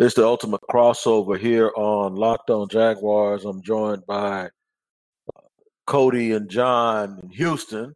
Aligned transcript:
It's 0.00 0.14
the 0.14 0.24
ultimate 0.24 0.60
crossover 0.70 1.36
here 1.36 1.72
on 1.74 2.14
Locked 2.14 2.50
On 2.50 2.68
Jaguars. 2.68 3.44
I'm 3.44 3.60
joined 3.62 4.06
by 4.06 4.44
uh, 4.44 5.40
Cody 5.88 6.34
and 6.34 6.48
John 6.48 7.18
in 7.20 7.30
Houston, 7.30 7.92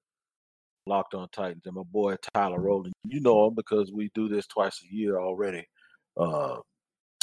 Locked 0.87 1.15
On 1.15 1.29
Titans, 1.31 1.63
and 1.65 1.77
my 1.77 1.85
boy 1.85 2.17
Tyler 2.35 2.59
Rowland. 2.59 2.93
You 3.05 3.21
know 3.21 3.47
him 3.47 3.55
because 3.55 3.93
we 3.93 4.11
do 4.17 4.29
this 4.29 4.49
twice 4.49 4.83
a 4.83 4.93
year 4.93 5.21
already. 5.21 5.65
Uh, 6.17 6.57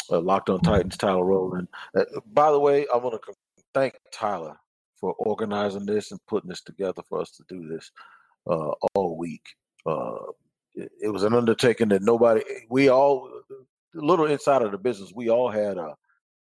uh, 0.10 0.22
Locked 0.22 0.50
On 0.50 0.62
Titans, 0.62 0.96
Tyler 0.96 1.26
Rowland. 1.26 1.68
Uh, 1.94 2.06
by 2.32 2.50
the 2.50 2.60
way, 2.60 2.86
I 2.94 2.96
want 2.96 3.22
to 3.22 3.34
thank 3.74 3.96
Tyler 4.14 4.56
for 4.96 5.14
organizing 5.20 5.86
this 5.86 6.12
and 6.12 6.22
putting 6.26 6.48
this 6.48 6.62
together 6.62 7.02
for 7.10 7.20
us 7.20 7.32
to 7.32 7.44
do 7.50 7.68
this 7.68 7.92
uh, 8.50 8.72
all 8.96 9.18
week. 9.18 9.44
Uh, 9.86 10.16
it, 10.76 10.90
it, 11.02 11.10
was 11.10 11.24
an 11.24 11.34
undertaking 11.34 11.90
that 11.90 12.02
nobody, 12.02 12.42
we 12.70 12.88
all, 12.88 13.30
a 13.96 14.02
little 14.02 14.26
inside 14.26 14.62
of 14.62 14.72
the 14.72 14.78
business, 14.78 15.12
we 15.16 15.30
all 15.30 15.50
had 15.50 15.78
a, 15.78 15.96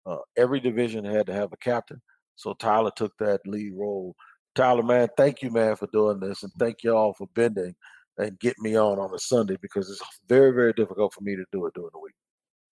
uh, 0.05 0.17
every 0.38 0.59
division 0.59 1.05
had 1.05 1.27
to 1.27 1.34
have 1.34 1.52
a 1.53 1.57
captain. 1.57 2.02
So 2.35 2.53
Tyler 2.53 2.91
took 2.95 3.13
that 3.20 3.41
lead 3.45 3.73
role. 3.75 4.16
Tyler, 4.55 4.84
man, 4.84 5.09
thank 5.17 5.41
you, 5.41 5.52
man, 5.52 5.75
for 5.75 5.88
doing 5.88 6.20
this, 6.20 6.44
and 6.44 6.52
thank 6.59 6.83
you 6.83 6.95
all 6.95 7.13
for 7.13 7.27
bending 7.35 7.75
and 8.17 8.39
getting 8.39 8.63
me 8.63 8.77
on 8.77 8.99
on 8.99 9.13
a 9.13 9.20
Sunday 9.20 9.57
because 9.61 9.89
it's 9.89 10.02
very, 10.27 10.52
very 10.52 10.73
difficult 10.73 11.13
for 11.13 11.21
me 11.21 11.35
to 11.35 11.45
do 11.52 11.66
it 11.66 11.73
during 11.73 11.89
the 11.94 11.99
week. 11.99 12.13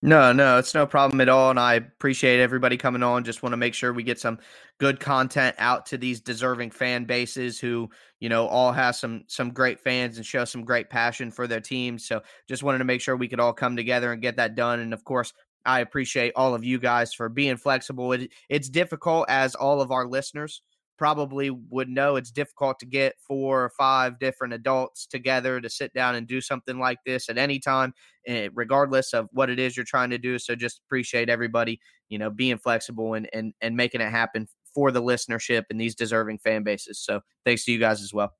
No, 0.04 0.32
no, 0.32 0.58
it's 0.58 0.74
no 0.74 0.84
problem 0.84 1.20
at 1.20 1.28
all. 1.28 1.50
And 1.50 1.60
I 1.60 1.74
appreciate 1.74 2.40
everybody 2.40 2.76
coming 2.76 3.04
on. 3.04 3.22
Just 3.22 3.44
want 3.44 3.52
to 3.52 3.56
make 3.56 3.72
sure 3.72 3.92
we 3.92 4.02
get 4.02 4.18
some 4.18 4.40
good 4.78 4.98
content 4.98 5.54
out 5.58 5.86
to 5.86 5.96
these 5.96 6.20
deserving 6.20 6.72
fan 6.72 7.04
bases 7.04 7.60
who, 7.60 7.88
you 8.18 8.28
know, 8.28 8.48
all 8.48 8.72
have 8.72 8.96
some 8.96 9.22
some 9.28 9.50
great 9.50 9.78
fans 9.78 10.16
and 10.16 10.26
show 10.26 10.44
some 10.44 10.64
great 10.64 10.90
passion 10.90 11.30
for 11.30 11.46
their 11.46 11.60
teams. 11.60 12.04
So 12.04 12.20
just 12.48 12.64
wanted 12.64 12.78
to 12.78 12.84
make 12.84 13.00
sure 13.00 13.16
we 13.16 13.28
could 13.28 13.38
all 13.38 13.52
come 13.52 13.76
together 13.76 14.12
and 14.12 14.20
get 14.20 14.36
that 14.36 14.56
done. 14.56 14.80
And 14.80 14.92
of 14.92 15.04
course, 15.04 15.32
I 15.64 15.80
appreciate 15.80 16.32
all 16.34 16.52
of 16.52 16.64
you 16.64 16.80
guys 16.80 17.14
for 17.14 17.28
being 17.28 17.56
flexible. 17.56 18.12
It, 18.12 18.32
it's 18.48 18.68
difficult 18.68 19.26
as 19.28 19.54
all 19.54 19.80
of 19.80 19.92
our 19.92 20.06
listeners 20.06 20.62
probably 21.02 21.50
would 21.50 21.88
know 21.88 22.14
it's 22.14 22.30
difficult 22.30 22.78
to 22.78 22.86
get 22.86 23.16
four 23.26 23.64
or 23.64 23.70
five 23.70 24.20
different 24.20 24.54
adults 24.54 25.04
together 25.04 25.60
to 25.60 25.68
sit 25.68 25.92
down 25.94 26.14
and 26.14 26.28
do 26.28 26.40
something 26.40 26.78
like 26.78 26.98
this 27.04 27.28
at 27.28 27.36
any 27.36 27.58
time, 27.58 27.92
eh, 28.28 28.48
regardless 28.54 29.12
of 29.12 29.26
what 29.32 29.50
it 29.50 29.58
is 29.58 29.76
you're 29.76 29.84
trying 29.84 30.10
to 30.10 30.18
do. 30.18 30.38
So 30.38 30.54
just 30.54 30.80
appreciate 30.86 31.28
everybody, 31.28 31.80
you 32.08 32.20
know, 32.20 32.30
being 32.30 32.56
flexible 32.56 33.14
and 33.14 33.28
and 33.32 33.52
and 33.60 33.76
making 33.76 34.00
it 34.00 34.12
happen 34.12 34.46
for 34.72 34.92
the 34.92 35.02
listenership 35.02 35.64
and 35.70 35.80
these 35.80 35.96
deserving 35.96 36.38
fan 36.38 36.62
bases. 36.62 37.00
So 37.00 37.20
thanks 37.44 37.64
to 37.64 37.72
you 37.72 37.80
guys 37.80 38.00
as 38.00 38.14
well. 38.14 38.32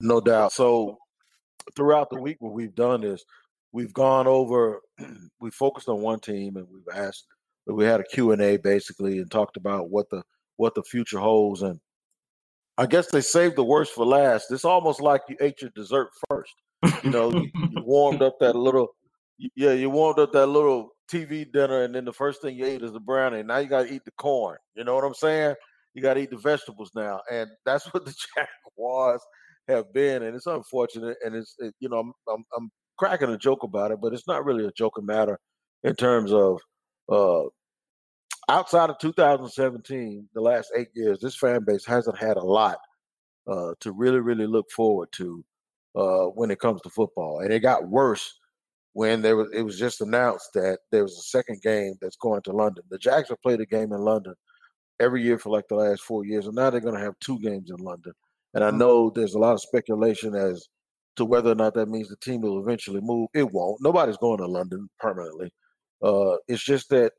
No 0.00 0.22
doubt. 0.22 0.52
So 0.52 0.96
throughout 1.76 2.08
the 2.08 2.18
week, 2.18 2.38
what 2.40 2.54
we've 2.54 2.74
done 2.74 3.04
is 3.04 3.22
we've 3.70 3.92
gone 3.92 4.26
over, 4.26 4.80
we 5.40 5.50
focused 5.50 5.90
on 5.90 6.00
one 6.00 6.20
team 6.20 6.56
and 6.56 6.66
we've 6.72 6.96
asked, 6.96 7.26
we 7.66 7.84
had 7.84 8.00
a 8.00 8.04
Q&A 8.04 8.56
basically 8.56 9.18
and 9.18 9.30
talked 9.30 9.58
about 9.58 9.90
what 9.90 10.08
the 10.08 10.22
what 10.56 10.74
the 10.74 10.82
future 10.82 11.18
holds. 11.18 11.62
And 11.62 11.80
I 12.78 12.86
guess 12.86 13.10
they 13.10 13.20
saved 13.20 13.56
the 13.56 13.64
worst 13.64 13.92
for 13.92 14.04
last. 14.04 14.50
It's 14.50 14.64
almost 14.64 15.00
like 15.00 15.22
you 15.28 15.36
ate 15.40 15.62
your 15.62 15.70
dessert 15.74 16.08
first. 16.28 16.52
You 17.02 17.10
know, 17.10 17.32
you, 17.32 17.50
you 17.54 17.82
warmed 17.84 18.22
up 18.22 18.38
that 18.40 18.54
little, 18.54 18.88
yeah, 19.54 19.72
you 19.72 19.90
warmed 19.90 20.18
up 20.18 20.32
that 20.32 20.46
little 20.46 20.90
TV 21.10 21.50
dinner, 21.50 21.82
and 21.82 21.94
then 21.94 22.04
the 22.04 22.12
first 22.12 22.42
thing 22.42 22.56
you 22.56 22.66
ate 22.66 22.82
is 22.82 22.92
the 22.92 23.00
brownie. 23.00 23.42
Now 23.42 23.58
you 23.58 23.68
got 23.68 23.86
to 23.86 23.92
eat 23.92 24.04
the 24.04 24.12
corn. 24.12 24.58
You 24.74 24.84
know 24.84 24.94
what 24.94 25.04
I'm 25.04 25.14
saying? 25.14 25.54
You 25.94 26.02
got 26.02 26.14
to 26.14 26.20
eat 26.20 26.30
the 26.30 26.36
vegetables 26.36 26.90
now, 26.94 27.20
and 27.30 27.48
that's 27.64 27.86
what 27.94 28.04
the 28.04 28.14
Jaguars 28.36 29.22
have 29.68 29.92
been. 29.92 30.22
And 30.22 30.36
it's 30.36 30.46
unfortunate, 30.46 31.16
and 31.24 31.34
it's 31.34 31.54
it, 31.58 31.74
you 31.80 31.88
know 31.88 31.98
I'm, 31.98 32.12
I'm, 32.28 32.44
I'm 32.56 32.70
cracking 32.98 33.30
a 33.30 33.38
joke 33.38 33.62
about 33.62 33.90
it, 33.90 33.98
but 34.00 34.12
it's 34.12 34.28
not 34.28 34.44
really 34.44 34.66
a 34.66 34.72
joking 34.76 35.06
matter 35.06 35.38
in 35.84 35.94
terms 35.94 36.32
of 36.32 36.60
uh, 37.08 37.44
outside 38.48 38.90
of 38.90 38.98
2017, 38.98 40.28
the 40.34 40.40
last 40.40 40.72
eight 40.76 40.88
years, 40.94 41.20
this 41.20 41.36
fan 41.36 41.64
base 41.64 41.84
hasn't 41.84 42.18
had 42.18 42.36
a 42.36 42.44
lot 42.44 42.78
uh, 43.46 43.72
to 43.80 43.92
really, 43.92 44.20
really 44.20 44.46
look 44.46 44.70
forward 44.70 45.08
to 45.12 45.44
uh, 45.94 46.24
when 46.26 46.50
it 46.50 46.60
comes 46.60 46.80
to 46.82 46.90
football. 46.90 47.40
And 47.40 47.52
it 47.52 47.60
got 47.60 47.88
worse 47.88 48.38
when 48.92 49.20
there 49.20 49.36
was 49.36 49.48
it 49.52 49.62
was 49.62 49.78
just 49.78 50.00
announced 50.00 50.50
that 50.54 50.78
there 50.90 51.02
was 51.02 51.18
a 51.18 51.22
second 51.22 51.60
game 51.62 51.94
that's 52.00 52.16
going 52.16 52.42
to 52.42 52.52
London. 52.52 52.84
The 52.90 52.98
Jags 52.98 53.28
have 53.28 53.42
played 53.42 53.60
a 53.60 53.66
game 53.66 53.92
in 53.92 54.00
London 54.00 54.34
every 55.00 55.22
year 55.22 55.38
for 55.38 55.50
like 55.50 55.68
the 55.68 55.74
last 55.74 56.02
four 56.02 56.24
years, 56.24 56.46
and 56.46 56.54
now 56.54 56.70
they're 56.70 56.80
going 56.80 56.94
to 56.94 57.04
have 57.04 57.18
two 57.20 57.38
games 57.40 57.70
in 57.70 57.76
London. 57.76 58.12
And 58.54 58.64
I 58.64 58.70
mm. 58.70 58.78
know 58.78 59.10
there's 59.10 59.34
a 59.34 59.38
lot 59.38 59.52
of 59.52 59.60
speculation 59.60 60.34
as 60.34 60.66
to 61.16 61.24
whether 61.24 61.50
or 61.50 61.54
not 61.54 61.74
that 61.74 61.88
means 61.88 62.08
the 62.08 62.16
team 62.16 62.42
will 62.42 62.60
eventually 62.60 63.00
move. 63.02 63.28
It 63.34 63.50
won't. 63.52 63.82
Nobody's 63.82 64.16
going 64.16 64.38
to 64.38 64.46
London 64.46 64.88
permanently. 64.98 65.50
Uh, 66.02 66.36
it's 66.48 66.64
just 66.64 66.88
that 66.90 67.12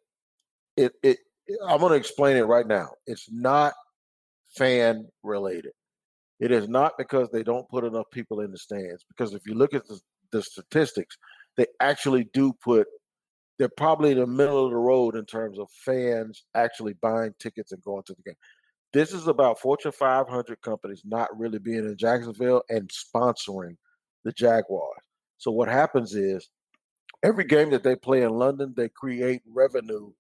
it 0.78 0.94
it 1.04 1.18
I'm 1.68 1.80
going 1.80 1.92
to 1.92 1.98
explain 1.98 2.38
it 2.38 2.44
right 2.44 2.68
now. 2.68 2.90
It's 3.06 3.28
not 3.32 3.74
fan 4.58 5.08
related. 5.24 5.72
It 6.40 6.52
is 6.52 6.68
not 6.68 6.94
because 6.98 7.30
they 7.32 7.44
don't 7.44 7.70
put 7.70 7.84
enough 7.84 8.06
people 8.12 8.42
in 8.42 8.52
the 8.52 8.58
stands. 8.58 9.04
Because 9.08 9.34
if 9.34 9.42
you 9.46 9.56
look 9.56 9.74
at 9.74 9.88
the, 9.88 10.00
the 10.32 10.42
statistics, 10.42 11.18
they 11.56 11.66
actually 11.80 12.30
do 12.34 12.54
put. 12.64 12.88
They're 13.58 13.70
probably 13.76 14.12
in 14.12 14.20
the 14.20 14.28
middle 14.28 14.66
of 14.66 14.72
the 14.72 14.78
road 14.78 15.16
in 15.16 15.26
terms 15.26 15.58
of 15.58 15.68
fans 15.84 16.46
actually 16.54 16.94
buying 17.02 17.34
tickets 17.40 17.72
and 17.72 17.82
going 17.82 18.04
to 18.06 18.14
the 18.14 18.22
game. 18.22 18.36
This 18.94 19.14
is 19.14 19.28
about 19.28 19.60
Fortune 19.60 19.92
500 19.92 20.62
companies 20.62 21.02
not 21.04 21.36
really 21.38 21.60
being 21.60 21.80
in 21.86 21.98
Jacksonville 21.98 22.62
and 22.70 22.90
sponsoring 22.90 23.76
the 24.24 24.32
Jaguars. 24.32 25.02
So 25.38 25.52
what 25.52 25.70
happens 25.70 26.14
is 26.14 26.50
every 27.24 27.46
game 27.46 27.72
that 27.72 27.84
they 27.84 27.96
play 27.96 28.22
in 28.22 28.30
London, 28.30 28.74
they 28.78 28.90
create 28.90 29.42
revenue 29.52 30.12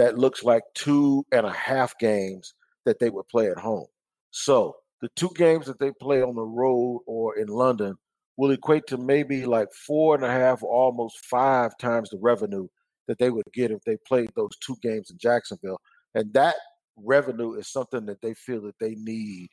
that 0.00 0.16
looks 0.16 0.42
like 0.42 0.62
two 0.74 1.26
and 1.30 1.44
a 1.44 1.52
half 1.52 1.98
games 1.98 2.54
that 2.86 2.98
they 3.00 3.10
would 3.10 3.28
play 3.28 3.50
at 3.50 3.58
home. 3.58 3.84
So 4.30 4.76
the 5.02 5.10
two 5.14 5.28
games 5.34 5.66
that 5.66 5.78
they 5.78 5.92
play 6.00 6.22
on 6.22 6.36
the 6.36 6.42
road 6.42 7.02
or 7.06 7.36
in 7.36 7.48
London 7.48 7.96
will 8.38 8.50
equate 8.50 8.86
to 8.86 8.96
maybe 8.96 9.44
like 9.44 9.68
four 9.74 10.14
and 10.14 10.24
a 10.24 10.30
half, 10.30 10.62
almost 10.62 11.18
five 11.26 11.76
times 11.76 12.08
the 12.08 12.18
revenue 12.18 12.66
that 13.08 13.18
they 13.18 13.28
would 13.28 13.44
get 13.52 13.70
if 13.70 13.82
they 13.84 13.98
played 14.08 14.30
those 14.34 14.56
two 14.64 14.74
games 14.80 15.10
in 15.10 15.18
Jacksonville. 15.18 15.78
And 16.14 16.32
that 16.32 16.54
revenue 16.96 17.52
is 17.52 17.70
something 17.70 18.06
that 18.06 18.22
they 18.22 18.32
feel 18.32 18.62
that 18.62 18.78
they 18.80 18.94
need 18.94 19.48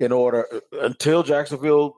in 0.00 0.10
order 0.10 0.46
uh, 0.54 0.60
until 0.80 1.22
Jacksonville 1.22 1.96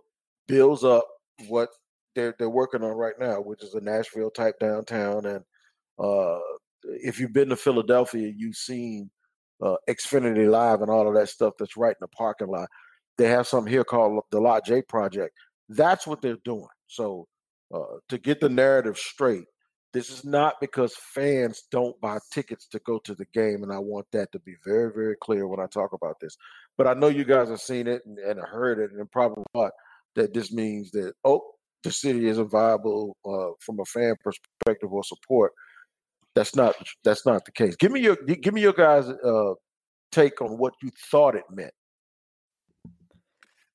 builds 0.48 0.82
up 0.82 1.06
what 1.46 1.68
they're 2.16 2.34
they're 2.40 2.50
working 2.50 2.82
on 2.82 2.96
right 2.96 3.20
now, 3.20 3.36
which 3.36 3.62
is 3.62 3.74
a 3.74 3.80
Nashville 3.80 4.32
type 4.32 4.58
downtown 4.58 5.26
and 5.26 5.44
uh, 5.96 6.40
if 6.84 7.18
you've 7.18 7.32
been 7.32 7.48
to 7.50 7.56
Philadelphia, 7.56 8.32
you've 8.36 8.56
seen 8.56 9.10
uh, 9.62 9.76
Xfinity 9.88 10.48
Live 10.50 10.82
and 10.82 10.90
all 10.90 11.08
of 11.08 11.14
that 11.14 11.28
stuff 11.28 11.54
that's 11.58 11.76
right 11.76 11.90
in 11.90 11.96
the 12.00 12.08
parking 12.08 12.48
lot. 12.48 12.68
They 13.16 13.28
have 13.28 13.46
something 13.46 13.72
here 13.72 13.84
called 13.84 14.22
the 14.30 14.40
Lot 14.40 14.64
J 14.64 14.82
Project. 14.82 15.34
That's 15.68 16.06
what 16.06 16.20
they're 16.20 16.36
doing. 16.44 16.66
So 16.88 17.26
uh, 17.74 17.98
to 18.08 18.18
get 18.18 18.40
the 18.40 18.48
narrative 18.48 18.98
straight, 18.98 19.44
this 19.92 20.10
is 20.10 20.24
not 20.24 20.56
because 20.60 20.92
fans 21.14 21.62
don't 21.70 21.98
buy 22.00 22.18
tickets 22.32 22.66
to 22.68 22.80
go 22.84 22.98
to 23.04 23.14
the 23.14 23.26
game, 23.32 23.62
and 23.62 23.72
I 23.72 23.78
want 23.78 24.06
that 24.12 24.32
to 24.32 24.40
be 24.40 24.54
very, 24.66 24.92
very 24.92 25.14
clear 25.22 25.46
when 25.46 25.60
I 25.60 25.66
talk 25.66 25.92
about 25.92 26.16
this. 26.20 26.36
But 26.76 26.88
I 26.88 26.94
know 26.94 27.06
you 27.06 27.24
guys 27.24 27.48
have 27.48 27.60
seen 27.60 27.86
it 27.86 28.02
and, 28.04 28.18
and 28.18 28.40
heard 28.40 28.80
it, 28.80 28.90
and 28.90 29.10
probably 29.12 29.44
thought 29.54 29.70
that 30.16 30.34
this 30.34 30.52
means 30.52 30.90
that 30.92 31.12
oh, 31.24 31.42
the 31.84 31.92
city 31.92 32.26
isn't 32.26 32.50
viable 32.50 33.16
uh, 33.24 33.54
from 33.60 33.78
a 33.78 33.84
fan 33.84 34.16
perspective 34.22 34.92
or 34.92 35.04
support. 35.04 35.52
That's 36.34 36.56
not 36.56 36.74
that's 37.04 37.24
not 37.24 37.44
the 37.44 37.52
case. 37.52 37.76
Give 37.76 37.92
me 37.92 38.00
your 38.00 38.16
give 38.16 38.54
me 38.54 38.60
your 38.60 38.72
guys' 38.72 39.08
uh, 39.08 39.54
take 40.10 40.40
on 40.42 40.58
what 40.58 40.74
you 40.82 40.90
thought 41.10 41.36
it 41.36 41.44
meant. 41.50 41.72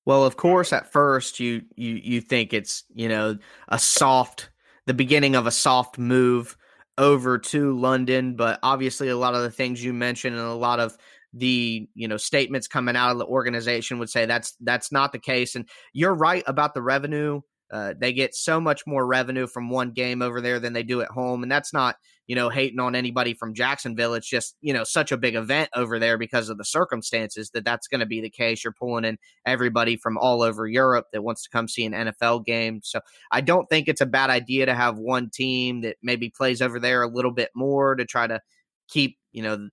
Well, 0.05 0.25
of 0.25 0.37
course, 0.37 0.73
at 0.73 0.91
first 0.91 1.39
you 1.39 1.61
you 1.75 1.95
you 2.03 2.21
think 2.21 2.53
it's 2.53 2.83
you 2.93 3.07
know 3.07 3.37
a 3.69 3.79
soft 3.79 4.49
the 4.87 4.93
beginning 4.93 5.35
of 5.35 5.47
a 5.47 5.51
soft 5.51 5.97
move 5.97 6.57
over 6.97 7.37
to 7.37 7.77
London, 7.77 8.35
but 8.35 8.59
obviously 8.61 9.07
a 9.07 9.17
lot 9.17 9.35
of 9.35 9.43
the 9.43 9.51
things 9.51 9.83
you 9.83 9.93
mentioned 9.93 10.35
and 10.35 10.45
a 10.45 10.53
lot 10.53 10.79
of 10.79 10.97
the 11.33 11.87
you 11.93 12.07
know 12.07 12.17
statements 12.17 12.67
coming 12.67 12.95
out 12.95 13.11
of 13.11 13.19
the 13.19 13.25
organization 13.25 13.99
would 13.99 14.09
say 14.09 14.25
that's 14.25 14.55
that's 14.61 14.91
not 14.91 15.11
the 15.11 15.19
case 15.19 15.55
and 15.55 15.69
you're 15.93 16.15
right 16.15 16.43
about 16.47 16.73
the 16.73 16.81
revenue 16.81 17.39
uh, 17.71 17.93
they 17.97 18.11
get 18.11 18.33
so 18.33 18.59
much 18.59 18.87
more 18.87 19.05
revenue 19.05 19.45
from 19.45 19.69
one 19.69 19.91
game 19.91 20.21
over 20.21 20.41
there 20.41 20.59
than 20.59 20.73
they 20.73 20.83
do 20.83 21.01
at 21.01 21.09
home. 21.09 21.43
And 21.43 21.51
that's 21.51 21.71
not, 21.71 21.97
you 22.25 22.35
know, 22.35 22.49
hating 22.49 22.79
on 22.79 22.95
anybody 22.95 23.33
from 23.33 23.53
Jacksonville. 23.53 24.15
It's 24.15 24.27
just, 24.27 24.55
you 24.61 24.73
know, 24.73 24.83
such 24.83 25.11
a 25.11 25.17
big 25.17 25.35
event 25.35 25.69
over 25.75 25.99
there 25.99 26.17
because 26.17 26.49
of 26.49 26.57
the 26.57 26.65
circumstances 26.65 27.51
that 27.51 27.65
that's 27.65 27.87
going 27.87 27.99
to 27.99 28.05
be 28.05 28.21
the 28.21 28.29
case. 28.29 28.63
You're 28.63 28.73
pulling 28.73 29.05
in 29.05 29.17
everybody 29.45 29.97
from 29.97 30.17
all 30.17 30.41
over 30.41 30.67
Europe 30.67 31.07
that 31.13 31.23
wants 31.23 31.43
to 31.43 31.49
come 31.49 31.67
see 31.67 31.85
an 31.85 31.93
NFL 31.93 32.45
game. 32.45 32.81
So 32.83 33.01
I 33.31 33.41
don't 33.41 33.69
think 33.69 33.87
it's 33.87 34.01
a 34.01 34.07
bad 34.07 34.29
idea 34.29 34.65
to 34.65 34.73
have 34.73 34.97
one 34.97 35.29
team 35.29 35.81
that 35.81 35.97
maybe 36.01 36.29
plays 36.29 36.61
over 36.61 36.79
there 36.79 37.03
a 37.03 37.09
little 37.09 37.31
bit 37.31 37.49
more 37.55 37.95
to 37.95 38.05
try 38.05 38.25
to 38.25 38.41
keep, 38.87 39.17
you 39.31 39.43
know, 39.43 39.69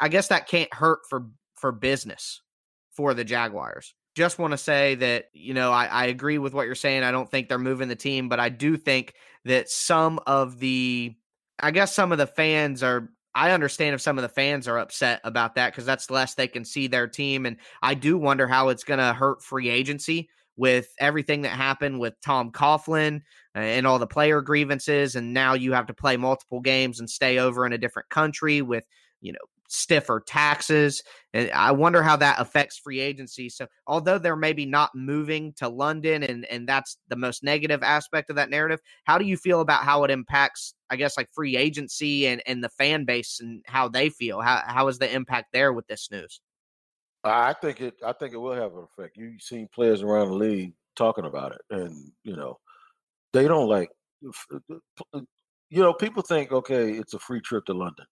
I 0.00 0.08
guess 0.08 0.28
that 0.28 0.48
can't 0.48 0.72
hurt 0.72 1.00
for, 1.08 1.26
for 1.54 1.70
business 1.70 2.40
for 2.90 3.14
the 3.14 3.24
Jaguars 3.24 3.94
just 4.16 4.38
want 4.38 4.52
to 4.52 4.58
say 4.58 4.94
that, 4.96 5.26
you 5.34 5.54
know, 5.54 5.70
I, 5.70 5.84
I 5.86 6.06
agree 6.06 6.38
with 6.38 6.54
what 6.54 6.66
you're 6.66 6.74
saying. 6.74 7.02
I 7.02 7.12
don't 7.12 7.30
think 7.30 7.48
they're 7.48 7.58
moving 7.58 7.88
the 7.88 7.96
team, 7.96 8.28
but 8.28 8.40
I 8.40 8.48
do 8.48 8.76
think 8.76 9.14
that 9.44 9.68
some 9.68 10.18
of 10.26 10.58
the, 10.58 11.14
I 11.60 11.70
guess 11.70 11.94
some 11.94 12.12
of 12.12 12.18
the 12.18 12.26
fans 12.26 12.82
are 12.82 13.10
I 13.36 13.50
understand 13.50 13.94
if 13.94 14.00
some 14.00 14.16
of 14.16 14.22
the 14.22 14.30
fans 14.30 14.66
are 14.66 14.78
upset 14.78 15.20
about 15.22 15.56
that 15.56 15.70
because 15.70 15.84
that's 15.84 16.10
less 16.10 16.34
they 16.34 16.48
can 16.48 16.64
see 16.64 16.86
their 16.86 17.06
team. 17.06 17.44
And 17.44 17.58
I 17.82 17.92
do 17.92 18.16
wonder 18.16 18.48
how 18.48 18.70
it's 18.70 18.82
going 18.82 18.98
to 18.98 19.12
hurt 19.12 19.42
free 19.42 19.68
agency 19.68 20.30
with 20.56 20.88
everything 20.98 21.42
that 21.42 21.50
happened 21.50 22.00
with 22.00 22.14
Tom 22.24 22.50
Coughlin 22.50 23.16
uh, 23.54 23.58
and 23.58 23.86
all 23.86 23.98
the 23.98 24.06
player 24.06 24.40
grievances. 24.40 25.16
And 25.16 25.34
now 25.34 25.52
you 25.52 25.74
have 25.74 25.86
to 25.88 25.94
play 25.94 26.16
multiple 26.16 26.60
games 26.60 26.98
and 26.98 27.10
stay 27.10 27.38
over 27.38 27.66
in 27.66 27.74
a 27.74 27.78
different 27.78 28.08
country 28.08 28.62
with, 28.62 28.86
you 29.20 29.32
know, 29.32 29.38
stiffer 29.68 30.22
taxes. 30.26 31.02
And 31.32 31.50
I 31.52 31.72
wonder 31.72 32.02
how 32.02 32.16
that 32.16 32.40
affects 32.40 32.78
free 32.78 33.00
agency. 33.00 33.48
So, 33.48 33.66
although 33.86 34.18
they're 34.18 34.36
maybe 34.36 34.66
not 34.66 34.94
moving 34.94 35.52
to 35.54 35.68
London, 35.68 36.22
and 36.22 36.44
and 36.46 36.68
that's 36.68 36.98
the 37.08 37.16
most 37.16 37.42
negative 37.42 37.82
aspect 37.82 38.30
of 38.30 38.36
that 38.36 38.50
narrative, 38.50 38.80
how 39.04 39.18
do 39.18 39.24
you 39.24 39.36
feel 39.36 39.60
about 39.60 39.84
how 39.84 40.04
it 40.04 40.10
impacts, 40.10 40.74
I 40.90 40.96
guess, 40.96 41.16
like 41.16 41.28
free 41.32 41.56
agency 41.56 42.26
and 42.26 42.42
and 42.46 42.62
the 42.62 42.68
fan 42.70 43.04
base 43.04 43.40
and 43.40 43.62
how 43.66 43.88
they 43.88 44.08
feel? 44.08 44.40
How 44.40 44.62
how 44.66 44.88
is 44.88 44.98
the 44.98 45.12
impact 45.12 45.52
there 45.52 45.72
with 45.72 45.86
this 45.86 46.10
news? 46.10 46.40
I 47.24 47.54
think 47.54 47.80
it. 47.80 47.94
I 48.04 48.12
think 48.12 48.32
it 48.32 48.38
will 48.38 48.54
have 48.54 48.72
an 48.74 48.86
effect. 48.96 49.16
You've 49.16 49.42
seen 49.42 49.68
players 49.74 50.02
around 50.02 50.28
the 50.28 50.36
league 50.36 50.74
talking 50.96 51.24
about 51.24 51.52
it, 51.52 51.60
and 51.70 52.12
you 52.22 52.36
know, 52.36 52.58
they 53.32 53.48
don't 53.48 53.68
like. 53.68 53.90
Uh, 54.24 54.76
uh, 55.12 55.20
you 55.68 55.82
know, 55.82 55.92
people 55.92 56.22
think, 56.22 56.52
okay, 56.52 56.92
it's 56.92 57.14
a 57.14 57.18
free 57.18 57.40
trip 57.40 57.64
to 57.66 57.74
London 57.74 58.06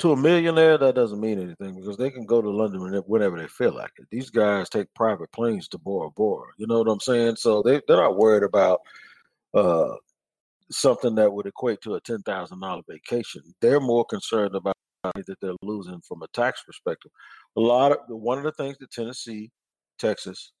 to 0.00 0.12
a 0.12 0.16
millionaire, 0.16 0.76
that 0.76 0.94
doesn't 0.94 1.20
mean 1.20 1.40
anything 1.40 1.76
because 1.76 1.96
they 1.96 2.10
can 2.10 2.26
go 2.26 2.42
to 2.42 2.50
London 2.50 3.02
whenever 3.06 3.38
they 3.38 3.46
feel 3.46 3.74
like 3.74 3.92
it. 3.98 4.06
These 4.10 4.30
guys 4.30 4.68
take 4.68 4.92
private 4.94 5.30
planes 5.32 5.68
to 5.68 5.78
Bora 5.78 6.10
Bora. 6.10 6.48
You 6.58 6.66
know 6.66 6.78
what 6.78 6.90
I'm 6.90 7.00
saying? 7.00 7.36
So 7.36 7.62
they, 7.62 7.80
they're 7.86 7.96
not 7.96 8.16
worried 8.16 8.42
about 8.42 8.80
uh, 9.54 9.94
something 10.70 11.14
that 11.14 11.32
would 11.32 11.46
equate 11.46 11.80
to 11.82 11.94
a 11.94 12.00
$10,000 12.00 12.82
vacation. 12.88 13.42
They're 13.60 13.80
more 13.80 14.04
concerned 14.04 14.56
about 14.56 14.74
that 15.14 15.36
they're 15.40 15.52
losing 15.62 16.00
from 16.00 16.22
a 16.22 16.28
tax 16.28 16.62
perspective. 16.64 17.10
A 17.56 17.60
lot 17.60 17.92
of 17.92 17.98
one 18.08 18.38
of 18.38 18.44
the 18.44 18.52
things 18.52 18.78
that 18.78 18.90
Tennessee, 18.90 19.50
Texas, 19.98 20.52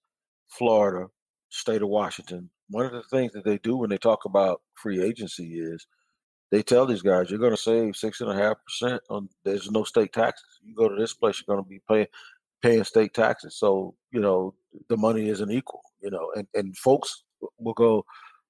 Florida, 0.48 1.06
state 1.48 1.82
of 1.82 1.88
Washington, 1.88 2.50
one 2.68 2.84
of 2.84 2.92
the 2.92 3.02
things 3.04 3.32
that 3.32 3.44
they 3.44 3.58
do 3.58 3.76
when 3.76 3.90
they 3.90 3.98
talk 3.98 4.26
about 4.26 4.60
free 4.74 5.02
agency 5.02 5.58
is 5.58 5.86
they 6.50 6.62
tell 6.62 6.86
these 6.86 7.02
guys 7.02 7.30
you're 7.30 7.38
going 7.38 7.50
to 7.50 7.56
save 7.56 7.96
six 7.96 8.20
and 8.20 8.30
a 8.30 8.34
half 8.34 8.56
percent 8.64 9.02
on. 9.10 9.28
There's 9.44 9.70
no 9.70 9.84
state 9.84 10.12
taxes. 10.12 10.60
You 10.62 10.74
go 10.74 10.88
to 10.88 10.96
this 10.96 11.14
place, 11.14 11.42
you're 11.46 11.54
going 11.54 11.64
to 11.64 11.68
be 11.68 11.80
paying 11.88 12.06
paying 12.62 12.84
state 12.84 13.14
taxes. 13.14 13.56
So 13.56 13.94
you 14.10 14.20
know 14.20 14.54
the 14.88 14.96
money 14.96 15.28
isn't 15.28 15.50
equal. 15.50 15.82
You 16.00 16.10
know, 16.10 16.30
and 16.34 16.46
and 16.54 16.76
folks 16.76 17.24
will 17.58 17.74
go, 17.74 18.04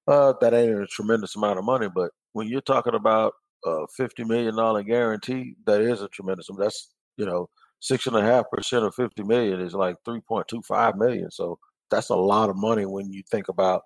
uh, 0.07 0.33
that 0.41 0.53
ain't 0.53 0.81
a 0.81 0.87
tremendous 0.87 1.35
amount 1.35 1.59
of 1.59 1.65
money, 1.65 1.87
but 1.93 2.11
when 2.33 2.47
you're 2.47 2.61
talking 2.61 2.95
about 2.95 3.33
a 3.65 3.87
fifty 3.95 4.23
million 4.23 4.55
dollar 4.55 4.83
guarantee, 4.83 5.55
that 5.65 5.81
is 5.81 6.01
a 6.01 6.07
tremendous. 6.09 6.49
That's 6.57 6.91
you 7.17 7.25
know 7.25 7.49
six 7.79 8.07
and 8.07 8.15
a 8.15 8.21
half 8.21 8.45
percent 8.51 8.85
of 8.85 8.93
fifty 8.93 9.23
million 9.23 9.61
is 9.61 9.73
like 9.73 9.95
three 10.05 10.21
point 10.21 10.47
two 10.47 10.61
five 10.61 10.95
million. 10.97 11.31
So 11.31 11.57
that's 11.89 12.09
a 12.09 12.15
lot 12.15 12.49
of 12.49 12.57
money 12.57 12.85
when 12.85 13.11
you 13.11 13.23
think 13.29 13.47
about 13.47 13.83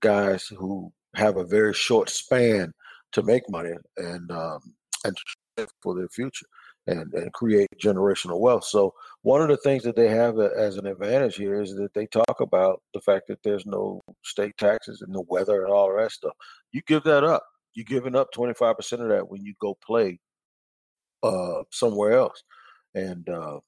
guys 0.00 0.44
who 0.46 0.92
have 1.14 1.36
a 1.36 1.44
very 1.44 1.72
short 1.72 2.10
span 2.10 2.72
to 3.14 3.22
make 3.22 3.48
money 3.48 3.72
and 3.96 4.30
um, 4.30 4.60
and 5.04 5.16
for 5.82 5.94
their 5.94 6.08
future 6.08 6.46
and, 6.86 7.12
and 7.14 7.32
create 7.32 7.68
generational 7.82 8.40
wealth. 8.40 8.64
So 8.64 8.92
one 9.22 9.40
of 9.40 9.48
the 9.48 9.56
things 9.56 9.82
that 9.84 9.96
they 9.96 10.08
have 10.08 10.38
as 10.38 10.76
an 10.76 10.86
advantage 10.86 11.36
here 11.36 11.60
is 11.60 11.74
that 11.76 11.94
they 11.94 12.06
talk 12.06 12.40
about 12.40 12.82
the 12.92 13.00
fact 13.00 13.28
that 13.28 13.42
there's 13.42 13.64
no 13.64 14.00
state 14.22 14.56
taxes 14.58 15.00
and 15.00 15.14
the 15.14 15.22
weather 15.28 15.64
and 15.64 15.72
all 15.72 15.94
that 15.96 16.12
stuff. 16.12 16.34
You 16.72 16.82
give 16.86 17.04
that 17.04 17.24
up. 17.24 17.44
You're 17.74 17.84
giving 17.84 18.16
up 18.16 18.28
25% 18.34 18.76
of 19.00 19.08
that 19.08 19.28
when 19.28 19.42
you 19.42 19.54
go 19.60 19.76
play 19.84 20.20
uh, 21.22 21.62
somewhere 21.70 22.12
else. 22.12 22.42
And 22.94 23.28
uh, 23.28 23.58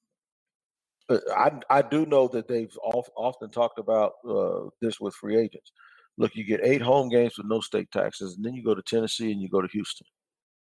I 1.35 1.51
I 1.69 1.81
do 1.81 2.05
know 2.05 2.27
that 2.29 2.47
they've 2.47 2.75
often 2.83 3.49
talked 3.49 3.79
about 3.79 4.13
uh, 4.27 4.69
this 4.81 4.99
with 4.99 5.15
free 5.15 5.37
agents 5.37 5.71
look, 6.17 6.35
you 6.35 6.43
get 6.43 6.61
eight 6.63 6.81
home 6.81 7.09
games 7.09 7.37
with 7.37 7.47
no 7.47 7.61
state 7.61 7.91
taxes, 7.91 8.35
and 8.35 8.45
then 8.45 8.53
you 8.53 8.63
go 8.63 8.75
to 8.75 8.81
Tennessee 8.81 9.31
and 9.31 9.41
you 9.41 9.49
go 9.49 9.61
to 9.61 9.67
Houston, 9.67 10.07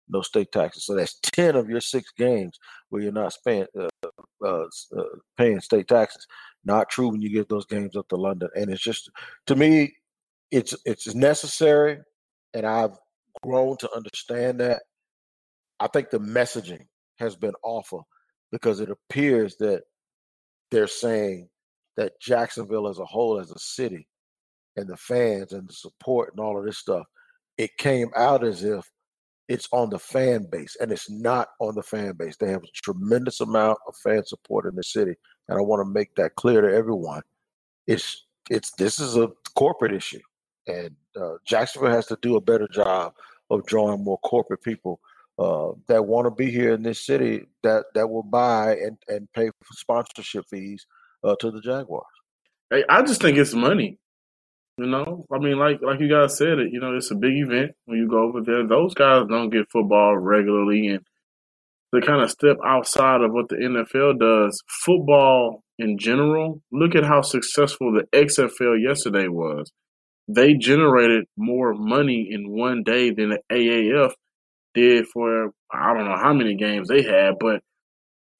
no 0.09 0.21
state 0.21 0.51
taxes. 0.51 0.85
So 0.85 0.95
that's 0.95 1.19
ten 1.21 1.55
of 1.55 1.69
your 1.69 1.81
six 1.81 2.11
games 2.17 2.59
where 2.89 3.01
you're 3.01 3.11
not 3.11 3.33
spent, 3.33 3.69
uh, 3.79 4.09
uh, 4.45 4.65
uh, 4.97 5.03
paying 5.37 5.61
state 5.61 5.87
taxes. 5.87 6.25
Not 6.63 6.89
true 6.89 7.09
when 7.09 7.21
you 7.21 7.29
get 7.29 7.49
those 7.49 7.65
games 7.65 7.95
up 7.95 8.07
to 8.09 8.15
London, 8.15 8.49
and 8.55 8.69
it's 8.69 8.83
just 8.83 9.09
to 9.47 9.55
me, 9.55 9.93
it's 10.51 10.75
it's 10.85 11.13
necessary, 11.15 11.99
and 12.53 12.65
I've 12.65 12.97
grown 13.43 13.77
to 13.77 13.95
understand 13.95 14.59
that. 14.59 14.83
I 15.79 15.87
think 15.87 16.09
the 16.09 16.19
messaging 16.19 16.85
has 17.19 17.35
been 17.35 17.53
awful 17.63 18.07
because 18.51 18.79
it 18.79 18.89
appears 18.89 19.57
that 19.57 19.83
they're 20.71 20.87
saying 20.87 21.49
that 21.97 22.19
Jacksonville 22.21 22.87
as 22.87 22.99
a 22.99 23.05
whole, 23.05 23.39
as 23.39 23.51
a 23.51 23.59
city, 23.59 24.07
and 24.75 24.87
the 24.87 24.97
fans 24.97 25.53
and 25.53 25.67
the 25.67 25.73
support 25.73 26.31
and 26.31 26.39
all 26.39 26.57
of 26.57 26.65
this 26.65 26.77
stuff, 26.77 27.05
it 27.57 27.77
came 27.77 28.09
out 28.15 28.43
as 28.43 28.63
if 28.63 28.89
it's 29.47 29.67
on 29.71 29.89
the 29.89 29.99
fan 29.99 30.47
base, 30.51 30.75
and 30.79 30.91
it's 30.91 31.09
not 31.09 31.49
on 31.59 31.75
the 31.75 31.83
fan 31.83 32.13
base. 32.13 32.35
They 32.37 32.49
have 32.49 32.63
a 32.63 32.81
tremendous 32.81 33.41
amount 33.41 33.77
of 33.87 33.95
fan 33.97 34.25
support 34.25 34.65
in 34.65 34.75
the 34.75 34.83
city, 34.83 35.15
and 35.47 35.57
I 35.57 35.61
want 35.61 35.85
to 35.85 35.91
make 35.91 36.15
that 36.15 36.35
clear 36.35 36.61
to 36.61 36.75
everyone. 36.75 37.21
It's 37.87 38.25
it's 38.49 38.71
this 38.71 38.99
is 38.99 39.15
a 39.15 39.29
corporate 39.55 39.93
issue, 39.93 40.21
and 40.67 40.95
uh, 41.19 41.35
Jacksonville 41.45 41.91
has 41.91 42.07
to 42.07 42.17
do 42.21 42.35
a 42.35 42.41
better 42.41 42.67
job 42.67 43.13
of 43.49 43.65
drawing 43.67 44.03
more 44.03 44.17
corporate 44.19 44.63
people 44.63 44.99
uh, 45.37 45.71
that 45.87 46.05
want 46.05 46.25
to 46.25 46.31
be 46.31 46.49
here 46.49 46.73
in 46.73 46.81
this 46.81 47.05
city 47.05 47.45
that 47.61 47.85
that 47.93 48.09
will 48.09 48.23
buy 48.23 48.75
and 48.77 48.97
and 49.07 49.31
pay 49.33 49.47
for 49.47 49.73
sponsorship 49.73 50.45
fees 50.49 50.85
uh, 51.23 51.35
to 51.39 51.51
the 51.51 51.61
Jaguars. 51.61 52.05
Hey, 52.71 52.83
I 52.89 53.03
just 53.03 53.21
think 53.21 53.37
it's 53.37 53.53
money. 53.53 53.99
You 54.77 54.87
know, 54.87 55.25
I 55.31 55.39
mean, 55.39 55.57
like 55.57 55.81
like 55.81 56.01
you 56.01 56.09
guys 56.09 56.37
said 56.37 56.59
it. 56.59 56.71
You 56.71 56.81
know, 56.81 56.95
it's 56.95 57.11
a 57.11 57.15
big 57.15 57.37
event 57.37 57.71
when 57.85 57.97
you 57.97 58.09
go 58.09 58.23
over 58.23 58.41
there. 58.41 58.67
Those 58.67 58.93
guys 58.93 59.23
don't 59.29 59.49
get 59.49 59.71
football 59.71 60.17
regularly, 60.17 60.87
and 60.87 61.05
to 61.93 62.01
kind 62.01 62.21
of 62.21 62.29
step 62.29 62.57
outside 62.65 63.21
of 63.21 63.31
what 63.31 63.47
the 63.47 63.55
NFL 63.55 64.19
does, 64.19 64.61
football 64.67 65.63
in 65.79 65.97
general. 65.97 66.61
Look 66.71 66.93
at 66.93 67.05
how 67.05 67.21
successful 67.21 67.93
the 67.93 68.03
XFL 68.17 68.81
yesterday 68.81 69.27
was. 69.29 69.71
They 70.27 70.55
generated 70.55 71.25
more 71.37 71.73
money 71.73 72.27
in 72.31 72.49
one 72.49 72.83
day 72.83 73.11
than 73.11 73.29
the 73.29 73.39
AAF 73.49 74.11
did 74.73 75.05
for 75.07 75.51
I 75.71 75.93
don't 75.93 76.05
know 76.05 76.17
how 76.17 76.33
many 76.33 76.55
games 76.55 76.89
they 76.89 77.01
had, 77.01 77.35
but 77.39 77.61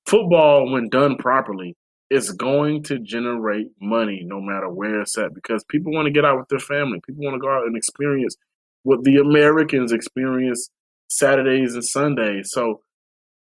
football, 0.06 0.72
when 0.72 0.90
done 0.90 1.16
properly, 1.16 1.76
it's 2.10 2.32
going 2.32 2.84
to 2.84 3.00
generate 3.00 3.68
money 3.82 4.22
no 4.24 4.40
matter 4.40 4.70
where 4.70 5.02
it's 5.02 5.18
at 5.18 5.34
because 5.34 5.64
people 5.70 5.92
want 5.92 6.06
to 6.06 6.12
get 6.12 6.26
out 6.26 6.38
with 6.38 6.48
their 6.50 6.60
family. 6.60 7.00
People 7.06 7.24
want 7.24 7.36
to 7.36 7.40
go 7.40 7.50
out 7.50 7.66
and 7.66 7.76
experience 7.76 8.36
what 8.84 9.04
the 9.04 9.18
Americans 9.18 9.92
experience 9.92 10.70
Saturdays 11.10 11.74
and 11.74 11.84
Sundays. 11.84 12.50
So 12.52 12.82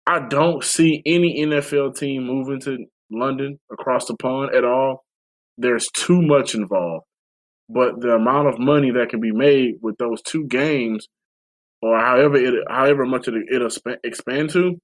I 0.06 0.20
don't 0.28 0.64
see 0.64 1.02
any 1.06 1.44
NFL 1.44 1.98
team 1.98 2.26
moving 2.26 2.60
to 2.62 2.86
London 3.10 3.60
across 3.72 4.06
the 4.06 4.16
pond 4.16 4.54
at 4.56 4.64
all. 4.64 5.04
There's 5.58 5.88
too 5.94 6.22
much 6.22 6.56
involved. 6.56 7.06
But 7.70 8.02
the 8.02 8.16
amount 8.16 8.50
of 8.50 8.60
money 8.60 8.92
that 8.92 9.10
can 9.10 9.22
be 9.22 9.32
made 9.32 9.76
with 9.82 9.98
those 9.98 10.22
two 10.22 10.46
games, 10.48 11.08
or 11.82 11.98
however 11.98 12.36
it, 12.36 12.54
however 12.70 13.06
much 13.06 13.28
it, 13.28 13.36
it'll 13.52 13.70
expand 14.04 14.50
to, 14.52 14.80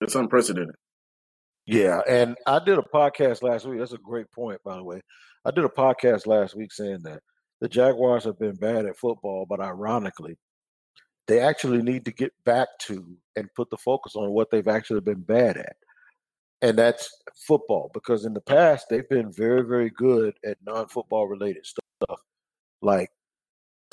it's 0.00 0.14
unprecedented. 0.14 0.76
Yeah, 1.66 2.00
and 2.08 2.36
I 2.46 2.60
did 2.60 2.78
a 2.78 2.82
podcast 2.94 3.42
last 3.42 3.66
week. 3.66 3.80
That's 3.80 3.92
a 3.92 3.98
great 3.98 4.30
point, 4.30 4.60
by 4.64 4.76
the 4.76 4.84
way. 4.84 5.00
I 5.44 5.50
did 5.50 5.64
a 5.64 5.68
podcast 5.68 6.26
last 6.26 6.54
week 6.54 6.72
saying 6.72 7.00
that 7.02 7.20
the 7.60 7.68
Jaguars 7.68 8.24
have 8.24 8.38
been 8.38 8.54
bad 8.54 8.86
at 8.86 8.96
football, 8.96 9.46
but 9.48 9.60
ironically, 9.60 10.38
they 11.26 11.40
actually 11.40 11.82
need 11.82 12.04
to 12.04 12.12
get 12.12 12.32
back 12.44 12.68
to 12.82 13.16
and 13.34 13.52
put 13.54 13.70
the 13.70 13.76
focus 13.78 14.14
on 14.14 14.30
what 14.30 14.50
they've 14.50 14.68
actually 14.68 15.00
been 15.00 15.22
bad 15.22 15.56
at. 15.56 15.76
And 16.62 16.78
that's 16.78 17.10
football, 17.46 17.90
because 17.92 18.24
in 18.24 18.32
the 18.32 18.40
past 18.40 18.86
they've 18.88 19.08
been 19.08 19.32
very, 19.32 19.62
very 19.62 19.90
good 19.90 20.34
at 20.44 20.58
non-football 20.64 21.26
related 21.26 21.66
stuff, 21.66 22.20
like 22.80 23.10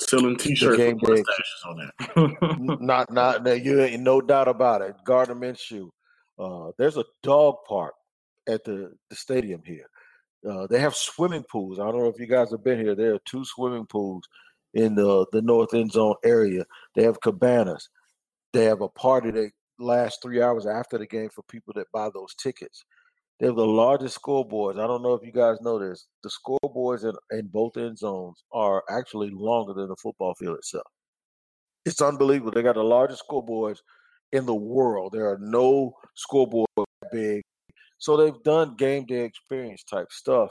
selling 0.00 0.36
T-shirts 0.36 0.76
game 0.76 0.98
with 1.02 1.24
on 1.66 1.76
that. 1.78 2.78
not, 2.80 3.12
not, 3.12 3.64
you 3.64 3.80
ain't 3.82 4.02
no 4.02 4.20
doubt 4.20 4.48
about 4.48 4.82
it. 4.82 4.94
Gardner 5.04 5.34
Minshew, 5.34 5.90
uh, 6.38 6.72
there's 6.78 6.96
a 6.96 7.04
dog 7.22 7.56
park 7.68 7.94
at 8.48 8.64
the, 8.64 8.92
the 9.10 9.16
stadium 9.16 9.62
here. 9.64 9.86
Uh, 10.48 10.66
they 10.66 10.78
have 10.78 10.94
swimming 10.94 11.44
pools. 11.50 11.78
I 11.78 11.84
don't 11.84 11.98
know 11.98 12.08
if 12.08 12.18
you 12.18 12.26
guys 12.26 12.50
have 12.50 12.64
been 12.64 12.78
here. 12.78 12.94
There 12.94 13.14
are 13.14 13.20
two 13.24 13.44
swimming 13.44 13.86
pools 13.86 14.24
in 14.74 14.94
the 14.94 15.24
the 15.32 15.40
north 15.40 15.72
end 15.72 15.92
zone 15.92 16.16
area. 16.24 16.64
They 16.94 17.04
have 17.04 17.20
cabanas. 17.20 17.88
They 18.52 18.64
have 18.64 18.82
a 18.82 18.88
party 18.88 19.30
that 19.30 19.50
lasts 19.78 20.18
three 20.22 20.42
hours 20.42 20.66
after 20.66 20.98
the 20.98 21.06
game 21.06 21.30
for 21.30 21.42
people 21.44 21.72
that 21.76 21.90
buy 21.92 22.10
those 22.12 22.34
tickets. 22.34 22.84
They 23.40 23.46
have 23.46 23.56
the 23.56 23.66
largest 23.66 24.20
scoreboards. 24.20 24.78
I 24.78 24.86
don't 24.86 25.02
know 25.02 25.14
if 25.14 25.24
you 25.24 25.32
guys 25.32 25.60
know 25.60 25.78
this. 25.78 26.06
The 26.22 26.30
scoreboards 26.30 27.04
in, 27.04 27.38
in 27.38 27.48
both 27.48 27.76
end 27.76 27.98
zones 27.98 28.44
are 28.52 28.84
actually 28.88 29.30
longer 29.30 29.72
than 29.72 29.88
the 29.88 29.96
football 29.96 30.34
field 30.34 30.58
itself. 30.58 30.86
It's 31.84 32.00
unbelievable. 32.00 32.52
They 32.52 32.62
got 32.62 32.76
the 32.76 32.84
largest 32.84 33.24
scoreboards 33.28 33.80
in 34.34 34.46
the 34.46 34.54
world. 34.54 35.12
There 35.12 35.28
are 35.30 35.38
no 35.40 35.94
scoreboard 36.14 36.66
big. 37.12 37.42
So 37.98 38.16
they've 38.16 38.42
done 38.42 38.76
game 38.76 39.06
day 39.06 39.24
experience 39.24 39.84
type 39.84 40.10
stuff. 40.10 40.50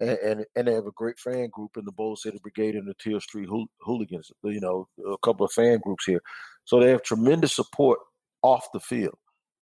And, 0.00 0.10
and, 0.10 0.44
and 0.56 0.68
they 0.68 0.72
have 0.72 0.86
a 0.86 0.92
great 0.92 1.18
fan 1.18 1.48
group 1.52 1.76
in 1.76 1.84
the 1.84 1.92
Bold 1.92 2.18
City 2.18 2.38
Brigade 2.42 2.74
and 2.74 2.88
the 2.88 2.94
Teal 2.94 3.20
Street 3.20 3.48
Hooligans. 3.80 4.30
You 4.42 4.60
know, 4.60 4.88
a 5.06 5.18
couple 5.18 5.46
of 5.46 5.52
fan 5.52 5.78
groups 5.84 6.04
here, 6.04 6.20
so 6.64 6.80
they 6.80 6.90
have 6.90 7.02
tremendous 7.02 7.54
support 7.54 8.00
off 8.42 8.66
the 8.72 8.80
field. 8.80 9.16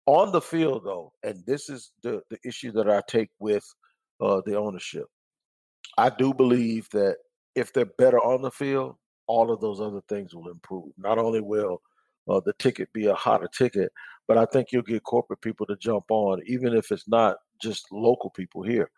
On 0.07 0.31
the 0.31 0.41
field, 0.41 0.83
though, 0.85 1.13
and 1.23 1.43
this 1.47 1.71
is 1.71 1.93
the, 2.03 2.21
the 2.31 2.39
issue 2.45 2.73
that 2.73 2.89
I 2.91 3.01
take 3.09 3.31
with 3.39 3.65
uh, 4.21 4.43
the 4.45 4.59
ownership. 4.59 5.07
I 5.97 6.11
do 6.11 6.35
believe 6.35 6.89
that 6.93 7.17
if 7.55 7.73
they're 7.73 7.87
better 7.99 8.19
on 8.19 8.43
the 8.43 8.51
field, 8.51 8.97
all 9.27 9.51
of 9.51 9.61
those 9.61 9.81
other 9.81 10.03
things 10.09 10.35
will 10.35 10.51
improve. 10.51 10.93
Not 10.99 11.19
only 11.19 11.41
will 11.41 11.81
uh, 12.31 12.41
the 12.45 12.53
ticket 12.55 12.93
be 12.93 13.07
a 13.07 13.15
hotter 13.15 13.49
ticket, 13.49 13.93
but 14.29 14.39
I 14.39 14.45
think 14.47 14.69
you'll 14.71 14.83
get 14.83 15.03
corporate 15.03 15.41
people 15.41 15.67
to 15.67 15.77
jump 15.77 16.05
on, 16.09 16.41
even 16.47 16.75
if 16.77 16.93
it's 16.93 17.09
not 17.09 17.39
just 17.61 17.91
local 17.91 18.31
people 18.31 18.63
here. 18.63 18.91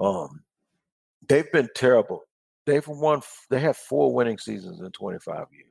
Um, 0.00 0.42
they've 1.28 1.50
been 1.52 1.68
terrible. 1.76 2.22
They've 2.66 2.86
won. 2.86 3.22
They 3.48 3.60
have 3.60 3.76
four 3.76 4.12
winning 4.12 4.38
seasons 4.38 4.80
in 4.80 4.90
25 4.90 5.46
years. 5.52 5.66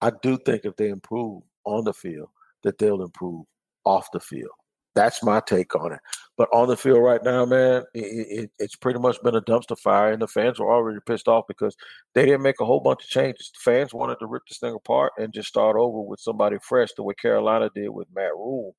I 0.00 0.10
do 0.22 0.36
think 0.38 0.64
if 0.64 0.76
they 0.76 0.88
improve 0.88 1.42
on 1.64 1.84
the 1.84 1.94
field, 1.94 2.28
that 2.62 2.78
they'll 2.78 3.02
improve 3.02 3.46
off 3.84 4.10
the 4.12 4.20
field. 4.20 4.50
That's 4.94 5.22
my 5.22 5.40
take 5.40 5.74
on 5.74 5.92
it. 5.92 6.00
But 6.36 6.48
on 6.52 6.68
the 6.68 6.76
field 6.76 7.02
right 7.02 7.22
now, 7.22 7.44
man, 7.44 7.84
it, 7.94 8.00
it, 8.00 8.50
it's 8.58 8.76
pretty 8.76 8.98
much 8.98 9.22
been 9.22 9.36
a 9.36 9.40
dumpster 9.40 9.78
fire, 9.78 10.12
and 10.12 10.20
the 10.20 10.26
fans 10.26 10.58
are 10.58 10.70
already 10.70 10.98
pissed 11.06 11.28
off 11.28 11.44
because 11.46 11.76
they 12.14 12.24
didn't 12.24 12.42
make 12.42 12.60
a 12.60 12.64
whole 12.64 12.80
bunch 12.80 13.04
of 13.04 13.08
changes. 13.08 13.52
The 13.52 13.70
fans 13.70 13.94
wanted 13.94 14.18
to 14.18 14.26
rip 14.26 14.42
this 14.48 14.58
thing 14.58 14.74
apart 14.74 15.12
and 15.16 15.32
just 15.32 15.48
start 15.48 15.76
over 15.76 16.00
with 16.00 16.20
somebody 16.20 16.56
fresh, 16.60 16.90
the 16.96 17.04
way 17.04 17.14
Carolina 17.14 17.70
did 17.74 17.88
with 17.88 18.08
Matt 18.14 18.34
Rhule. 18.34 18.74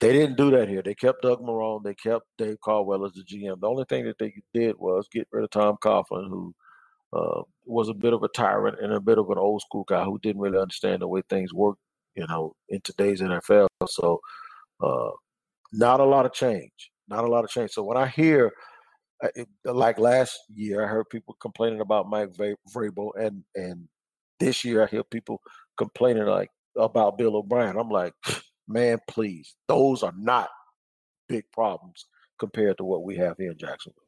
They 0.00 0.12
didn't 0.12 0.36
do 0.36 0.50
that 0.50 0.68
here. 0.68 0.82
They 0.82 0.94
kept 0.94 1.22
Doug 1.22 1.40
Marrone. 1.40 1.84
They 1.84 1.94
kept 1.94 2.26
Dave 2.36 2.60
Caldwell 2.60 3.06
as 3.06 3.12
the 3.12 3.22
GM. 3.22 3.60
The 3.60 3.68
only 3.68 3.84
thing 3.88 4.04
that 4.06 4.18
they 4.18 4.34
did 4.52 4.76
was 4.78 5.08
get 5.10 5.28
rid 5.30 5.44
of 5.44 5.50
Tom 5.50 5.76
Coughlin, 5.82 6.28
who 6.28 6.54
uh, 7.12 7.42
was 7.64 7.88
a 7.88 7.94
bit 7.94 8.12
of 8.12 8.22
a 8.22 8.28
tyrant 8.28 8.80
and 8.80 8.92
a 8.92 9.00
bit 9.00 9.18
of 9.18 9.30
an 9.30 9.38
old 9.38 9.62
school 9.62 9.84
guy 9.84 10.04
who 10.04 10.18
didn't 10.18 10.42
really 10.42 10.58
understand 10.58 11.00
the 11.00 11.08
way 11.08 11.22
things 11.28 11.54
work, 11.54 11.78
you 12.16 12.26
know, 12.26 12.54
in 12.68 12.80
today's 12.82 13.20
NFL. 13.20 13.68
So 13.86 14.20
uh, 14.82 15.10
not 15.74 16.00
a 16.00 16.04
lot 16.04 16.26
of 16.26 16.32
change. 16.32 16.90
Not 17.08 17.24
a 17.24 17.28
lot 17.28 17.44
of 17.44 17.50
change. 17.50 17.72
So 17.72 17.82
when 17.82 17.96
I 17.98 18.06
hear, 18.06 18.52
uh, 19.22 19.28
like 19.64 19.98
last 19.98 20.38
year, 20.54 20.84
I 20.84 20.88
heard 20.88 21.10
people 21.10 21.36
complaining 21.40 21.80
about 21.80 22.08
Mike 22.08 22.30
Vrabel, 22.74 23.10
and 23.16 23.44
and 23.54 23.88
this 24.40 24.64
year 24.64 24.84
I 24.84 24.86
hear 24.86 25.04
people 25.04 25.40
complaining 25.76 26.26
like 26.26 26.50
about 26.78 27.18
Bill 27.18 27.36
O'Brien. 27.36 27.76
I'm 27.78 27.90
like, 27.90 28.14
man, 28.68 28.98
please, 29.08 29.56
those 29.68 30.02
are 30.02 30.14
not 30.16 30.48
big 31.28 31.44
problems 31.52 32.06
compared 32.38 32.78
to 32.78 32.84
what 32.84 33.04
we 33.04 33.16
have 33.16 33.36
here 33.38 33.52
in 33.52 33.58
Jacksonville. 33.58 34.03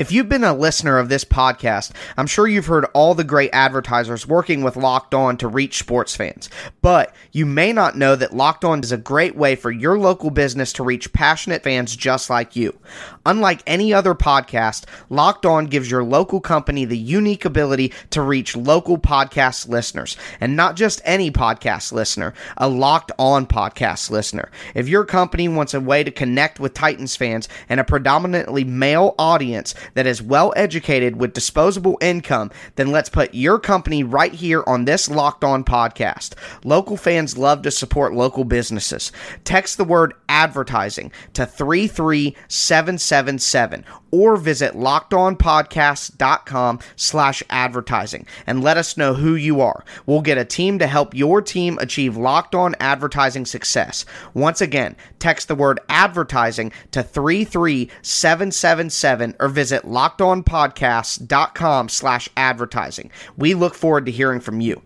If 0.00 0.10
you've 0.10 0.30
been 0.30 0.44
a 0.44 0.54
listener 0.54 0.96
of 0.96 1.10
this 1.10 1.26
podcast, 1.26 1.92
I'm 2.16 2.26
sure 2.26 2.48
you've 2.48 2.64
heard 2.64 2.86
all 2.94 3.14
the 3.14 3.22
great 3.22 3.50
advertisers 3.52 4.26
working 4.26 4.62
with 4.62 4.74
Locked 4.74 5.12
On 5.12 5.36
to 5.36 5.46
reach 5.46 5.78
sports 5.78 6.16
fans. 6.16 6.48
But 6.80 7.14
you 7.32 7.44
may 7.44 7.74
not 7.74 7.98
know 7.98 8.16
that 8.16 8.34
Locked 8.34 8.64
On 8.64 8.80
is 8.80 8.92
a 8.92 8.96
great 8.96 9.36
way 9.36 9.56
for 9.56 9.70
your 9.70 9.98
local 9.98 10.30
business 10.30 10.72
to 10.72 10.82
reach 10.82 11.12
passionate 11.12 11.62
fans 11.62 11.94
just 11.94 12.30
like 12.30 12.56
you. 12.56 12.78
Unlike 13.26 13.62
any 13.66 13.92
other 13.92 14.14
podcast, 14.14 14.86
Locked 15.10 15.44
On 15.44 15.66
gives 15.66 15.90
your 15.90 16.02
local 16.02 16.40
company 16.40 16.86
the 16.86 16.96
unique 16.96 17.44
ability 17.44 17.92
to 18.08 18.22
reach 18.22 18.56
local 18.56 18.96
podcast 18.96 19.68
listeners, 19.68 20.16
and 20.40 20.56
not 20.56 20.76
just 20.76 21.02
any 21.04 21.30
podcast 21.30 21.92
listener, 21.92 22.32
a 22.56 22.70
Locked 22.70 23.12
On 23.18 23.46
podcast 23.46 24.08
listener. 24.08 24.50
If 24.74 24.88
your 24.88 25.04
company 25.04 25.46
wants 25.46 25.74
a 25.74 25.80
way 25.80 26.02
to 26.02 26.10
connect 26.10 26.58
with 26.58 26.72
Titans 26.72 27.16
fans 27.16 27.50
and 27.68 27.78
a 27.78 27.84
predominantly 27.84 28.64
male 28.64 29.14
audience, 29.18 29.74
that 29.94 30.06
is 30.06 30.22
well 30.22 30.52
educated 30.56 31.16
with 31.16 31.32
disposable 31.32 31.98
income, 32.00 32.50
then 32.76 32.90
let's 32.90 33.08
put 33.08 33.34
your 33.34 33.58
company 33.58 34.02
right 34.02 34.32
here 34.32 34.62
on 34.66 34.84
this 34.84 35.10
Locked 35.10 35.44
On 35.44 35.64
podcast. 35.64 36.34
Local 36.64 36.96
fans 36.96 37.38
love 37.38 37.62
to 37.62 37.70
support 37.70 38.14
local 38.14 38.44
businesses. 38.44 39.12
Text 39.44 39.76
the 39.76 39.84
word 39.84 40.14
advertising 40.28 41.12
to 41.34 41.46
33777 41.46 43.84
or 44.10 44.36
visit 44.36 44.74
lockedonpodcast.com 44.74 46.80
slash 46.96 47.42
advertising 47.48 48.26
and 48.46 48.62
let 48.62 48.76
us 48.76 48.96
know 48.96 49.14
who 49.14 49.34
you 49.34 49.60
are. 49.60 49.84
We'll 50.06 50.22
get 50.22 50.38
a 50.38 50.44
team 50.44 50.78
to 50.78 50.86
help 50.86 51.12
your 51.14 51.42
team 51.42 51.78
achieve 51.78 52.16
locked 52.16 52.54
on 52.54 52.76
advertising 52.80 53.46
success. 53.46 54.04
Once 54.34 54.60
again, 54.60 54.94
text 55.18 55.48
the 55.48 55.54
word 55.54 55.80
advertising 55.88 56.70
to 56.92 57.02
33777 57.02 59.34
or 59.38 59.48
visit 59.48 59.79
lockedonpodcast.com 59.82 61.88
slash 61.88 62.28
advertising. 62.36 63.10
We 63.36 63.54
look 63.54 63.74
forward 63.74 64.06
to 64.06 64.12
hearing 64.12 64.40
from 64.40 64.60
you 64.60 64.80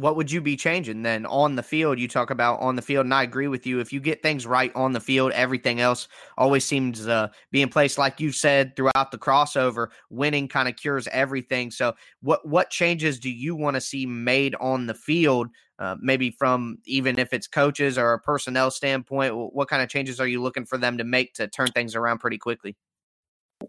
what 0.00 0.16
would 0.16 0.30
you 0.30 0.40
be 0.40 0.56
changing 0.56 1.02
then 1.02 1.26
on 1.26 1.56
the 1.56 1.62
field? 1.62 1.98
You 1.98 2.08
talk 2.08 2.30
about 2.30 2.60
on 2.60 2.76
the 2.76 2.82
field, 2.82 3.06
and 3.06 3.14
I 3.14 3.22
agree 3.22 3.48
with 3.48 3.66
you. 3.66 3.80
If 3.80 3.92
you 3.92 4.00
get 4.00 4.22
things 4.22 4.46
right 4.46 4.72
on 4.74 4.92
the 4.92 5.00
field, 5.00 5.32
everything 5.32 5.80
else 5.80 6.08
always 6.38 6.64
seems 6.64 7.06
uh, 7.06 7.28
be 7.50 7.62
in 7.62 7.68
place. 7.68 7.98
Like 7.98 8.20
you 8.20 8.32
said 8.32 8.76
throughout 8.76 9.10
the 9.10 9.18
crossover, 9.18 9.88
winning 10.08 10.48
kind 10.48 10.68
of 10.68 10.76
cures 10.76 11.08
everything. 11.08 11.70
So, 11.70 11.94
what 12.22 12.46
what 12.46 12.70
changes 12.70 13.18
do 13.18 13.30
you 13.30 13.54
want 13.54 13.74
to 13.74 13.80
see 13.80 14.06
made 14.06 14.54
on 14.60 14.86
the 14.86 14.94
field? 14.94 15.48
Uh, 15.78 15.96
maybe 16.00 16.30
from 16.30 16.76
even 16.84 17.18
if 17.18 17.32
it's 17.32 17.46
coaches 17.46 17.96
or 17.96 18.12
a 18.12 18.20
personnel 18.20 18.70
standpoint, 18.70 19.34
what 19.34 19.68
kind 19.68 19.82
of 19.82 19.88
changes 19.88 20.20
are 20.20 20.28
you 20.28 20.42
looking 20.42 20.66
for 20.66 20.76
them 20.76 20.98
to 20.98 21.04
make 21.04 21.32
to 21.34 21.48
turn 21.48 21.68
things 21.68 21.94
around 21.94 22.18
pretty 22.18 22.38
quickly? 22.38 22.76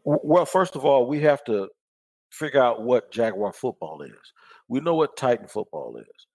Well, 0.03 0.45
first 0.45 0.75
of 0.75 0.85
all, 0.85 1.07
we 1.07 1.19
have 1.21 1.43
to 1.45 1.69
figure 2.31 2.61
out 2.61 2.83
what 2.83 3.11
Jaguar 3.11 3.53
football 3.53 4.01
is. 4.01 4.33
We 4.67 4.79
know 4.79 4.95
what 4.95 5.17
Titan 5.17 5.47
football 5.47 5.97
is. 5.97 6.27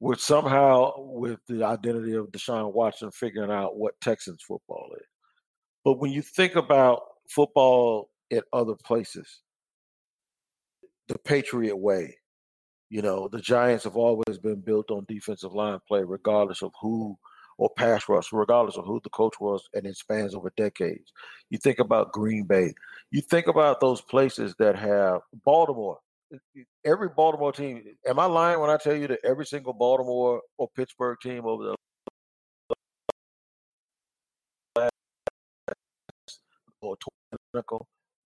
We're 0.00 0.16
somehow, 0.16 0.92
with 0.98 1.40
the 1.48 1.64
identity 1.64 2.14
of 2.14 2.26
Deshaun 2.26 2.74
Watson, 2.74 3.10
figuring 3.12 3.50
out 3.50 3.76
what 3.76 4.00
Texans 4.00 4.42
football 4.46 4.90
is. 5.00 5.06
But 5.84 6.00
when 6.00 6.10
you 6.10 6.22
think 6.22 6.56
about 6.56 7.02
football 7.30 8.10
at 8.32 8.44
other 8.52 8.74
places, 8.84 9.42
the 11.08 11.18
Patriot 11.18 11.76
way, 11.76 12.16
you 12.90 13.02
know, 13.02 13.28
the 13.28 13.40
Giants 13.40 13.84
have 13.84 13.96
always 13.96 14.38
been 14.42 14.60
built 14.60 14.90
on 14.90 15.06
defensive 15.08 15.54
line 15.54 15.78
play, 15.86 16.02
regardless 16.04 16.62
of 16.62 16.72
who 16.80 17.16
or 17.58 17.70
pass 17.76 18.08
rush, 18.08 18.32
regardless 18.32 18.76
of 18.76 18.84
who 18.84 19.00
the 19.02 19.10
coach 19.10 19.34
was, 19.40 19.68
and 19.74 19.86
it 19.86 19.96
spans 19.96 20.34
over 20.34 20.52
decades. 20.56 21.12
You 21.50 21.58
think 21.58 21.78
about 21.78 22.12
Green 22.12 22.44
Bay. 22.44 22.74
You 23.10 23.20
think 23.20 23.46
about 23.46 23.80
those 23.80 24.00
places 24.00 24.54
that 24.58 24.76
have 24.76 25.20
Baltimore 25.44 25.98
every 26.84 27.08
Baltimore 27.08 27.52
team. 27.52 27.82
Am 28.06 28.18
I 28.18 28.26
lying 28.26 28.60
when 28.60 28.70
I 28.70 28.76
tell 28.76 28.96
you 28.96 29.06
that 29.08 29.20
every 29.24 29.46
single 29.46 29.72
Baltimore 29.72 30.42
or 30.58 30.68
Pittsburgh 30.76 31.18
team 31.22 31.46
over 31.46 31.64
the 31.64 31.76
last 34.76 34.90
or 36.80 36.96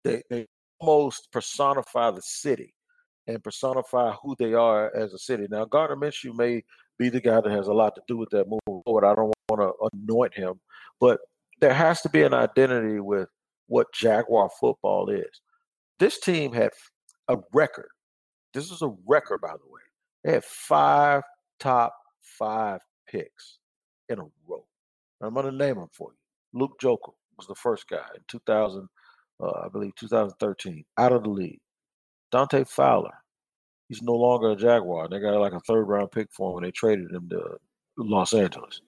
they 0.04 0.22
they 0.30 0.46
almost 0.80 1.30
personify 1.32 2.10
the 2.10 2.22
city 2.22 2.74
and 3.26 3.42
personify 3.42 4.12
who 4.22 4.34
they 4.38 4.54
are 4.54 4.94
as 4.96 5.12
a 5.12 5.18
city. 5.18 5.46
Now, 5.50 5.64
Gardner 5.64 5.96
Minshew 5.96 6.34
may 6.34 6.64
be 6.98 7.08
the 7.08 7.20
guy 7.20 7.40
that 7.40 7.50
has 7.50 7.68
a 7.68 7.72
lot 7.72 7.94
to 7.94 8.02
do 8.08 8.16
with 8.16 8.30
that 8.30 8.48
move 8.48 8.82
forward. 8.84 9.04
I 9.04 9.14
don't 9.14 9.32
want 9.48 9.60
to 9.60 9.98
anoint 9.98 10.34
him, 10.34 10.60
but 11.00 11.20
there 11.60 11.74
has 11.74 12.00
to 12.02 12.08
be 12.08 12.22
an 12.22 12.34
identity 12.34 13.00
with 13.00 13.28
what 13.66 13.92
Jaguar 13.92 14.50
football 14.60 15.08
is. 15.10 15.40
This 15.98 16.18
team 16.20 16.52
had 16.52 16.70
a 17.28 17.36
record 17.52 17.88
this 18.54 18.70
is 18.70 18.82
a 18.82 18.94
record, 19.06 19.40
by 19.40 19.52
the 19.52 19.70
way. 19.70 19.80
They 20.24 20.32
had 20.32 20.44
five 20.44 21.22
top 21.60 21.94
five 22.22 22.80
picks 23.08 23.58
in 24.08 24.18
a 24.18 24.24
row. 24.46 24.64
I'm 25.20 25.34
going 25.34 25.46
to 25.46 25.52
name 25.52 25.76
them 25.76 25.88
for 25.92 26.10
you. 26.12 26.60
Luke 26.60 26.78
Joeckel 26.80 27.14
was 27.36 27.46
the 27.46 27.54
first 27.54 27.88
guy 27.88 28.06
in 28.14 28.22
2000, 28.28 28.88
uh, 29.40 29.46
I 29.64 29.68
believe 29.68 29.94
2013, 29.96 30.84
out 30.98 31.12
of 31.12 31.24
the 31.24 31.30
league. 31.30 31.60
Dante 32.30 32.64
Fowler, 32.64 33.14
he's 33.88 34.02
no 34.02 34.12
longer 34.12 34.50
a 34.50 34.56
Jaguar. 34.56 35.08
They 35.08 35.18
got 35.18 35.38
like 35.38 35.52
a 35.52 35.60
third 35.60 35.84
round 35.84 36.12
pick 36.12 36.28
for 36.32 36.50
him 36.50 36.54
when 36.54 36.64
they 36.64 36.70
traded 36.70 37.10
him 37.10 37.28
to 37.30 37.58
Los 37.96 38.32
Angeles. 38.34 38.80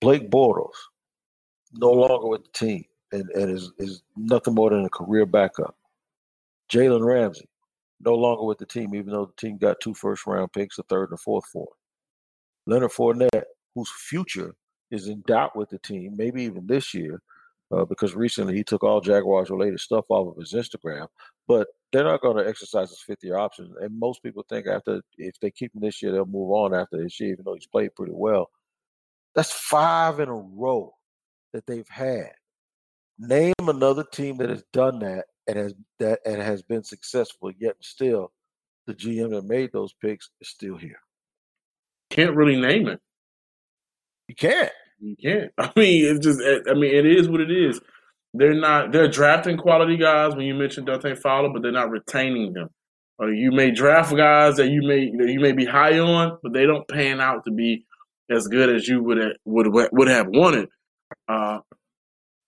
Blake 0.00 0.30
Bortles, 0.30 0.76
no 1.72 1.90
longer 1.90 2.28
with 2.28 2.44
the 2.44 2.52
team 2.52 2.84
and, 3.12 3.28
and 3.30 3.50
is, 3.50 3.72
is 3.78 4.02
nothing 4.16 4.54
more 4.54 4.70
than 4.70 4.84
a 4.84 4.90
career 4.90 5.26
backup. 5.26 5.76
Jalen 6.70 7.04
Ramsey, 7.04 7.48
no 8.00 8.14
longer 8.14 8.44
with 8.44 8.58
the 8.58 8.66
team, 8.66 8.94
even 8.94 9.12
though 9.12 9.26
the 9.26 9.40
team 9.40 9.56
got 9.56 9.80
two 9.80 9.94
first 9.94 10.26
round 10.26 10.52
picks, 10.52 10.78
a 10.78 10.82
third 10.84 11.10
and 11.10 11.14
a 11.14 11.16
fourth 11.16 11.46
for 11.46 11.62
him. 11.62 12.72
Leonard 12.72 12.90
Fournette, 12.90 13.44
whose 13.74 13.90
future 13.90 14.54
is 14.90 15.08
in 15.08 15.22
doubt 15.26 15.56
with 15.56 15.70
the 15.70 15.78
team, 15.78 16.14
maybe 16.16 16.42
even 16.42 16.66
this 16.66 16.92
year, 16.92 17.22
uh, 17.70 17.84
because 17.84 18.14
recently 18.14 18.54
he 18.54 18.64
took 18.64 18.82
all 18.82 19.00
Jaguars 19.00 19.50
related 19.50 19.80
stuff 19.80 20.04
off 20.08 20.36
of 20.36 20.40
his 20.40 20.52
Instagram. 20.52 21.06
But 21.48 21.68
they're 21.96 22.04
not 22.04 22.20
going 22.20 22.36
to 22.36 22.46
exercise 22.46 22.90
his 22.90 23.00
fifth 23.00 23.24
year 23.24 23.38
option. 23.38 23.72
And 23.80 23.98
most 23.98 24.22
people 24.22 24.44
think 24.48 24.66
after 24.66 25.00
if 25.16 25.40
they 25.40 25.50
keep 25.50 25.74
him 25.74 25.80
this 25.80 26.02
year, 26.02 26.12
they'll 26.12 26.26
move 26.26 26.50
on 26.50 26.74
after 26.74 27.02
this 27.02 27.18
year, 27.18 27.32
even 27.32 27.44
though 27.44 27.54
he's 27.54 27.66
played 27.66 27.94
pretty 27.94 28.12
well. 28.14 28.50
That's 29.34 29.52
five 29.52 30.20
in 30.20 30.28
a 30.28 30.34
row 30.34 30.94
that 31.54 31.66
they've 31.66 31.88
had. 31.88 32.32
Name 33.18 33.54
another 33.60 34.04
team 34.04 34.36
that 34.38 34.50
has 34.50 34.62
done 34.74 34.98
that 34.98 35.24
and 35.46 35.56
has 35.56 35.74
that 36.00 36.20
and 36.26 36.42
has 36.42 36.62
been 36.62 36.84
successful, 36.84 37.50
yet 37.58 37.76
still 37.80 38.30
the 38.86 38.94
GM 38.94 39.30
that 39.30 39.44
made 39.44 39.72
those 39.72 39.94
picks 39.94 40.28
is 40.42 40.50
still 40.50 40.76
here. 40.76 41.00
Can't 42.10 42.36
really 42.36 42.60
name 42.60 42.88
it. 42.88 43.00
You 44.28 44.34
can't. 44.34 44.72
You 45.00 45.16
can't. 45.16 45.52
I 45.58 45.72
mean, 45.76 46.14
it's 46.14 46.24
just. 46.26 46.40
I 46.68 46.74
mean, 46.74 46.94
it 46.94 47.06
is 47.06 47.26
what 47.26 47.40
it 47.40 47.50
is. 47.50 47.80
They're 48.36 48.54
not. 48.54 48.92
They're 48.92 49.08
drafting 49.08 49.56
quality 49.56 49.96
guys. 49.96 50.34
When 50.34 50.46
you 50.46 50.54
mentioned 50.54 50.86
Dante 50.86 51.14
Fowler, 51.14 51.50
but 51.52 51.62
they're 51.62 51.72
not 51.72 51.90
retaining 51.90 52.52
them. 52.52 52.68
You 53.18 53.50
may 53.50 53.70
draft 53.70 54.14
guys 54.14 54.56
that 54.56 54.68
you 54.68 54.82
may 54.82 55.10
that 55.16 55.30
you 55.30 55.40
may 55.40 55.52
be 55.52 55.64
high 55.64 55.98
on, 55.98 56.38
but 56.42 56.52
they 56.52 56.66
don't 56.66 56.86
pan 56.86 57.20
out 57.20 57.44
to 57.44 57.50
be 57.50 57.86
as 58.30 58.46
good 58.46 58.68
as 58.68 58.86
you 58.86 59.02
would 59.02 59.18
would 59.44 59.68
would 59.92 60.08
have 60.08 60.26
wanted. 60.28 60.68
Uh, 61.28 61.60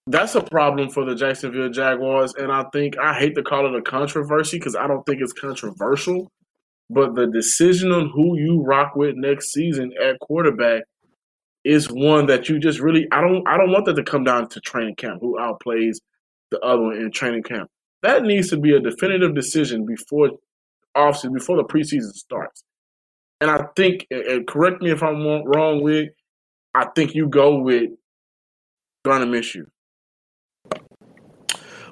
that's 0.06 0.34
a 0.34 0.42
problem 0.42 0.90
for 0.90 1.04
the 1.04 1.14
Jacksonville 1.14 1.70
Jaguars, 1.70 2.34
and 2.34 2.52
I 2.52 2.64
think 2.72 2.98
I 2.98 3.14
hate 3.14 3.34
to 3.36 3.42
call 3.42 3.66
it 3.66 3.78
a 3.78 3.82
controversy 3.82 4.58
because 4.58 4.76
I 4.76 4.86
don't 4.86 5.04
think 5.04 5.20
it's 5.20 5.32
controversial. 5.32 6.30
But 6.90 7.14
the 7.14 7.26
decision 7.26 7.92
on 7.92 8.10
who 8.14 8.38
you 8.38 8.62
rock 8.62 8.96
with 8.96 9.14
next 9.16 9.52
season 9.52 9.92
at 10.02 10.18
quarterback 10.20 10.84
is 11.64 11.90
one 11.90 12.26
that 12.26 12.48
you 12.48 12.58
just 12.58 12.80
really 12.80 13.06
I 13.12 13.20
don't 13.20 13.46
I 13.46 13.56
don't 13.56 13.70
want 13.70 13.86
that 13.86 13.96
to 13.96 14.02
come 14.02 14.24
down 14.24 14.48
to 14.48 14.60
training 14.60 14.96
camp. 14.96 15.20
Who 15.20 15.38
outplays 15.38 15.98
the 16.50 16.58
other 16.60 16.82
one 16.82 16.96
in 16.96 17.10
training 17.10 17.42
camp? 17.42 17.70
That 18.02 18.22
needs 18.22 18.48
to 18.50 18.56
be 18.56 18.74
a 18.74 18.80
definitive 18.80 19.34
decision 19.34 19.84
before 19.84 20.30
offseason, 20.96 21.34
before 21.34 21.56
the 21.56 21.64
preseason 21.64 22.12
starts. 22.12 22.62
And 23.40 23.50
I 23.50 23.66
think, 23.76 24.06
and 24.10 24.46
correct 24.46 24.82
me 24.82 24.90
if 24.90 25.02
I'm 25.02 25.24
wrong, 25.44 25.82
with 25.82 26.08
I 26.74 26.86
think 26.94 27.14
you 27.14 27.28
go 27.28 27.56
with 27.58 27.90
Gardner 29.04 29.26
Minshew. 29.26 29.64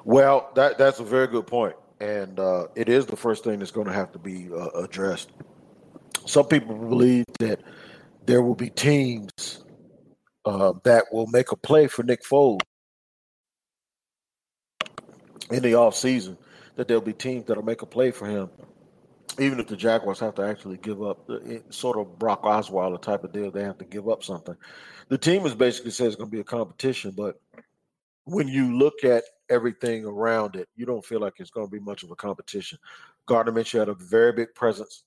Well, 0.03 0.49
that 0.55 0.77
that's 0.77 0.99
a 0.99 1.03
very 1.03 1.27
good 1.27 1.47
point, 1.47 1.75
and 1.99 2.39
uh, 2.39 2.67
it 2.75 2.89
is 2.89 3.05
the 3.05 3.15
first 3.15 3.43
thing 3.43 3.59
that's 3.59 3.71
going 3.71 3.87
to 3.87 3.93
have 3.93 4.11
to 4.13 4.19
be 4.19 4.49
uh, 4.53 4.69
addressed. 4.69 5.31
Some 6.25 6.47
people 6.47 6.75
believe 6.75 7.25
that 7.39 7.61
there 8.27 8.41
will 8.41 8.55
be 8.55 8.69
teams 8.69 9.63
uh, 10.45 10.73
that 10.83 11.05
will 11.11 11.27
make 11.27 11.51
a 11.51 11.55
play 11.55 11.87
for 11.87 12.03
Nick 12.03 12.23
Foles 12.23 12.59
in 15.49 15.63
the 15.63 15.73
off 15.75 15.95
season. 15.95 16.37
That 16.75 16.87
there'll 16.87 17.01
be 17.01 17.13
teams 17.13 17.45
that'll 17.45 17.63
make 17.63 17.81
a 17.81 17.87
play 17.87 18.11
for 18.11 18.27
him, 18.27 18.51
even 19.39 19.59
if 19.59 19.65
the 19.65 19.75
Jaguars 19.75 20.19
have 20.19 20.35
to 20.35 20.43
actually 20.43 20.77
give 20.77 21.01
up, 21.01 21.27
sort 21.69 21.97
of 21.97 22.19
Brock 22.19 22.43
Osweiler 22.43 23.01
type 23.01 23.23
of 23.23 23.31
deal. 23.31 23.49
They 23.49 23.63
have 23.63 23.79
to 23.79 23.85
give 23.85 24.07
up 24.07 24.23
something. 24.23 24.55
The 25.07 25.17
team 25.17 25.43
is 25.47 25.55
basically 25.55 25.89
says 25.89 26.07
it's 26.07 26.15
going 26.17 26.29
to 26.29 26.35
be 26.35 26.41
a 26.41 26.43
competition, 26.43 27.13
but 27.17 27.41
when 28.25 28.47
you 28.47 28.77
look 28.77 29.03
at 29.03 29.23
everything 29.49 30.05
around 30.05 30.55
it, 30.57 30.67
you 30.75 30.85
don't 30.85 31.03
feel 31.03 31.21
like 31.21 31.33
it's 31.39 31.49
going 31.49 31.65
to 31.65 31.71
be 31.71 31.79
much 31.79 32.03
of 32.03 32.11
a 32.11 32.15
competition. 32.15 32.77
Gardner 33.25 33.53
Minshew 33.53 33.79
had 33.79 33.89
a 33.89 33.95
very 33.95 34.33
big 34.33 34.53
presence 34.53 35.03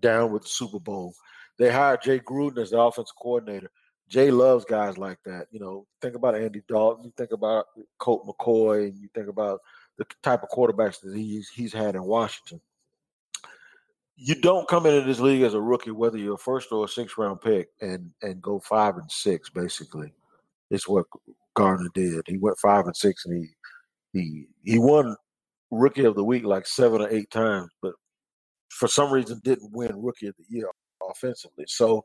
down 0.00 0.32
with 0.32 0.44
the 0.44 0.48
Super 0.48 0.78
Bowl. 0.78 1.12
They 1.58 1.70
hired 1.70 2.02
Jay 2.02 2.20
Gruden 2.20 2.58
as 2.58 2.70
the 2.70 2.80
offensive 2.80 3.16
coordinator. 3.16 3.70
Jay 4.08 4.30
loves 4.30 4.64
guys 4.64 4.98
like 4.98 5.18
that. 5.24 5.48
You 5.50 5.60
know, 5.60 5.86
think 6.00 6.14
about 6.14 6.36
Andy 6.36 6.62
Dalton, 6.68 7.06
you 7.06 7.12
think 7.16 7.32
about 7.32 7.66
Colt 7.98 8.26
McCoy, 8.26 8.88
and 8.88 8.98
you 8.98 9.08
think 9.14 9.28
about 9.28 9.60
the 9.98 10.06
type 10.22 10.42
of 10.42 10.50
quarterbacks 10.50 11.00
that 11.00 11.16
he's 11.16 11.48
he's 11.48 11.72
had 11.72 11.94
in 11.94 12.04
Washington. 12.04 12.60
You 14.16 14.34
don't 14.40 14.68
come 14.68 14.86
into 14.86 15.06
this 15.06 15.20
league 15.20 15.42
as 15.42 15.54
a 15.54 15.60
rookie, 15.60 15.90
whether 15.90 16.16
you're 16.16 16.34
a 16.34 16.38
first 16.38 16.72
or 16.72 16.84
a 16.84 16.88
sixth 16.88 17.18
round 17.18 17.40
pick, 17.40 17.68
and 17.80 18.10
and 18.22 18.40
go 18.40 18.60
five 18.60 18.96
and 18.96 19.10
six. 19.10 19.50
Basically, 19.50 20.12
it's 20.70 20.88
what 20.88 21.06
Gardner 21.54 21.90
did. 21.94 22.22
He 22.26 22.38
went 22.38 22.58
five 22.58 22.86
and 22.86 22.96
six, 22.96 23.26
and 23.26 23.36
he 23.42 23.48
he 24.12 24.46
he 24.62 24.78
won 24.78 25.16
rookie 25.70 26.04
of 26.04 26.14
the 26.14 26.24
week 26.24 26.44
like 26.44 26.66
seven 26.66 27.02
or 27.02 27.08
eight 27.08 27.30
times, 27.30 27.70
but 27.82 27.94
for 28.68 28.86
some 28.86 29.12
reason 29.12 29.40
didn't 29.42 29.72
win 29.72 30.00
rookie 30.00 30.28
of 30.28 30.34
the 30.36 30.44
year 30.48 30.68
offensively. 31.10 31.64
So 31.68 32.04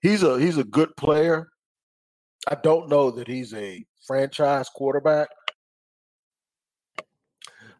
he's 0.00 0.22
a 0.22 0.38
he's 0.38 0.58
a 0.58 0.64
good 0.64 0.94
player. 0.96 1.48
I 2.48 2.56
don't 2.62 2.88
know 2.88 3.10
that 3.10 3.26
he's 3.26 3.54
a 3.54 3.84
franchise 4.06 4.68
quarterback. 4.68 5.28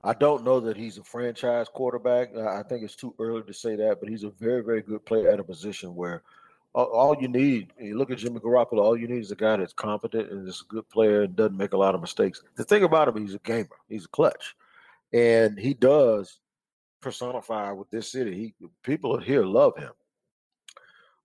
I 0.03 0.13
don't 0.13 0.45
know 0.45 0.61
that 0.61 0.77
he's 0.77 0.99
a 0.99 1.05
franchise 1.05 1.67
quarterback. 1.69 2.37
I 2.37 2.63
think 2.63 2.85
it's 2.85 2.95
too 2.95 3.15
early 3.19 3.43
to 3.43 3.53
say 3.53 3.75
that, 3.77 3.99
but 4.01 4.09
he's 4.09 4.23
a 4.23 4.31
very, 4.31 4.63
very 4.63 4.83
good 4.83 5.05
player 5.05 5.29
at 5.29 5.41
a 5.41 5.45
position 5.45 5.97
where 5.97 6.23
all, 6.75 7.17
you 7.21 7.27
need, 7.27 7.73
you 7.81 7.97
look 7.97 8.11
at 8.11 8.19
Jimmy 8.19 8.39
Garoppolo, 8.39 8.81
all 8.81 8.97
you 8.97 9.09
need 9.09 9.23
is 9.23 9.33
a 9.33 9.37
guy 9.37 9.57
that's 9.57 9.73
competent 9.73 10.31
and 10.31 10.47
is 10.47 10.63
a 10.63 10.73
good 10.73 10.89
player 10.91 11.23
and 11.23 11.35
doesn't 11.35 11.57
make 11.57 11.73
a 11.73 11.77
lot 11.77 11.95
of 11.95 12.01
mistakes. 12.01 12.43
The 12.55 12.65
thing 12.65 12.85
about 12.85 13.09
him, 13.09 13.17
he's 13.17 13.35
a 13.35 13.39
gamer, 13.41 13.69
he's 13.89 14.05
a 14.05 14.09
clutch, 14.09 14.55
and 15.13 15.59
he 15.59 15.75
does 15.75 16.39
personify 17.07 17.71
with 17.73 17.91
this 17.91 18.11
city. 18.11 18.35
He 18.35 18.69
people 18.83 19.19
here 19.19 19.45
love 19.45 19.77
him. 19.77 19.93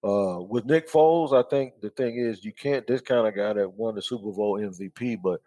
Uh, 0.03 0.41
with 0.41 0.65
Nick 0.65 0.89
Foles, 0.89 1.33
I 1.33 1.47
think 1.47 1.79
the 1.81 1.89
thing 1.91 2.15
is 2.17 2.43
you 2.43 2.53
can't 2.53 2.85
this 2.87 3.01
kind 3.01 3.27
of 3.27 3.35
guy 3.35 3.53
that 3.53 3.73
won 3.73 3.95
the 3.95 4.01
Super 4.01 4.31
Bowl 4.31 4.59
MVP, 4.59 5.21
but 5.21 5.41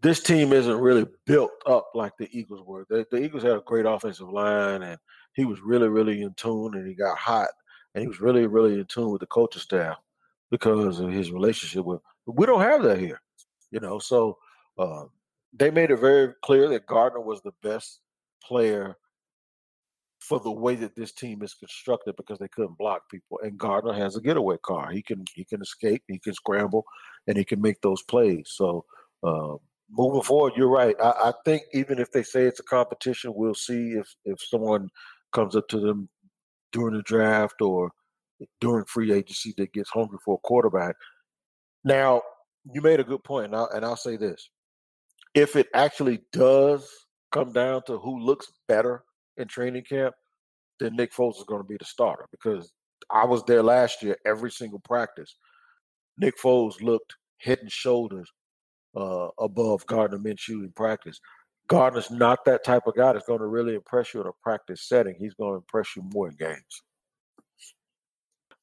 this 0.00 0.20
team 0.20 0.52
isn't 0.52 0.80
really 0.80 1.06
built 1.26 1.52
up 1.66 1.90
like 1.94 2.16
the 2.16 2.28
Eagles 2.32 2.66
were. 2.66 2.86
The, 2.88 3.06
the 3.10 3.22
Eagles 3.22 3.42
had 3.42 3.52
a 3.52 3.60
great 3.60 3.86
offensive 3.86 4.30
line, 4.30 4.82
and 4.82 4.98
he 5.34 5.44
was 5.44 5.60
really, 5.60 5.88
really 5.88 6.22
in 6.22 6.34
tune, 6.34 6.74
and 6.74 6.86
he 6.86 6.94
got 6.94 7.18
hot 7.18 7.48
and 7.94 8.02
he 8.02 8.08
was 8.08 8.20
really, 8.20 8.46
really 8.46 8.74
in 8.74 8.84
tune 8.86 9.10
with 9.10 9.20
the 9.20 9.26
coaching 9.26 9.62
staff 9.62 9.98
because 10.50 11.00
of 11.00 11.10
his 11.10 11.30
relationship 11.30 11.84
with. 11.84 12.00
We 12.26 12.46
don't 12.46 12.60
have 12.60 12.82
that 12.84 12.98
here, 12.98 13.20
you 13.70 13.80
know. 13.80 13.98
So 13.98 14.38
uh, 14.78 15.04
they 15.52 15.70
made 15.70 15.90
it 15.90 15.96
very 15.96 16.32
clear 16.42 16.68
that 16.68 16.86
Gardner 16.86 17.20
was 17.20 17.40
the 17.42 17.52
best 17.62 18.00
player 18.42 18.96
for 20.20 20.38
the 20.38 20.50
way 20.50 20.74
that 20.74 20.94
this 20.94 21.12
team 21.12 21.42
is 21.42 21.54
constructed 21.54 22.14
because 22.16 22.38
they 22.38 22.48
couldn't 22.48 22.78
block 22.78 23.08
people. 23.10 23.40
And 23.42 23.58
Gardner 23.58 23.94
has 23.94 24.16
a 24.16 24.20
getaway 24.20 24.56
car. 24.62 24.90
He 24.90 25.02
can 25.02 25.24
he 25.34 25.44
can 25.44 25.62
escape, 25.62 26.02
he 26.08 26.18
can 26.18 26.34
scramble, 26.34 26.84
and 27.26 27.36
he 27.36 27.44
can 27.44 27.60
make 27.60 27.80
those 27.80 28.02
plays. 28.02 28.52
So 28.54 28.84
uh, 29.22 29.54
moving 29.90 30.22
forward, 30.22 30.52
you're 30.56 30.68
right. 30.68 30.94
I, 31.02 31.10
I, 31.10 31.32
think 31.44 31.62
even 31.72 31.98
if 31.98 32.12
they 32.12 32.22
say 32.22 32.44
it's 32.44 32.60
a 32.60 32.64
competition, 32.64 33.32
we'll 33.34 33.54
see 33.54 33.92
if 33.92 34.14
if 34.24 34.38
someone 34.40 34.88
comes 35.32 35.56
up 35.56 35.68
to 35.68 35.80
them 35.80 36.08
during 36.72 36.96
the 36.96 37.02
draft 37.02 37.62
or 37.62 37.90
during 38.60 38.84
free 38.84 39.12
agency 39.12 39.54
that 39.56 39.72
gets 39.72 39.90
hungry 39.90 40.18
for 40.24 40.36
a 40.36 40.46
quarterback. 40.46 40.96
Now, 41.84 42.22
you 42.72 42.82
made 42.82 43.00
a 43.00 43.04
good 43.04 43.24
point, 43.24 43.46
and 43.46 43.56
I'll, 43.56 43.70
and 43.70 43.84
I'll 43.84 43.96
say 43.96 44.16
this: 44.16 44.50
if 45.34 45.56
it 45.56 45.68
actually 45.72 46.20
does 46.32 46.88
come 47.32 47.52
down 47.52 47.82
to 47.86 47.98
who 47.98 48.20
looks 48.20 48.52
better 48.68 49.02
in 49.40 49.48
training 49.48 49.84
camp, 49.88 50.14
then 50.78 50.96
Nick 50.96 51.12
Foles 51.12 51.38
is 51.38 51.44
going 51.44 51.60
to 51.60 51.68
be 51.68 51.76
the 51.78 51.84
starter 51.84 52.26
because 52.30 52.72
I 53.10 53.24
was 53.24 53.44
there 53.44 53.62
last 53.62 54.02
year 54.02 54.16
every 54.24 54.50
single 54.50 54.80
practice. 54.80 55.36
Nick 56.18 56.38
Foles 56.38 56.80
looked 56.82 57.14
head 57.38 57.58
and 57.60 57.72
shoulders 57.72 58.30
uh, 58.96 59.28
above 59.38 59.86
Gardner 59.86 60.18
Minshew 60.18 60.64
in 60.64 60.72
practice. 60.74 61.20
Gardner's 61.68 62.10
not 62.10 62.44
that 62.46 62.64
type 62.64 62.86
of 62.86 62.96
guy 62.96 63.12
that's 63.12 63.26
going 63.26 63.38
to 63.38 63.46
really 63.46 63.74
impress 63.74 64.12
you 64.12 64.20
in 64.20 64.26
a 64.26 64.32
practice 64.42 64.88
setting. 64.88 65.14
He's 65.18 65.34
going 65.34 65.52
to 65.52 65.56
impress 65.56 65.94
you 65.96 66.02
more 66.12 66.28
in 66.28 66.34
games. 66.36 66.82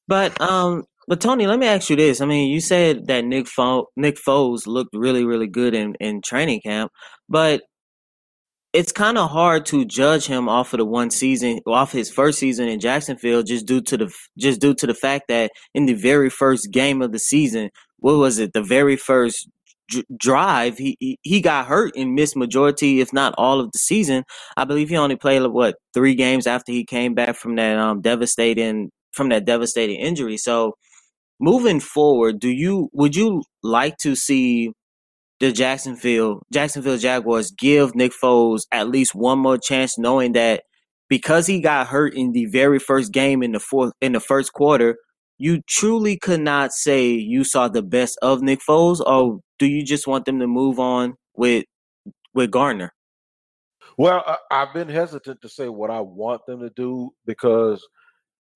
But 0.06 0.40
um, 0.40 0.84
but 1.06 1.20
Tony, 1.20 1.46
let 1.46 1.58
me 1.58 1.66
ask 1.66 1.88
you 1.90 1.96
this. 1.96 2.20
I 2.20 2.26
mean, 2.26 2.50
you 2.50 2.60
said 2.60 3.06
that 3.06 3.24
Nick 3.24 3.46
Fo- 3.46 3.88
Nick 3.96 4.16
Foles 4.16 4.66
looked 4.66 4.94
really 4.94 5.24
really 5.24 5.46
good 5.46 5.74
in 5.74 5.94
in 6.00 6.22
training 6.22 6.60
camp, 6.62 6.92
but 7.28 7.62
it's 8.72 8.92
kind 8.92 9.18
of 9.18 9.30
hard 9.30 9.66
to 9.66 9.84
judge 9.84 10.26
him 10.26 10.48
off 10.48 10.72
of 10.74 10.78
the 10.78 10.84
one 10.84 11.10
season, 11.10 11.60
off 11.66 11.92
his 11.92 12.10
first 12.10 12.38
season 12.38 12.68
in 12.68 12.80
Jacksonville, 12.80 13.42
just 13.42 13.66
due 13.66 13.80
to 13.82 13.96
the 13.96 14.14
just 14.38 14.60
due 14.60 14.74
to 14.74 14.86
the 14.86 14.94
fact 14.94 15.28
that 15.28 15.50
in 15.74 15.86
the 15.86 15.94
very 15.94 16.30
first 16.30 16.70
game 16.70 17.00
of 17.02 17.12
the 17.12 17.18
season, 17.18 17.70
what 17.98 18.18
was 18.18 18.38
it? 18.38 18.52
The 18.52 18.62
very 18.62 18.96
first 18.96 19.48
drive, 20.18 20.76
he, 20.78 21.18
he 21.22 21.40
got 21.40 21.66
hurt 21.66 21.92
and 21.96 22.14
missed 22.14 22.36
majority, 22.36 23.00
if 23.00 23.12
not 23.12 23.34
all, 23.38 23.60
of 23.60 23.72
the 23.72 23.78
season. 23.78 24.24
I 24.56 24.64
believe 24.64 24.90
he 24.90 24.96
only 24.98 25.16
played 25.16 25.42
what 25.46 25.76
three 25.94 26.14
games 26.14 26.46
after 26.46 26.72
he 26.72 26.84
came 26.84 27.14
back 27.14 27.36
from 27.36 27.56
that 27.56 27.78
um 27.78 28.02
devastating 28.02 28.90
from 29.12 29.30
that 29.30 29.46
devastating 29.46 29.98
injury. 29.98 30.36
So 30.36 30.74
moving 31.40 31.80
forward, 31.80 32.40
do 32.40 32.50
you 32.50 32.90
would 32.92 33.16
you 33.16 33.42
like 33.62 33.96
to 33.98 34.14
see 34.14 34.72
the 35.40 35.52
Jacksonville 35.52 36.42
Jacksonville 36.52 36.98
Jaguars 36.98 37.50
give 37.50 37.94
Nick 37.94 38.12
Foles 38.12 38.62
at 38.72 38.88
least 38.88 39.14
one 39.14 39.38
more 39.38 39.58
chance, 39.58 39.98
knowing 39.98 40.32
that 40.32 40.64
because 41.08 41.46
he 41.46 41.60
got 41.60 41.86
hurt 41.86 42.14
in 42.14 42.32
the 42.32 42.46
very 42.46 42.78
first 42.78 43.12
game 43.12 43.42
in 43.42 43.52
the 43.52 43.60
fourth 43.60 43.92
in 44.00 44.12
the 44.12 44.20
first 44.20 44.52
quarter, 44.52 44.96
you 45.38 45.62
truly 45.68 46.16
could 46.16 46.40
not 46.40 46.72
say 46.72 47.08
you 47.08 47.44
saw 47.44 47.68
the 47.68 47.82
best 47.82 48.18
of 48.22 48.42
Nick 48.42 48.60
Foles, 48.68 49.00
or 49.00 49.40
do 49.58 49.66
you 49.66 49.84
just 49.84 50.06
want 50.06 50.24
them 50.24 50.38
to 50.40 50.46
move 50.46 50.78
on 50.78 51.14
with 51.36 51.64
with 52.34 52.50
Gardner? 52.50 52.92
Well, 53.96 54.22
I, 54.50 54.60
have 54.60 54.74
been 54.74 54.88
hesitant 54.88 55.42
to 55.42 55.48
say 55.48 55.68
what 55.68 55.90
I 55.90 56.00
want 56.00 56.46
them 56.46 56.60
to 56.60 56.70
do 56.70 57.10
because 57.26 57.84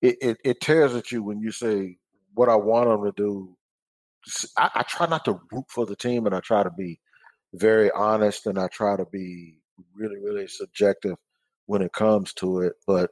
it, 0.01 0.15
it, 0.21 0.37
it 0.45 0.61
tears 0.61 0.95
at 0.95 1.11
you 1.11 1.21
when 1.21 1.41
you 1.41 1.51
say 1.51 1.97
what 2.33 2.47
I 2.47 2.55
want 2.55 2.89
them 2.89 3.03
to 3.03 3.11
do. 3.11 3.57
I, 4.57 4.69
I, 4.75 4.83
try 4.83 5.07
not 5.07 5.25
to 5.25 5.39
root 5.51 5.65
for 5.69 5.85
the 5.85 5.95
team, 5.95 6.25
and 6.25 6.35
I 6.35 6.39
try 6.39 6.63
to 6.63 6.71
be 6.71 6.99
very 7.53 7.91
honest, 7.91 8.45
and 8.45 8.57
I 8.57 8.67
try 8.67 8.95
to 8.95 9.05
be 9.05 9.59
really, 9.95 10.17
really 10.17 10.47
subjective 10.47 11.15
when 11.65 11.81
it 11.81 11.93
comes 11.93 12.33
to 12.33 12.61
it. 12.61 12.73
But 12.87 13.11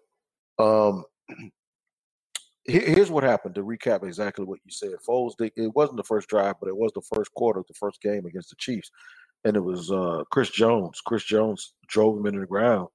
um, 0.60 1.04
here's 2.65 3.12
what 3.12 3.24
happened 3.24 3.56
to 3.56 3.63
recap 3.63 4.04
exactly 4.04 4.45
what 4.45 4.60
you 4.65 4.71
said. 4.71 4.91
Foles, 5.08 5.34
it 5.39 5.76
wasn't 5.76 5.97
the 5.97 6.04
first 6.04 6.30
drive, 6.30 6.56
but 6.60 6.69
it 6.69 6.78
was 6.78 6.91
the 6.93 7.02
first 7.13 7.34
quarter 7.34 7.60
of 7.60 7.67
the 7.67 7.74
first 7.74 8.02
game 8.02 8.26
against 8.26 8.50
the 8.50 8.56
Chiefs, 8.58 8.91
and 9.43 9.56
it 9.56 9.63
was 9.63 9.91
uh, 9.91 10.24
Chris 10.32 10.50
Jones. 10.50 11.02
Chris 11.06 11.24
Jones 11.24 11.74
drove 11.88 12.17
him 12.17 12.26
into 12.26 12.39
the 12.39 12.45
ground 12.45 12.88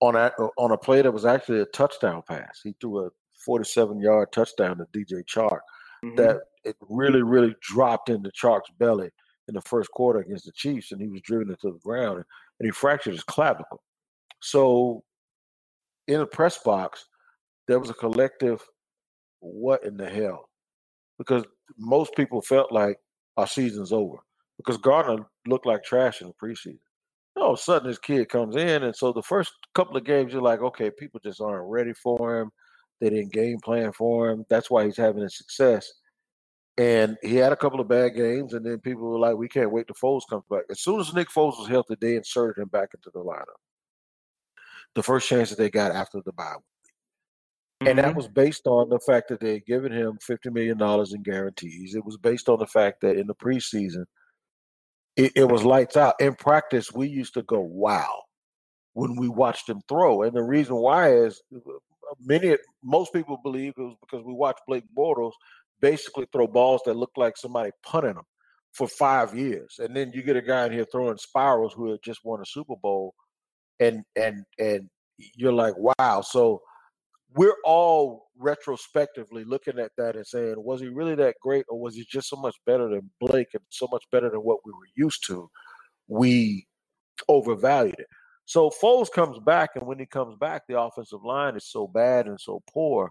on 0.00 0.16
a 0.16 0.32
on 0.58 0.72
a 0.72 0.78
play 0.78 1.00
that 1.00 1.12
was 1.12 1.24
actually 1.24 1.60
a 1.60 1.66
touchdown 1.66 2.22
pass. 2.28 2.60
He 2.62 2.74
threw 2.80 3.06
a 3.06 3.10
47 3.44 4.00
yard 4.00 4.32
touchdown 4.32 4.78
to 4.78 4.84
DJ 4.92 5.24
Chark 5.24 5.60
mm-hmm. 6.04 6.16
that 6.16 6.40
it 6.64 6.76
really 6.88 7.22
really 7.22 7.54
dropped 7.60 8.08
into 8.08 8.30
Chark's 8.30 8.70
belly 8.78 9.10
in 9.48 9.54
the 9.54 9.60
first 9.62 9.90
quarter 9.90 10.20
against 10.20 10.46
the 10.46 10.52
Chiefs, 10.52 10.92
and 10.92 11.00
he 11.00 11.08
was 11.08 11.20
driven 11.22 11.50
into 11.50 11.72
the 11.72 11.80
ground 11.84 12.16
and, 12.16 12.24
and 12.60 12.66
he 12.66 12.70
fractured 12.70 13.14
his 13.14 13.24
clavicle. 13.24 13.82
So 14.40 15.02
in 16.08 16.18
the 16.18 16.26
press 16.26 16.58
box, 16.58 17.06
there 17.68 17.78
was 17.78 17.90
a 17.90 17.94
collective 17.94 18.62
what 19.40 19.84
in 19.84 19.96
the 19.96 20.08
hell? 20.08 20.48
Because 21.18 21.44
most 21.78 22.14
people 22.14 22.40
felt 22.40 22.72
like 22.72 22.98
our 23.36 23.46
season's 23.46 23.92
over 23.92 24.18
because 24.56 24.76
Gardner 24.76 25.26
looked 25.46 25.66
like 25.66 25.82
trash 25.82 26.20
in 26.20 26.28
the 26.28 26.34
preseason. 26.34 26.78
All 27.36 27.54
of 27.54 27.58
a 27.58 27.62
sudden, 27.62 27.88
this 27.88 27.98
kid 27.98 28.28
comes 28.28 28.56
in, 28.56 28.82
and 28.82 28.94
so 28.94 29.12
the 29.12 29.22
first 29.22 29.52
couple 29.74 29.96
of 29.96 30.04
games, 30.04 30.32
you're 30.32 30.42
like, 30.42 30.60
okay, 30.60 30.90
people 30.90 31.18
just 31.24 31.40
aren't 31.40 31.68
ready 31.68 31.94
for 31.94 32.38
him. 32.38 32.50
They 33.00 33.10
didn't 33.10 33.32
game 33.32 33.58
plan 33.58 33.92
for 33.92 34.30
him. 34.30 34.44
That's 34.50 34.70
why 34.70 34.84
he's 34.84 34.98
having 34.98 35.22
a 35.22 35.30
success. 35.30 35.90
And 36.78 37.18
he 37.22 37.36
had 37.36 37.52
a 37.52 37.56
couple 37.56 37.80
of 37.80 37.88
bad 37.88 38.14
games, 38.14 38.54
and 38.54 38.64
then 38.64 38.78
people 38.78 39.02
were 39.02 39.18
like, 39.18 39.36
we 39.36 39.48
can't 39.48 39.70
wait 39.70 39.86
till 39.86 39.96
Foles 39.96 40.22
comes 40.28 40.44
back. 40.50 40.62
As 40.70 40.80
soon 40.80 41.00
as 41.00 41.12
Nick 41.12 41.28
Foles 41.28 41.58
was 41.58 41.68
healthy, 41.68 41.96
they 42.00 42.16
inserted 42.16 42.62
him 42.62 42.68
back 42.68 42.90
into 42.94 43.10
the 43.12 43.20
lineup. 43.20 43.60
The 44.94 45.02
first 45.02 45.28
chance 45.28 45.50
that 45.50 45.58
they 45.58 45.70
got 45.70 45.92
after 45.92 46.20
the 46.24 46.32
bye 46.32 46.56
and 47.86 47.98
that 47.98 48.06
mm-hmm. 48.06 48.16
was 48.16 48.28
based 48.28 48.66
on 48.66 48.88
the 48.88 48.98
fact 49.00 49.28
that 49.28 49.40
they 49.40 49.54
had 49.54 49.66
given 49.66 49.92
him 49.92 50.18
$50 50.28 50.52
million 50.52 50.80
in 50.80 51.22
guarantees. 51.22 51.94
It 51.94 52.04
was 52.04 52.16
based 52.16 52.48
on 52.48 52.58
the 52.58 52.66
fact 52.66 53.00
that 53.00 53.16
in 53.16 53.26
the 53.26 53.34
preseason, 53.34 54.04
it, 55.16 55.32
it, 55.34 55.48
was 55.48 55.64
lights 55.64 55.96
out. 55.96 56.14
In 56.20 56.34
practice, 56.34 56.92
we 56.92 57.08
used 57.08 57.34
to 57.34 57.42
go, 57.42 57.60
wow, 57.60 58.22
when 58.94 59.16
we 59.16 59.28
watched 59.28 59.68
him 59.68 59.80
throw. 59.88 60.22
And 60.22 60.34
the 60.34 60.42
reason 60.42 60.76
why 60.76 61.12
is 61.12 61.42
uh, 61.54 61.58
many, 62.20 62.56
most 62.82 63.12
people 63.12 63.38
believe 63.42 63.74
it 63.76 63.82
was 63.82 63.96
because 64.00 64.24
we 64.24 64.32
watched 64.32 64.62
Blake 64.66 64.84
Bortles 64.96 65.32
basically 65.82 66.26
throw 66.32 66.46
balls 66.46 66.80
that 66.86 66.94
look 66.94 67.12
like 67.16 67.36
somebody 67.36 67.70
punting 67.84 68.14
them 68.14 68.24
for 68.72 68.88
five 68.88 69.36
years. 69.36 69.74
And 69.78 69.94
then 69.94 70.12
you 70.14 70.22
get 70.22 70.36
a 70.36 70.42
guy 70.42 70.64
in 70.66 70.72
here 70.72 70.86
throwing 70.90 71.18
spirals 71.18 71.74
who 71.74 71.90
had 71.90 72.00
just 72.02 72.20
won 72.24 72.40
a 72.40 72.46
Super 72.46 72.76
Bowl. 72.80 73.14
And, 73.80 74.02
and, 74.16 74.44
and 74.58 74.88
you're 75.18 75.52
like, 75.52 75.74
wow. 75.76 76.22
So, 76.22 76.62
we're 77.34 77.56
all 77.64 78.28
retrospectively 78.38 79.44
looking 79.44 79.78
at 79.78 79.92
that 79.96 80.16
and 80.16 80.26
saying, 80.26 80.54
was 80.58 80.80
he 80.80 80.88
really 80.88 81.14
that 81.14 81.36
great, 81.40 81.64
or 81.68 81.80
was 81.80 81.94
he 81.94 82.04
just 82.10 82.28
so 82.28 82.36
much 82.36 82.56
better 82.66 82.88
than 82.88 83.10
Blake 83.20 83.48
and 83.54 83.62
so 83.70 83.88
much 83.90 84.04
better 84.12 84.28
than 84.28 84.40
what 84.40 84.58
we 84.64 84.72
were 84.72 84.88
used 84.94 85.26
to? 85.26 85.48
We 86.08 86.66
overvalued 87.28 87.98
it. 87.98 88.06
So 88.44 88.70
Foles 88.70 89.10
comes 89.10 89.38
back, 89.38 89.70
and 89.76 89.86
when 89.86 89.98
he 89.98 90.06
comes 90.06 90.36
back, 90.36 90.62
the 90.68 90.78
offensive 90.80 91.24
line 91.24 91.56
is 91.56 91.66
so 91.66 91.86
bad 91.86 92.26
and 92.26 92.40
so 92.40 92.62
poor 92.72 93.10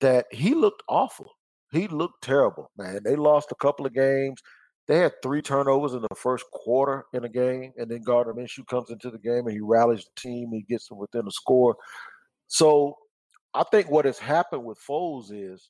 that 0.00 0.26
he 0.30 0.54
looked 0.54 0.82
awful. 0.88 1.30
He 1.74 1.88
looked 1.88 2.22
terrible, 2.22 2.70
man. 2.78 3.00
They 3.04 3.16
lost 3.16 3.50
a 3.50 3.56
couple 3.56 3.84
of 3.84 3.92
games. 3.92 4.40
They 4.86 4.98
had 4.98 5.12
three 5.22 5.42
turnovers 5.42 5.94
in 5.94 6.02
the 6.02 6.14
first 6.14 6.44
quarter 6.52 7.04
in 7.12 7.24
a 7.24 7.28
game, 7.28 7.72
and 7.76 7.90
then 7.90 8.02
Gardner 8.02 8.32
Minshew 8.32 8.66
comes 8.66 8.90
into 8.90 9.10
the 9.10 9.18
game 9.18 9.46
and 9.46 9.52
he 9.52 9.60
rallies 9.60 10.04
the 10.04 10.20
team. 10.20 10.50
He 10.52 10.62
gets 10.62 10.88
them 10.88 10.98
within 10.98 11.26
a 11.26 11.30
score. 11.32 11.76
So 12.46 12.96
I 13.54 13.64
think 13.64 13.90
what 13.90 14.04
has 14.04 14.18
happened 14.18 14.64
with 14.64 14.78
Foles 14.88 15.32
is 15.32 15.68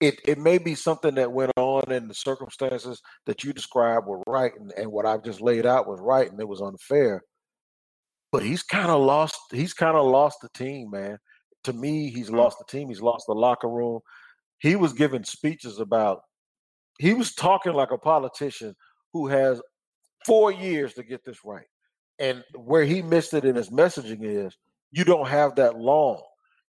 it 0.00 0.20
it 0.26 0.38
may 0.38 0.58
be 0.58 0.74
something 0.74 1.14
that 1.14 1.32
went 1.32 1.52
on 1.56 1.92
in 1.92 2.08
the 2.08 2.14
circumstances 2.14 3.00
that 3.26 3.44
you 3.44 3.52
described 3.52 4.06
were 4.06 4.22
right 4.26 4.52
and, 4.58 4.72
and 4.76 4.90
what 4.90 5.06
I've 5.06 5.24
just 5.24 5.40
laid 5.40 5.64
out 5.64 5.88
was 5.88 6.00
right 6.00 6.30
and 6.30 6.40
it 6.40 6.48
was 6.48 6.60
unfair. 6.60 7.22
But 8.32 8.42
he's 8.42 8.62
kind 8.62 8.90
of 8.90 9.00
lost 9.00 9.38
he's 9.52 9.74
kind 9.74 9.96
of 9.96 10.06
lost 10.06 10.38
the 10.42 10.48
team, 10.54 10.90
man. 10.90 11.18
To 11.64 11.72
me, 11.72 12.10
he's 12.10 12.30
lost 12.30 12.58
the 12.58 12.64
team, 12.64 12.88
he's 12.88 13.00
lost 13.00 13.26
the 13.26 13.34
locker 13.34 13.68
room. 13.68 14.00
He 14.58 14.76
was 14.76 14.92
giving 14.92 15.24
speeches 15.24 15.78
about 15.78 16.20
he 16.98 17.12
was 17.12 17.34
talking 17.34 17.74
like 17.74 17.90
a 17.90 17.98
politician 17.98 18.74
who 19.12 19.26
has 19.26 19.60
four 20.24 20.50
years 20.50 20.94
to 20.94 21.02
get 21.02 21.24
this 21.24 21.44
right. 21.44 21.66
And 22.18 22.42
where 22.54 22.84
he 22.84 23.02
missed 23.02 23.34
it 23.34 23.44
in 23.44 23.54
his 23.54 23.68
messaging 23.68 24.20
is 24.22 24.56
you 24.90 25.04
don't 25.04 25.28
have 25.28 25.56
that 25.56 25.78
long 25.78 26.22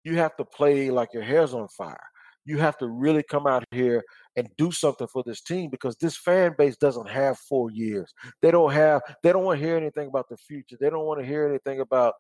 you 0.04 0.18
have 0.18 0.36
to 0.38 0.46
play 0.46 0.90
like 0.90 1.14
your 1.14 1.24
hair's 1.24 1.54
on 1.54 1.68
fire. 1.70 1.98
You 2.46 2.58
have 2.58 2.78
to 2.80 2.88
really 2.88 3.24
come 3.24 3.48
out 3.48 3.64
here 3.72 4.04
and 4.36 4.50
do 4.58 4.72
something 4.72 5.08
for 5.08 5.24
this 5.26 5.42
team 5.42 5.70
because 5.70 5.96
this 5.96 6.18
fan 6.18 6.56
base 6.58 6.76
doesn't 6.76 7.10
have 7.10 7.38
four 7.38 7.72
years. 7.72 8.14
They 8.42 8.52
don't 8.52 8.74
have, 8.74 9.02
they 9.24 9.32
don't 9.32 9.46
want 9.46 9.60
to 9.60 9.66
hear 9.66 9.78
anything 9.78 10.08
about 10.08 10.28
the 10.28 10.36
future. 10.36 10.76
They 10.80 10.90
don't 10.90 11.06
want 11.06 11.22
to 11.22 11.26
hear 11.26 11.48
anything 11.48 11.80
about 11.80 12.16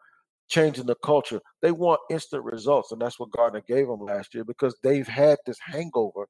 changing 0.49 0.85
the 0.85 0.95
culture. 1.03 1.41
They 1.61 1.71
want 1.71 2.01
instant 2.09 2.43
results. 2.43 2.91
And 2.91 3.01
that's 3.01 3.19
what 3.19 3.31
Gardner 3.31 3.61
gave 3.67 3.87
them 3.87 4.01
last 4.01 4.33
year 4.33 4.43
because 4.43 4.75
they've 4.83 5.07
had 5.07 5.37
this 5.45 5.57
hangover. 5.61 6.27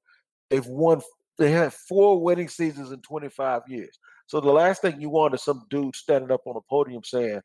They've 0.50 0.66
won, 0.66 1.02
they 1.38 1.52
had 1.52 1.74
four 1.74 2.22
winning 2.22 2.48
seasons 2.48 2.92
in 2.92 3.02
25 3.02 3.64
years. 3.68 3.98
So 4.28 4.40
the 4.40 4.52
last 4.52 4.82
thing 4.82 5.02
you 5.02 5.10
want 5.10 5.34
is 5.34 5.44
some 5.44 5.64
dude 5.70 5.96
standing 5.96 6.32
up 6.32 6.42
on 6.46 6.56
a 6.56 6.62
podium 6.70 7.04
saying, 7.04 7.42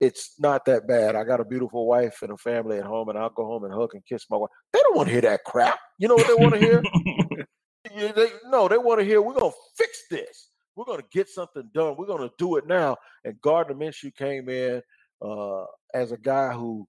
it's 0.00 0.34
not 0.38 0.64
that 0.66 0.86
bad. 0.86 1.16
I 1.16 1.24
got 1.24 1.40
a 1.40 1.44
beautiful 1.44 1.86
wife 1.86 2.18
and 2.22 2.30
a 2.30 2.36
family 2.36 2.78
at 2.78 2.84
home, 2.84 3.08
and 3.08 3.18
I'll 3.18 3.30
go 3.30 3.46
home 3.46 3.64
and 3.64 3.72
hug 3.72 3.94
and 3.94 4.04
kiss 4.04 4.26
my 4.28 4.36
wife. 4.36 4.50
They 4.72 4.80
don't 4.80 4.96
want 4.96 5.08
to 5.08 5.12
hear 5.12 5.22
that 5.22 5.44
crap. 5.44 5.78
You 5.98 6.08
know 6.08 6.16
what 6.16 6.26
they 6.26 6.34
want 6.34 6.54
to 6.54 6.60
hear? 6.60 6.82
yeah, 7.94 8.12
they, 8.12 8.28
no, 8.48 8.68
they 8.68 8.78
want 8.78 9.00
to 9.00 9.06
hear 9.06 9.22
we're 9.22 9.38
gonna 9.38 9.54
fix 9.76 10.04
this. 10.10 10.50
We're 10.74 10.84
gonna 10.84 11.02
get 11.10 11.28
something 11.28 11.70
done. 11.72 11.96
We're 11.96 12.06
gonna 12.06 12.30
do 12.38 12.56
it 12.56 12.66
now. 12.66 12.96
And 13.24 13.40
Gardner 13.40 13.74
Minshew 13.74 14.14
came 14.14 14.50
in 14.50 14.82
uh, 15.22 15.64
as 15.94 16.12
a 16.12 16.18
guy 16.18 16.52
who 16.52 16.86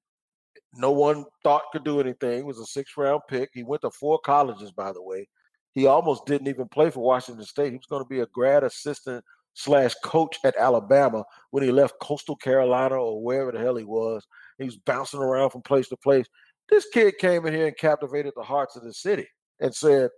no 0.73 0.91
one 0.91 1.25
thought 1.43 1.71
could 1.71 1.83
do 1.83 1.99
anything. 1.99 2.37
He 2.37 2.43
was 2.43 2.59
a 2.59 2.65
six 2.65 2.91
round 2.97 3.21
pick. 3.29 3.49
He 3.53 3.63
went 3.63 3.81
to 3.81 3.91
four 3.91 4.19
colleges, 4.19 4.71
by 4.71 4.91
the 4.91 5.01
way. 5.01 5.27
He 5.73 5.85
almost 5.85 6.25
didn't 6.25 6.47
even 6.47 6.67
play 6.67 6.89
for 6.89 7.03
Washington 7.03 7.45
State. 7.45 7.71
He 7.71 7.77
was 7.77 7.85
going 7.87 8.03
to 8.03 8.09
be 8.09 8.21
a 8.21 8.27
grad 8.27 8.63
assistant 8.63 9.23
slash 9.53 9.93
coach 10.03 10.37
at 10.43 10.55
Alabama 10.57 11.23
when 11.51 11.63
he 11.63 11.71
left 11.71 11.99
Coastal 12.01 12.35
Carolina 12.35 12.95
or 12.95 13.23
wherever 13.23 13.51
the 13.51 13.59
hell 13.59 13.75
he 13.75 13.83
was. 13.83 14.25
He 14.57 14.65
was 14.65 14.77
bouncing 14.77 15.19
around 15.19 15.51
from 15.51 15.61
place 15.61 15.87
to 15.89 15.97
place. 15.97 16.25
This 16.69 16.87
kid 16.93 17.17
came 17.17 17.45
in 17.45 17.53
here 17.53 17.67
and 17.67 17.77
captivated 17.77 18.33
the 18.35 18.43
hearts 18.43 18.75
of 18.75 18.83
the 18.83 18.93
city 18.93 19.27
and 19.59 19.73
said, 19.73 20.09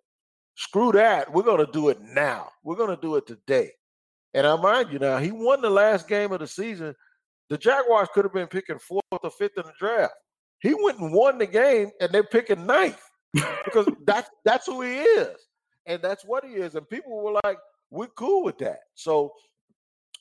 screw 0.56 0.92
that. 0.92 1.32
We're 1.34 1.44
going 1.44 1.66
to 1.66 1.72
do 1.72 1.90
it 1.90 2.02
now. 2.02 2.50
We're 2.64 2.76
going 2.76 2.96
to 2.96 3.02
do 3.02 3.16
it 3.16 3.28
today. 3.28 3.72
And 4.34 4.46
I 4.46 4.56
mind 4.58 4.92
you 4.92 5.00
now, 5.00 5.18
he 5.18 5.32
won 5.32 5.62
the 5.62 5.70
last 5.70 6.08
game 6.08 6.32
of 6.32 6.40
the 6.40 6.48
season. 6.48 6.94
The 7.50 7.58
Jaguars 7.58 8.10
could 8.14 8.26
have 8.26 8.34
been 8.34 8.48
picking 8.48 8.80
fourth 8.80 9.04
or 9.12 9.32
fifth 9.32 9.58
in 9.58 9.64
the 9.64 9.74
draft. 9.78 10.14
He 10.62 10.74
went 10.74 11.00
and 11.00 11.14
won 11.14 11.38
the 11.38 11.48
game, 11.48 11.90
and 12.00 12.12
they're 12.12 12.24
picking 12.24 12.66
ninth 12.66 13.02
because 13.34 13.88
that's 14.06 14.30
that's 14.46 14.66
who 14.68 14.82
he 14.82 15.00
is, 15.00 15.38
and 15.86 16.02
that's 16.02 16.24
what 16.26 16.46
he 16.46 16.54
is. 16.54 16.76
And 16.76 16.88
people 16.90 17.22
were 17.24 17.40
like, 17.44 17.58
we're 17.90 18.08
cool 18.08 18.44
with 18.44 18.58
that. 18.60 18.80
So 18.94 19.34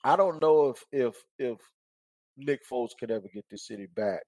I 0.05 0.17
don't 0.17 0.41
know 0.41 0.71
if 0.71 0.85
if 0.93 1.17
if 1.39 1.59
Nick 2.37 2.61
Foles 2.67 2.91
can 2.99 3.11
ever 3.11 3.29
get 3.33 3.45
this 3.51 3.67
city 3.67 3.87
back. 3.95 4.23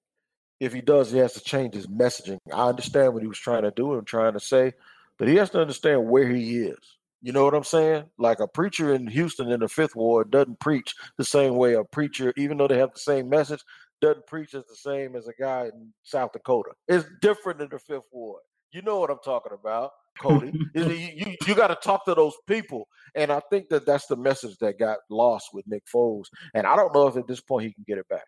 If 0.59 0.73
he 0.73 0.81
does, 0.81 1.11
he 1.11 1.17
has 1.17 1.33
to 1.33 1.39
change 1.41 1.73
his 1.73 1.87
messaging. 1.87 2.37
I 2.53 2.67
understand 2.67 3.13
what 3.13 3.23
he 3.23 3.27
was 3.27 3.39
trying 3.39 3.63
to 3.63 3.71
do 3.71 3.95
and 3.95 4.05
trying 4.05 4.33
to 4.33 4.39
say, 4.39 4.73
but 5.17 5.27
he 5.27 5.35
has 5.37 5.49
to 5.51 5.61
understand 5.61 6.07
where 6.07 6.27
he 6.29 6.57
is. 6.57 6.77
You 7.21 7.31
know 7.31 7.43
what 7.45 7.53
I'm 7.53 7.63
saying? 7.63 8.05
Like 8.17 8.39
a 8.39 8.47
preacher 8.47 8.93
in 8.93 9.07
Houston 9.07 9.51
in 9.51 9.59
the 9.59 9.67
fifth 9.67 9.95
ward 9.95 10.31
doesn't 10.31 10.59
preach 10.59 10.93
the 11.17 11.23
same 11.23 11.55
way 11.55 11.75
a 11.75 11.83
preacher, 11.83 12.33
even 12.35 12.57
though 12.57 12.67
they 12.67 12.79
have 12.79 12.93
the 12.93 12.99
same 12.99 13.29
message, 13.29 13.63
doesn't 14.01 14.25
preach 14.25 14.55
as 14.55 14.65
the 14.65 14.75
same 14.75 15.15
as 15.15 15.27
a 15.27 15.33
guy 15.39 15.65
in 15.65 15.93
South 16.03 16.31
Dakota. 16.33 16.71
It's 16.87 17.05
different 17.21 17.61
in 17.61 17.69
the 17.69 17.79
fifth 17.79 18.07
ward. 18.11 18.41
You 18.71 18.81
know 18.81 18.99
what 18.99 19.11
I'm 19.11 19.19
talking 19.23 19.51
about. 19.53 19.91
Cody. 20.19 20.51
you 20.75 20.89
you, 20.89 21.35
you 21.47 21.55
got 21.55 21.67
to 21.67 21.75
talk 21.75 22.05
to 22.05 22.15
those 22.15 22.33
people, 22.47 22.87
and 23.15 23.31
I 23.31 23.41
think 23.49 23.69
that 23.69 23.85
that's 23.85 24.07
the 24.07 24.15
message 24.15 24.57
that 24.59 24.79
got 24.79 24.99
lost 25.09 25.49
with 25.53 25.65
Nick 25.67 25.83
Foles. 25.93 26.25
And 26.53 26.65
I 26.67 26.75
don't 26.75 26.93
know 26.93 27.07
if 27.07 27.15
at 27.17 27.27
this 27.27 27.41
point 27.41 27.65
he 27.67 27.73
can 27.73 27.85
get 27.87 27.97
it 27.97 28.07
back. 28.09 28.25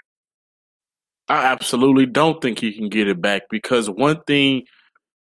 I 1.29 1.45
absolutely 1.45 2.05
don't 2.05 2.41
think 2.41 2.59
he 2.59 2.73
can 2.73 2.89
get 2.89 3.07
it 3.07 3.21
back 3.21 3.43
because 3.49 3.89
one 3.89 4.21
thing 4.27 4.63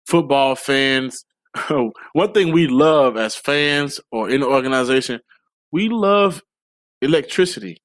football 0.07 0.55
fans, 0.55 1.25
one 2.12 2.33
thing 2.33 2.53
we 2.53 2.66
love 2.69 3.16
as 3.16 3.35
fans 3.35 4.01
or 4.11 4.31
in 4.31 4.40
the 4.40 4.47
organization, 4.47 5.21
we 5.73 5.88
love 5.88 6.42
electricity. 7.03 7.83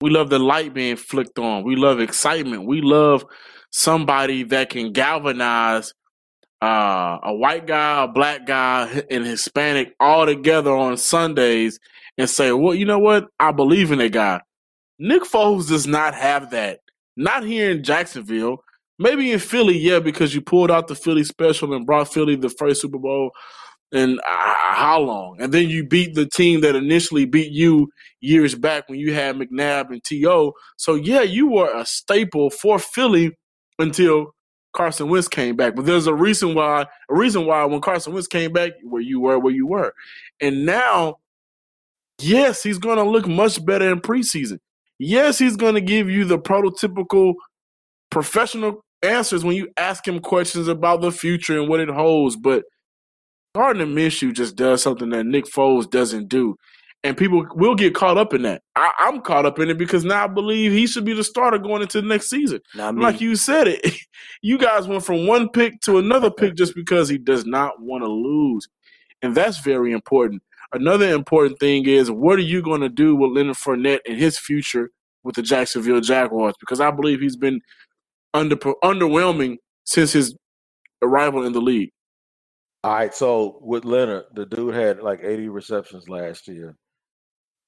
We 0.00 0.10
love 0.10 0.30
the 0.30 0.38
light 0.38 0.72
being 0.72 0.96
flicked 0.96 1.38
on. 1.38 1.64
We 1.64 1.76
love 1.76 2.00
excitement. 2.00 2.66
We 2.66 2.80
love 2.80 3.24
somebody 3.70 4.44
that 4.44 4.70
can 4.70 4.92
galvanize 4.92 5.92
uh, 6.62 7.18
a 7.22 7.34
white 7.34 7.66
guy, 7.66 8.04
a 8.04 8.08
black 8.08 8.46
guy, 8.46 9.02
and 9.10 9.24
Hispanic 9.24 9.94
all 10.00 10.26
together 10.26 10.72
on 10.74 10.96
Sundays 10.96 11.78
and 12.18 12.28
say, 12.28 12.52
well, 12.52 12.74
you 12.74 12.84
know 12.84 12.98
what? 12.98 13.28
I 13.38 13.52
believe 13.52 13.92
in 13.92 13.98
that 13.98 14.12
guy. 14.12 14.40
Nick 14.98 15.22
Foles 15.22 15.68
does 15.68 15.86
not 15.86 16.14
have 16.14 16.50
that. 16.50 16.80
Not 17.16 17.44
here 17.44 17.70
in 17.70 17.82
Jacksonville. 17.82 18.62
Maybe 19.00 19.32
in 19.32 19.38
Philly, 19.38 19.78
yeah, 19.78 19.98
because 19.98 20.34
you 20.34 20.42
pulled 20.42 20.70
out 20.70 20.86
the 20.86 20.94
Philly 20.94 21.24
special 21.24 21.72
and 21.72 21.86
brought 21.86 22.12
Philly 22.12 22.36
the 22.36 22.50
first 22.50 22.82
Super 22.82 22.98
Bowl 22.98 23.30
in 23.92 24.18
uh, 24.18 24.54
how 24.72 25.00
long? 25.00 25.38
And 25.40 25.54
then 25.54 25.70
you 25.70 25.86
beat 25.86 26.14
the 26.14 26.26
team 26.26 26.60
that 26.60 26.76
initially 26.76 27.24
beat 27.24 27.50
you 27.50 27.90
years 28.20 28.54
back 28.54 28.90
when 28.90 28.98
you 28.98 29.14
had 29.14 29.36
McNabb 29.36 29.88
and 29.88 30.04
T.O. 30.04 30.52
So, 30.76 30.96
yeah, 30.96 31.22
you 31.22 31.48
were 31.48 31.74
a 31.74 31.86
staple 31.86 32.50
for 32.50 32.78
Philly 32.78 33.32
until 33.78 34.34
Carson 34.74 35.08
Wentz 35.08 35.28
came 35.28 35.56
back. 35.56 35.76
But 35.76 35.86
there's 35.86 36.06
a 36.06 36.14
reason 36.14 36.54
why, 36.54 36.82
a 36.82 37.14
reason 37.14 37.46
why 37.46 37.64
when 37.64 37.80
Carson 37.80 38.12
Wentz 38.12 38.28
came 38.28 38.52
back, 38.52 38.72
where 38.84 39.00
you 39.00 39.18
were, 39.18 39.38
where 39.38 39.54
you 39.54 39.66
were. 39.66 39.94
And 40.42 40.66
now, 40.66 41.16
yes, 42.20 42.62
he's 42.62 42.78
going 42.78 42.98
to 42.98 43.04
look 43.04 43.26
much 43.26 43.64
better 43.64 43.90
in 43.90 44.02
preseason. 44.02 44.58
Yes, 44.98 45.38
he's 45.38 45.56
going 45.56 45.74
to 45.74 45.80
give 45.80 46.10
you 46.10 46.26
the 46.26 46.38
prototypical 46.38 47.32
professional 48.10 48.84
answers 49.02 49.44
when 49.44 49.56
you 49.56 49.68
ask 49.76 50.06
him 50.06 50.20
questions 50.20 50.68
about 50.68 51.00
the 51.00 51.12
future 51.12 51.58
and 51.58 51.68
what 51.68 51.80
it 51.80 51.88
holds. 51.88 52.36
But 52.36 52.64
Gardner 53.54 53.86
Minshew 53.86 54.32
just 54.32 54.56
does 54.56 54.82
something 54.82 55.10
that 55.10 55.26
Nick 55.26 55.46
Foles 55.46 55.90
doesn't 55.90 56.28
do. 56.28 56.56
And 57.02 57.16
people 57.16 57.46
will 57.54 57.74
get 57.74 57.94
caught 57.94 58.18
up 58.18 58.34
in 58.34 58.42
that. 58.42 58.62
I, 58.76 58.90
am 59.00 59.22
caught 59.22 59.46
up 59.46 59.58
in 59.58 59.70
it 59.70 59.78
because 59.78 60.04
now 60.04 60.24
I 60.24 60.26
believe 60.26 60.70
he 60.70 60.86
should 60.86 61.06
be 61.06 61.14
the 61.14 61.24
starter 61.24 61.58
going 61.58 61.80
into 61.80 62.02
the 62.02 62.06
next 62.06 62.28
season. 62.28 62.60
Like 63.00 63.22
you 63.22 63.36
said 63.36 63.68
it, 63.68 63.94
you 64.42 64.58
guys 64.58 64.86
went 64.86 65.04
from 65.04 65.26
one 65.26 65.48
pick 65.48 65.80
to 65.82 65.96
another 65.96 66.30
pick 66.30 66.56
just 66.56 66.74
because 66.74 67.08
he 67.08 67.16
does 67.16 67.46
not 67.46 67.80
want 67.80 68.04
to 68.04 68.08
lose. 68.08 68.68
And 69.22 69.34
that's 69.34 69.60
very 69.60 69.92
important. 69.92 70.42
Another 70.72 71.10
important 71.12 71.58
thing 71.58 71.86
is 71.86 72.10
what 72.10 72.38
are 72.38 72.42
you 72.42 72.62
going 72.62 72.82
to 72.82 72.90
do 72.90 73.16
with 73.16 73.32
Leonard 73.32 73.56
Fournette 73.56 74.00
and 74.06 74.18
his 74.18 74.38
future 74.38 74.90
with 75.24 75.36
the 75.36 75.42
Jacksonville 75.42 76.02
Jaguars? 76.02 76.54
Because 76.60 76.80
I 76.80 76.90
believe 76.90 77.20
he's 77.20 77.36
been 77.36 77.62
under 78.34 78.56
underwhelming 78.56 79.58
since 79.84 80.12
his 80.12 80.36
arrival 81.02 81.46
in 81.46 81.52
the 81.52 81.60
league. 81.60 81.90
All 82.82 82.94
right, 82.94 83.14
so 83.14 83.58
with 83.60 83.84
Leonard, 83.84 84.24
the 84.34 84.46
dude 84.46 84.74
had 84.74 85.00
like 85.00 85.20
80 85.22 85.48
receptions 85.48 86.08
last 86.08 86.48
year. 86.48 86.76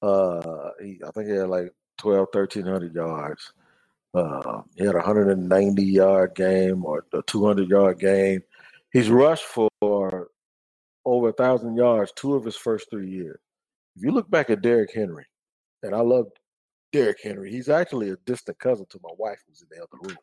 Uh, 0.01 0.71
he, 0.81 0.99
I 1.05 1.11
think 1.11 1.29
he 1.29 1.35
had 1.35 1.49
like 1.49 1.71
12, 1.99 2.27
1300 2.31 2.95
yards. 2.95 3.53
Uh, 4.13 4.61
he 4.75 4.85
had 4.85 4.95
a 4.95 4.99
190 4.99 5.83
yard 5.83 6.35
game 6.35 6.85
or 6.85 7.05
a 7.13 7.21
200 7.23 7.69
yard 7.69 7.99
game. 7.99 8.41
He's 8.91 9.09
rushed 9.09 9.45
for 9.45 10.29
over 11.05 11.29
a 11.29 11.33
thousand 11.33 11.75
yards 11.75 12.11
two 12.15 12.35
of 12.35 12.45
his 12.45 12.55
first 12.55 12.89
three 12.89 13.09
years. 13.09 13.39
If 13.95 14.03
you 14.03 14.11
look 14.11 14.29
back 14.29 14.49
at 14.49 14.61
Derrick 14.61 14.93
Henry, 14.93 15.25
and 15.83 15.93
I 15.93 15.99
love 15.99 16.27
Derrick 16.91 17.19
Henry, 17.21 17.51
he's 17.51 17.69
actually 17.69 18.09
a 18.09 18.17
distant 18.25 18.57
cousin 18.59 18.85
to 18.89 18.99
my 19.03 19.11
wife 19.17 19.39
who's 19.47 19.61
in 19.61 19.67
the 19.69 19.83
other 19.83 20.09
room, 20.09 20.17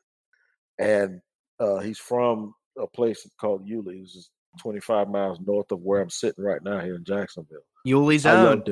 and 0.80 1.20
uh, 1.60 1.78
he's 1.78 1.98
from 1.98 2.54
a 2.78 2.86
place 2.86 3.28
called 3.40 3.66
Yulee, 3.66 4.00
which 4.00 4.16
is 4.16 4.30
25 4.60 5.08
miles 5.08 5.38
north 5.44 5.70
of 5.70 5.80
where 5.82 6.00
I'm 6.00 6.10
sitting 6.10 6.42
right 6.42 6.62
now 6.62 6.80
here 6.80 6.96
in 6.96 7.04
Jacksonville. 7.04 7.58
Yulee's 7.84 8.26
own. 8.26 8.64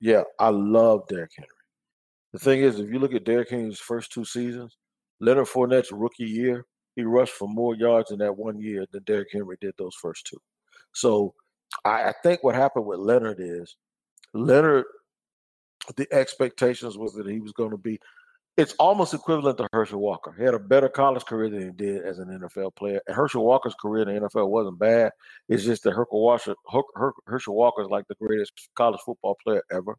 Yeah, 0.00 0.22
I 0.40 0.48
love 0.48 1.06
Derrick 1.08 1.30
Henry. 1.36 1.48
The 2.32 2.38
thing 2.38 2.62
is, 2.62 2.80
if 2.80 2.90
you 2.90 2.98
look 2.98 3.14
at 3.14 3.24
Derrick 3.24 3.50
Henry's 3.50 3.78
first 3.78 4.10
two 4.10 4.24
seasons, 4.24 4.76
Leonard 5.20 5.46
Fournette's 5.46 5.92
rookie 5.92 6.24
year, 6.24 6.64
he 6.96 7.02
rushed 7.04 7.34
for 7.34 7.48
more 7.48 7.74
yards 7.74 8.10
in 8.10 8.18
that 8.18 8.36
one 8.36 8.60
year 8.60 8.86
than 8.90 9.04
Derrick 9.04 9.28
Henry 9.32 9.56
did 9.60 9.74
those 9.78 9.94
first 10.00 10.26
two. 10.26 10.38
So 10.94 11.34
I, 11.84 12.08
I 12.08 12.14
think 12.22 12.42
what 12.42 12.54
happened 12.54 12.86
with 12.86 12.98
Leonard 12.98 13.38
is 13.38 13.76
Leonard, 14.34 14.84
the 15.96 16.06
expectations 16.12 16.98
was 16.98 17.12
that 17.14 17.28
he 17.28 17.40
was 17.40 17.52
going 17.52 17.70
to 17.70 17.78
be. 17.78 17.98
It's 18.58 18.74
almost 18.74 19.14
equivalent 19.14 19.56
to 19.58 19.68
Herschel 19.72 20.00
Walker. 20.00 20.34
He 20.36 20.44
had 20.44 20.52
a 20.52 20.58
better 20.58 20.88
college 20.88 21.24
career 21.24 21.48
than 21.48 21.62
he 21.62 21.70
did 21.70 22.02
as 22.02 22.18
an 22.18 22.28
NFL 22.28 22.76
player. 22.76 23.00
And 23.06 23.16
Herschel 23.16 23.44
Walker's 23.44 23.74
career 23.80 24.06
in 24.06 24.14
the 24.14 24.28
NFL 24.28 24.48
wasn't 24.48 24.78
bad. 24.78 25.12
It's 25.48 25.64
just 25.64 25.84
that 25.84 25.92
Herschel 25.92 26.22
Walker, 26.22 26.54
Herschel 27.26 27.54
Walker 27.54 27.82
is 27.82 27.88
like 27.88 28.06
the 28.08 28.14
greatest 28.16 28.52
college 28.76 29.00
football 29.06 29.38
player 29.42 29.62
ever 29.72 29.96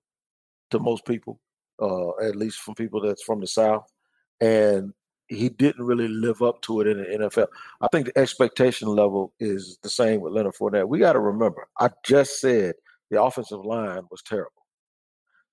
to 0.69 0.79
most 0.79 1.05
people, 1.05 1.39
uh, 1.81 2.15
at 2.17 2.35
least 2.35 2.59
from 2.59 2.75
people 2.75 3.01
that's 3.01 3.23
from 3.23 3.39
the 3.39 3.47
South. 3.47 3.91
And 4.39 4.93
he 5.29 5.49
didn't 5.49 5.83
really 5.83 6.07
live 6.07 6.43
up 6.43 6.61
to 6.63 6.81
it 6.81 6.87
in 6.87 6.97
the 6.97 7.27
NFL. 7.27 7.47
I 7.81 7.87
think 7.91 8.05
the 8.05 8.19
expectation 8.19 8.87
level 8.87 9.33
is 9.39 9.79
the 9.81 9.89
same 9.89 10.21
with 10.21 10.33
Leonard 10.33 10.53
Fournette. 10.53 10.87
We 10.87 10.99
got 10.99 11.13
to 11.13 11.19
remember, 11.19 11.67
I 11.79 11.89
just 12.05 12.39
said 12.39 12.75
the 13.09 13.21
offensive 13.21 13.65
line 13.65 14.03
was 14.11 14.21
terrible. 14.21 14.51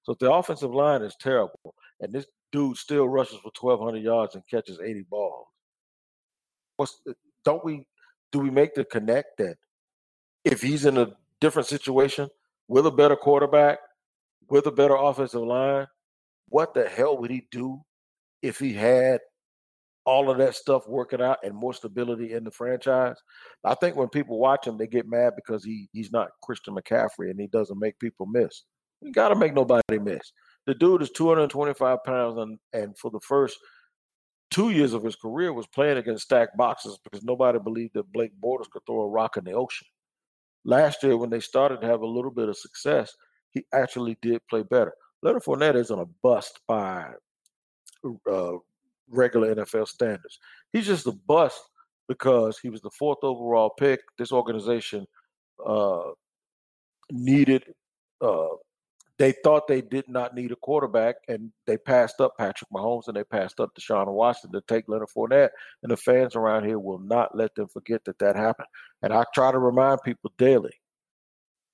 So 0.02 0.12
if 0.12 0.18
the 0.18 0.32
offensive 0.32 0.74
line 0.74 1.02
is 1.02 1.16
terrible, 1.20 1.74
and 2.00 2.12
this 2.12 2.26
dude 2.52 2.76
still 2.76 3.08
rushes 3.08 3.38
for 3.38 3.52
1,200 3.58 4.02
yards 4.02 4.34
and 4.34 4.44
catches 4.48 4.80
80 4.80 5.04
balls, 5.10 5.46
what's 6.76 7.00
don't 7.44 7.64
we 7.64 7.86
do 8.32 8.38
we 8.38 8.50
make 8.50 8.74
the 8.74 8.84
connect 8.84 9.38
that 9.38 9.56
if 10.44 10.62
he's 10.62 10.84
in 10.86 10.98
a 10.98 11.12
different 11.40 11.68
situation 11.68 12.28
with 12.68 12.86
a 12.86 12.90
better 12.90 13.16
quarterback, 13.16 13.78
with 14.48 14.66
a 14.66 14.72
better 14.72 14.96
offensive 14.96 15.42
line, 15.42 15.86
what 16.48 16.74
the 16.74 16.88
hell 16.88 17.18
would 17.18 17.30
he 17.30 17.46
do 17.50 17.80
if 18.42 18.58
he 18.58 18.72
had 18.72 19.20
all 20.06 20.30
of 20.30 20.38
that 20.38 20.54
stuff 20.54 20.88
working 20.88 21.20
out 21.20 21.38
and 21.44 21.54
more 21.54 21.74
stability 21.74 22.32
in 22.32 22.44
the 22.44 22.50
franchise. 22.50 23.16
I 23.64 23.74
think 23.74 23.96
when 23.96 24.08
people 24.08 24.38
watch 24.38 24.66
him, 24.66 24.78
they 24.78 24.86
get 24.86 25.08
mad 25.08 25.34
because 25.36 25.64
he 25.64 25.88
he's 25.92 26.10
not 26.10 26.30
Christian 26.42 26.74
McCaffrey 26.74 27.30
and 27.30 27.40
he 27.40 27.46
doesn't 27.46 27.78
make 27.78 27.98
people 27.98 28.26
miss. 28.26 28.64
You 29.02 29.12
got 29.12 29.28
to 29.28 29.36
make 29.36 29.54
nobody 29.54 29.98
miss. 29.98 30.32
The 30.66 30.74
dude 30.74 31.02
is 31.02 31.10
225 31.10 32.04
pounds 32.04 32.38
and, 32.38 32.58
and 32.72 32.96
for 32.98 33.10
the 33.10 33.20
first 33.20 33.58
two 34.50 34.70
years 34.70 34.92
of 34.92 35.02
his 35.02 35.16
career 35.16 35.52
was 35.52 35.66
playing 35.68 35.98
against 35.98 36.24
stacked 36.24 36.56
boxes 36.56 36.98
because 37.04 37.24
nobody 37.24 37.58
believed 37.58 37.94
that 37.94 38.12
Blake 38.12 38.32
Bortles 38.42 38.70
could 38.70 38.82
throw 38.86 39.02
a 39.02 39.08
rock 39.08 39.36
in 39.36 39.44
the 39.44 39.52
ocean. 39.52 39.86
Last 40.64 41.02
year, 41.02 41.16
when 41.16 41.30
they 41.30 41.40
started 41.40 41.80
to 41.80 41.86
have 41.86 42.02
a 42.02 42.06
little 42.06 42.30
bit 42.30 42.48
of 42.48 42.56
success, 42.56 43.14
he 43.50 43.64
actually 43.72 44.18
did 44.20 44.40
play 44.48 44.62
better. 44.62 44.92
Leonard 45.22 45.42
Fournette 45.42 45.76
isn't 45.76 45.98
a 45.98 46.06
bust 46.22 46.60
by 46.66 47.10
uh, 48.30 48.52
regular 49.08 49.54
NFL 49.54 49.88
standards. 49.88 50.38
He's 50.72 50.86
just 50.86 51.06
a 51.06 51.12
bust 51.12 51.60
because 52.08 52.58
he 52.58 52.70
was 52.70 52.80
the 52.80 52.90
fourth 52.90 53.18
overall 53.22 53.70
pick. 53.78 54.00
This 54.18 54.32
organization 54.32 55.06
uh, 55.64 56.10
needed. 57.10 57.64
Uh, 58.20 58.48
they 59.20 59.34
thought 59.44 59.68
they 59.68 59.82
did 59.82 60.08
not 60.08 60.34
need 60.34 60.50
a 60.50 60.56
quarterback, 60.56 61.16
and 61.28 61.52
they 61.66 61.76
passed 61.76 62.22
up 62.22 62.38
Patrick 62.38 62.70
Mahomes 62.72 63.06
and 63.06 63.14
they 63.14 63.22
passed 63.22 63.60
up 63.60 63.68
Deshaun 63.78 64.06
Watson 64.06 64.50
to 64.52 64.62
take 64.66 64.88
Leonard 64.88 65.10
Fournette. 65.14 65.50
And 65.82 65.92
the 65.92 65.98
fans 65.98 66.34
around 66.34 66.64
here 66.64 66.78
will 66.78 67.00
not 67.00 67.36
let 67.36 67.54
them 67.54 67.68
forget 67.68 68.02
that 68.06 68.18
that 68.20 68.34
happened. 68.34 68.68
And 69.02 69.12
I 69.12 69.24
try 69.34 69.52
to 69.52 69.58
remind 69.58 70.00
people 70.02 70.32
daily 70.38 70.72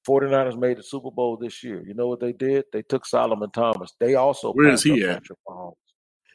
49ers 0.09 0.59
made 0.59 0.79
the 0.79 0.83
Super 0.83 1.13
Bowl 1.13 1.37
this 1.37 1.63
year. 1.63 1.85
You 1.87 1.95
know 1.95 2.09
what 2.09 2.19
they 2.19 2.33
did? 2.33 2.65
They 2.73 2.83
took 2.83 3.07
Solomon 3.07 3.53
Thomas. 3.53 3.95
They 4.01 4.17
also 4.17 4.53
where 4.53 4.71
is 4.71 4.83
he 4.83 5.05
at? 5.05 5.21
Patrick 5.21 5.39
Mahomes. 5.49 5.75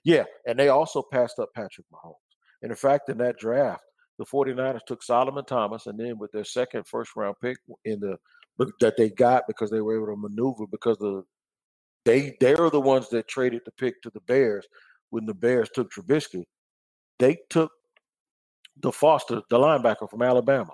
Yeah, 0.06 0.24
and 0.47 0.58
they 0.58 0.69
also 0.69 1.04
passed 1.12 1.39
up 1.39 1.50
Patrick 1.54 1.88
Mahomes. 1.93 2.15
And 2.62 2.71
in 2.71 2.78
fact, 2.78 3.10
in 3.10 3.17
that 3.17 3.38
draft, 3.38 3.84
the 4.17 4.26
49ers 4.26 4.86
took 4.88 5.04
Solomon 5.04 5.43
Thomas, 5.43 5.88
and 5.88 6.00
then 6.00 6.17
with 6.17 6.32
their 6.32 6.45
second 6.45 6.88
first 6.88 7.12
round 7.17 7.36
pick 7.41 7.58
in 7.84 8.00
the 8.00 8.15
that 8.80 8.97
they 8.97 9.10
got 9.10 9.43
because 9.47 9.69
they 9.69 9.82
were 9.82 9.95
able 9.95 10.13
to 10.13 10.15
maneuver 10.15 10.65
because 10.67 10.97
the 10.97 11.24
they 12.06 12.36
they're 12.39 12.69
the 12.69 12.80
ones 12.80 13.10
that 13.10 13.28
traded 13.28 13.62
the 13.65 13.71
pick 13.71 14.02
to 14.02 14.10
the 14.10 14.21
Bears 14.21 14.65
when 15.10 15.26
the 15.26 15.34
Bears 15.34 15.69
took 15.74 15.91
Trubisky. 15.91 16.45
They 17.19 17.38
took 17.50 17.71
the 18.82 18.91
Foster, 18.91 19.41
the 19.50 19.58
linebacker 19.58 20.10
from 20.10 20.21
Alabama. 20.21 20.74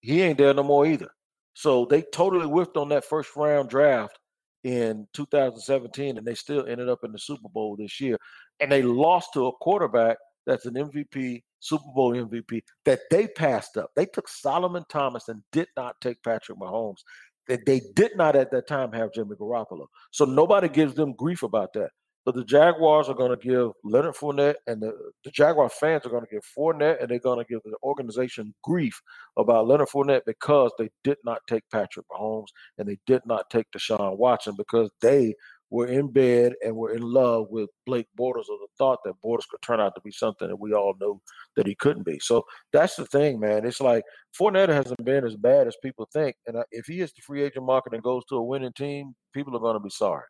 He 0.00 0.22
ain't 0.22 0.38
there 0.38 0.54
no 0.54 0.62
more 0.62 0.86
either. 0.86 1.10
So 1.54 1.84
they 1.84 2.02
totally 2.12 2.46
whiffed 2.46 2.76
on 2.76 2.88
that 2.88 3.04
first 3.04 3.36
round 3.36 3.68
draft 3.68 4.18
in 4.64 5.06
2017, 5.14 6.18
and 6.18 6.26
they 6.26 6.34
still 6.34 6.66
ended 6.66 6.88
up 6.88 7.00
in 7.04 7.12
the 7.12 7.18
Super 7.18 7.48
Bowl 7.48 7.76
this 7.76 8.00
year. 8.00 8.18
And 8.60 8.70
they 8.70 8.82
lost 8.82 9.30
to 9.34 9.46
a 9.46 9.52
quarterback 9.52 10.16
that's 10.46 10.66
an 10.66 10.74
MVP, 10.74 11.42
Super 11.60 11.84
Bowl 11.94 12.12
MVP, 12.12 12.62
that 12.84 13.00
they 13.10 13.28
passed 13.28 13.76
up. 13.76 13.90
They 13.94 14.06
took 14.06 14.28
Solomon 14.28 14.84
Thomas 14.88 15.28
and 15.28 15.42
did 15.52 15.68
not 15.76 16.00
take 16.00 16.22
Patrick 16.22 16.58
Mahomes. 16.58 17.02
They, 17.46 17.58
they 17.66 17.80
did 17.94 18.16
not 18.16 18.36
at 18.36 18.50
that 18.50 18.66
time 18.66 18.92
have 18.92 19.12
Jimmy 19.12 19.36
Garoppolo. 19.36 19.86
So 20.10 20.24
nobody 20.24 20.68
gives 20.68 20.94
them 20.94 21.14
grief 21.14 21.42
about 21.42 21.72
that. 21.74 21.90
But 22.26 22.34
the 22.34 22.44
Jaguars 22.44 23.08
are 23.08 23.14
going 23.14 23.36
to 23.36 23.48
give 23.48 23.70
Leonard 23.82 24.14
Fournette 24.14 24.56
and 24.66 24.82
the, 24.82 24.92
the 25.24 25.30
Jaguar 25.30 25.70
fans 25.70 26.04
are 26.04 26.10
going 26.10 26.24
to 26.24 26.30
give 26.30 26.42
Fournette 26.56 27.00
and 27.00 27.10
they're 27.10 27.18
going 27.18 27.38
to 27.38 27.50
give 27.50 27.60
the 27.64 27.74
organization 27.82 28.54
grief 28.62 29.00
about 29.38 29.66
Leonard 29.66 29.88
Fournette 29.88 30.20
because 30.26 30.70
they 30.78 30.90
did 31.02 31.16
not 31.24 31.40
take 31.48 31.64
Patrick 31.72 32.04
Mahomes 32.12 32.48
and 32.76 32.86
they 32.86 32.98
did 33.06 33.22
not 33.24 33.48
take 33.48 33.66
Deshaun 33.72 34.18
Watson 34.18 34.54
because 34.56 34.90
they 35.00 35.34
were 35.70 35.86
in 35.86 36.08
bed 36.08 36.54
and 36.64 36.74
were 36.74 36.92
in 36.92 37.02
love 37.02 37.46
with 37.50 37.70
Blake 37.86 38.08
Bortles 38.18 38.48
or 38.48 38.58
the 38.58 38.66
thought 38.76 38.98
that 39.04 39.20
Bortles 39.24 39.48
could 39.48 39.62
turn 39.62 39.80
out 39.80 39.94
to 39.94 40.00
be 40.00 40.10
something 40.10 40.48
that 40.48 40.58
we 40.58 40.74
all 40.74 40.94
know 41.00 41.20
that 41.56 41.66
he 41.66 41.74
couldn't 41.76 42.04
be. 42.04 42.18
So 42.18 42.44
that's 42.72 42.96
the 42.96 43.06
thing, 43.06 43.38
man. 43.38 43.64
It's 43.64 43.80
like 43.80 44.04
Fournette 44.38 44.68
hasn't 44.68 45.04
been 45.04 45.24
as 45.24 45.36
bad 45.36 45.68
as 45.68 45.76
people 45.82 46.08
think. 46.12 46.36
And 46.46 46.56
if 46.72 46.86
he 46.86 46.98
hits 46.98 47.12
the 47.12 47.22
free 47.22 47.42
agent 47.42 47.64
market 47.64 47.94
and 47.94 48.02
goes 48.02 48.24
to 48.26 48.36
a 48.36 48.42
winning 48.42 48.72
team, 48.72 49.14
people 49.32 49.56
are 49.56 49.60
going 49.60 49.74
to 49.74 49.80
be 49.80 49.90
sorry. 49.90 50.24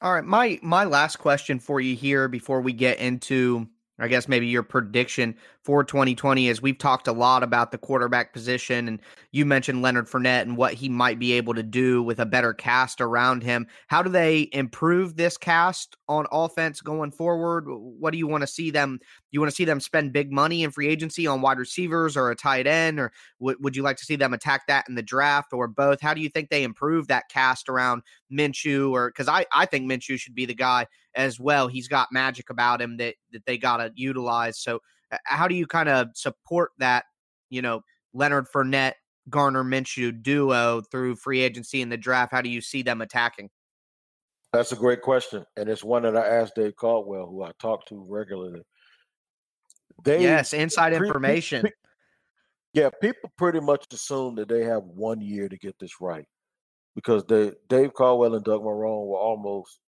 All 0.00 0.14
right, 0.14 0.24
my 0.24 0.60
my 0.62 0.84
last 0.84 1.16
question 1.16 1.58
for 1.58 1.80
you 1.80 1.96
here 1.96 2.28
before 2.28 2.60
we 2.60 2.72
get 2.72 3.00
into 3.00 3.68
I 3.98 4.08
guess 4.08 4.28
maybe 4.28 4.46
your 4.46 4.62
prediction 4.62 5.36
for 5.62 5.82
2020 5.82 6.48
is 6.48 6.62
we've 6.62 6.78
talked 6.78 7.08
a 7.08 7.12
lot 7.12 7.42
about 7.42 7.72
the 7.72 7.78
quarterback 7.78 8.32
position 8.32 8.86
and 8.86 9.00
you 9.32 9.44
mentioned 9.44 9.82
Leonard 9.82 10.08
Fournette 10.08 10.42
and 10.42 10.56
what 10.56 10.74
he 10.74 10.88
might 10.88 11.18
be 11.18 11.32
able 11.32 11.54
to 11.54 11.62
do 11.62 12.02
with 12.02 12.20
a 12.20 12.26
better 12.26 12.54
cast 12.54 13.00
around 13.00 13.42
him. 13.42 13.66
How 13.88 14.02
do 14.02 14.08
they 14.08 14.48
improve 14.52 15.16
this 15.16 15.36
cast 15.36 15.96
on 16.08 16.26
offense 16.30 16.80
going 16.80 17.10
forward? 17.10 17.64
What 17.66 18.12
do 18.12 18.18
you 18.18 18.26
want 18.26 18.42
to 18.42 18.46
see 18.46 18.70
them? 18.70 19.00
You 19.30 19.40
want 19.40 19.50
to 19.50 19.56
see 19.56 19.64
them 19.64 19.80
spend 19.80 20.12
big 20.12 20.32
money 20.32 20.62
in 20.62 20.70
free 20.70 20.88
agency 20.88 21.26
on 21.26 21.42
wide 21.42 21.58
receivers 21.58 22.16
or 22.16 22.30
a 22.30 22.36
tight 22.36 22.66
end, 22.66 22.98
or 22.98 23.12
w- 23.40 23.58
would 23.60 23.76
you 23.76 23.82
like 23.82 23.98
to 23.98 24.04
see 24.04 24.16
them 24.16 24.32
attack 24.32 24.66
that 24.68 24.88
in 24.88 24.94
the 24.94 25.02
draft 25.02 25.52
or 25.52 25.68
both? 25.68 26.00
How 26.00 26.14
do 26.14 26.20
you 26.20 26.30
think 26.30 26.48
they 26.48 26.62
improve 26.62 27.08
that 27.08 27.28
cast 27.28 27.68
around 27.68 28.02
Minshew? 28.32 28.90
Or 28.92 29.10
because 29.10 29.28
I 29.28 29.44
I 29.52 29.66
think 29.66 29.90
Minshew 29.90 30.18
should 30.18 30.34
be 30.34 30.46
the 30.46 30.54
guy 30.54 30.86
as 31.18 31.38
well. 31.38 31.68
He's 31.68 31.88
got 31.88 32.08
magic 32.12 32.48
about 32.48 32.80
him 32.80 32.96
that 32.96 33.16
that 33.32 33.44
they 33.44 33.58
got 33.58 33.78
to 33.78 33.92
utilize. 33.94 34.58
So 34.60 34.80
uh, 35.12 35.18
how 35.24 35.48
do 35.48 35.54
you 35.54 35.66
kind 35.66 35.90
of 35.90 36.08
support 36.14 36.70
that? 36.78 37.04
You 37.50 37.60
know, 37.60 37.82
Leonard 38.14 38.46
Fournette, 38.54 38.94
Gardner 39.28 39.64
Minshew 39.64 40.22
duo 40.22 40.80
through 40.90 41.16
free 41.16 41.40
agency 41.40 41.82
and 41.82 41.92
the 41.92 41.96
draft. 41.96 42.32
How 42.32 42.40
do 42.40 42.48
you 42.48 42.62
see 42.62 42.82
them 42.82 43.02
attacking? 43.02 43.50
That's 44.52 44.72
a 44.72 44.76
great 44.76 45.02
question, 45.02 45.44
and 45.58 45.68
it's 45.68 45.84
one 45.84 46.04
that 46.04 46.16
I 46.16 46.26
asked 46.26 46.54
Dave 46.54 46.74
Caldwell, 46.76 47.26
who 47.26 47.42
I 47.42 47.50
talk 47.60 47.84
to 47.88 48.02
regularly. 48.08 48.62
They, 50.04 50.22
yes, 50.22 50.54
inside 50.54 50.96
pre- 50.96 51.06
information. 51.06 51.62
Pre- 51.62 51.72
yeah, 52.72 52.88
people 53.02 53.30
pretty 53.36 53.60
much 53.60 53.84
assume 53.92 54.36
that 54.36 54.48
they 54.48 54.64
have 54.64 54.84
one 54.84 55.20
year 55.20 55.50
to 55.50 55.58
get 55.58 55.78
this 55.78 56.00
right 56.00 56.24
because 56.94 57.24
they 57.24 57.52
Dave 57.68 57.92
Caldwell 57.92 58.36
and 58.36 58.44
Doug 58.44 58.62
Marrone 58.62 59.06
were 59.06 59.18
almost. 59.18 59.80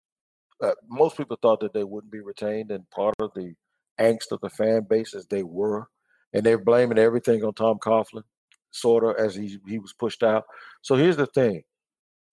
Uh, 0.62 0.74
most 0.88 1.18
people 1.18 1.38
thought 1.42 1.60
that 1.62 1.74
they 1.74 1.84
wouldn't 1.84 2.12
be 2.12 2.20
retained, 2.20 2.72
and 2.72 2.90
part 2.90 3.16
of 3.20 3.32
the 3.34 3.54
angst 4.00 4.32
of 4.32 4.42
the 4.42 4.50
fan 4.50 4.86
base 4.90 5.14
is 5.14 5.26
they 5.26 5.44
were, 5.44 5.88
and 6.34 6.46
they're 6.46 6.58
blaming 6.58 6.98
everything 6.98 7.44
on 7.44 7.54
Tom 7.54 7.78
Coughlin, 7.80 8.24
sort 8.72 9.04
of 9.04 9.16
as 9.18 9.36
he 9.36 9.60
he 9.68 9.80
was 9.80 9.94
pushed 9.94 10.24
out. 10.24 10.44
So 10.82 10.96
here's 10.96 11.18
the 11.18 11.28
thing: 11.28 11.64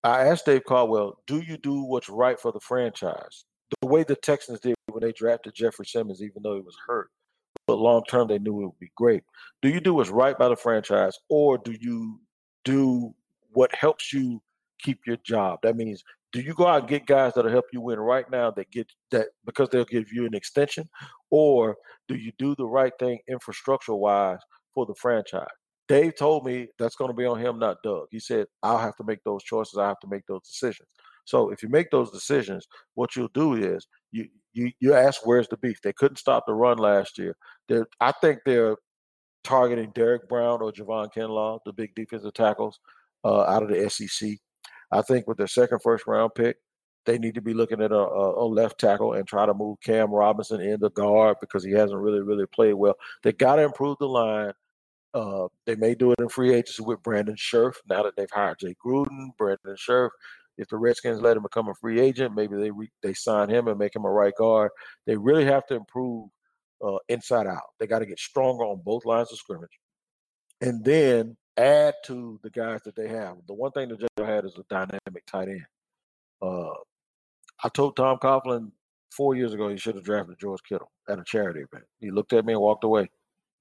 I 0.03 0.27
asked 0.27 0.47
Dave 0.47 0.65
Caldwell, 0.65 1.21
"Do 1.27 1.41
you 1.41 1.57
do 1.57 1.83
what's 1.83 2.09
right 2.09 2.39
for 2.39 2.53
the 2.53 2.61
franchise?" 2.61 3.45
The 3.81 3.89
way 3.89 4.05
the 4.05 4.17
Texans 4.17 4.61
did 4.61 4.75
when 4.91 5.03
they 5.03 5.13
drafted 5.13 5.55
Jeffery 5.55 5.87
Simmons, 5.87 6.23
even 6.23 6.43
though 6.43 6.55
he 6.55 6.61
was 6.61 6.77
hurt, 6.87 7.11
but 7.67 7.79
long 7.79 8.03
term 8.09 8.29
they 8.29 8.39
knew 8.39 8.63
it 8.63 8.67
would 8.67 8.79
be 8.79 8.93
great. 8.97 9.23
Do 9.63 9.69
you 9.69 9.81
do 9.81 9.95
what's 9.95 10.11
right 10.11 10.39
by 10.39 10.49
the 10.49 10.57
franchise, 10.57 11.19
or 11.29 11.59
do 11.59 11.77
you 11.81 12.21
do 12.65 13.15
what 13.53 13.75
helps 13.75 14.13
you 14.13 14.43
keep 14.81 15.01
your 15.07 15.17
job? 15.19 15.61
That 15.63 15.77
means 15.77 16.05
do 16.33 16.41
you 16.41 16.55
go 16.55 16.67
out 16.67 16.81
and 16.81 16.89
get 16.89 17.07
guys 17.07 17.33
that'll 17.35 17.51
help 17.51 17.67
you 17.73 17.81
win 17.81 17.99
right 17.99 18.29
now 18.31 18.51
that 18.53 18.71
get 18.71 18.91
that 19.11 19.29
because 19.45 19.69
they'll 19.71 19.85
give 19.85 20.13
you 20.13 20.27
an 20.27 20.35
extension, 20.35 20.89
or 21.31 21.77
do 22.09 22.17
you 22.17 22.33
do 22.39 22.55
the 22.57 22.67
right 22.67 22.93
thing 22.99 23.19
infrastructure 23.29 23.95
wise 23.95 24.41
for 24.75 24.87
the 24.87 24.95
franchise? 24.95 25.47
Dave 25.89 26.17
told 26.17 26.45
me 26.45 26.69
that's 26.79 26.97
going 26.97 27.11
to 27.11 27.17
be 27.17 27.27
on 27.27 27.39
him, 27.39 27.59
not 27.59 27.77
Doug. 27.85 28.07
He 28.11 28.19
said, 28.19 28.47
I'll 28.63 28.79
have 28.79 28.97
to 28.97 29.05
make 29.05 29.23
those 29.25 29.45
choices. 29.45 29.79
I 29.79 29.87
have 29.87 30.01
to 30.01 30.09
make 30.09 30.27
those 30.27 30.43
decisions. 30.43 30.89
So 31.25 31.51
if 31.51 31.63
you 31.63 31.69
make 31.69 31.91
those 31.91 32.11
decisions, 32.11 32.67
what 32.95 33.15
you'll 33.15 33.29
do 33.35 33.55
is 33.55 33.87
you 34.13 34.27
you 34.53 34.71
you 34.81 34.95
ask 34.95 35.27
where's 35.27 35.49
the 35.49 35.57
beef. 35.59 35.81
They 35.83 35.93
couldn't 35.93 36.17
stop 36.17 36.45
the 36.47 36.55
run 36.55 36.79
last 36.79 37.19
year. 37.19 37.37
They're, 37.69 37.87
I 38.01 38.13
think 38.21 38.41
they're 38.47 38.77
targeting 39.45 39.93
Derrick 39.95 40.29
Brown 40.29 40.63
or 40.63 40.73
Javon 40.73 41.09
Kinlaw, 41.15 41.61
the 41.65 41.73
big 41.73 41.95
defensive 41.95 42.35
tackles 42.35 42.79
uh, 43.25 43.43
out 43.43 43.63
of 43.63 43.69
the 43.69 43.89
SEC. 43.91 44.31
I 44.91 45.03
think 45.03 45.27
with 45.27 45.39
their 45.39 45.47
second 45.47 45.81
first 45.83 46.07
round 46.07 46.35
pick, 46.35 46.57
they 47.07 47.19
need 47.19 47.35
to 47.37 47.41
be 47.41 47.55
looking 47.55 47.81
at 47.81 47.93
a, 47.93 47.97
a, 47.97 48.45
left 48.47 48.79
tackle 48.79 49.15
and 49.15 49.27
try 49.27 49.47
to 49.47 49.55
move 49.55 49.79
Cam 49.81 50.11
Robinson 50.11 50.61
in 50.61 50.81
the 50.81 50.91
guard 50.91 51.37
because 51.41 51.65
he 51.65 51.71
hasn't 51.71 52.01
really, 52.01 52.21
really 52.21 52.47
played 52.47 52.75
well. 52.75 52.95
They 53.23 53.33
got 53.33 53.57
to 53.57 53.63
improve 53.63 53.97
the 53.99 54.09
line. 54.09 54.53
Uh, 55.15 55.47
they 55.65 55.77
may 55.77 55.95
do 55.95 56.13
it 56.13 56.19
in 56.19 56.29
free 56.29 56.53
agency 56.53 56.83
with 56.83 57.03
Brandon 57.03 57.37
Scherff 57.37 57.77
now 57.89 58.03
that 58.03 58.17
they've 58.17 58.31
hired 58.31 58.59
Jay 58.59 58.75
Gruden. 58.85 59.29
Brandon 59.39 59.77
Scherff, 59.77 60.11
if 60.59 60.69
the 60.69 60.77
Redskins 60.77 61.21
let 61.21 61.37
him 61.37 61.45
become 61.45 61.69
a 61.69 61.75
free 61.75 62.01
agent, 62.01 62.35
maybe 62.35 62.57
they 62.57 62.71
re- 62.71 62.91
they 63.03 63.15
sign 63.15 63.49
him 63.49 63.69
and 63.69 63.79
make 63.79 63.95
him 63.95 64.05
a 64.05 64.11
right 64.11 64.35
guard. 64.37 64.73
They 65.07 65.17
really 65.17 65.45
have 65.45 65.65
to 65.67 65.75
improve 65.75 66.29
uh, 66.85 66.99
inside 67.09 67.47
out. 67.47 67.63
They 67.79 67.87
got 67.87 68.01
to 68.01 68.07
get 68.07 68.19
stronger 68.19 68.65
on 68.65 68.83
both 68.85 69.07
lines 69.07 69.33
of 69.33 69.39
scrimmage, 69.39 69.79
and 70.61 70.85
then 70.85 71.37
add 71.57 71.95
to 72.05 72.39
the 72.43 72.51
guys 72.51 72.81
that 72.85 72.97
they 72.97 73.09
have. 73.09 73.37
The 73.47 73.55
one 73.55 73.73
thing 73.73 73.89
that 73.89 74.01
Joe 74.01 74.25
had 74.25 74.45
is 74.45 74.57
a 74.57 74.65
dynamic 74.69 75.27
tight 75.27 75.49
end. 75.49 75.67
Uh, 76.43 76.75
I 77.65 77.69
told 77.69 77.97
Tom 77.97 78.19
Coughlin 78.19 78.71
four 79.11 79.35
years 79.35 79.55
ago 79.55 79.69
he 79.69 79.77
should 79.77 79.95
have 79.95 80.05
drafted 80.05 80.39
George 80.39 80.61
Kittle 80.69 80.91
at 81.09 81.19
a 81.19 81.25
charity 81.25 81.61
event. 81.61 81.85
He 82.01 82.11
looked 82.11 82.33
at 82.33 82.45
me 82.45 82.53
and 82.53 82.63
walked 82.63 82.85
away. 82.85 83.09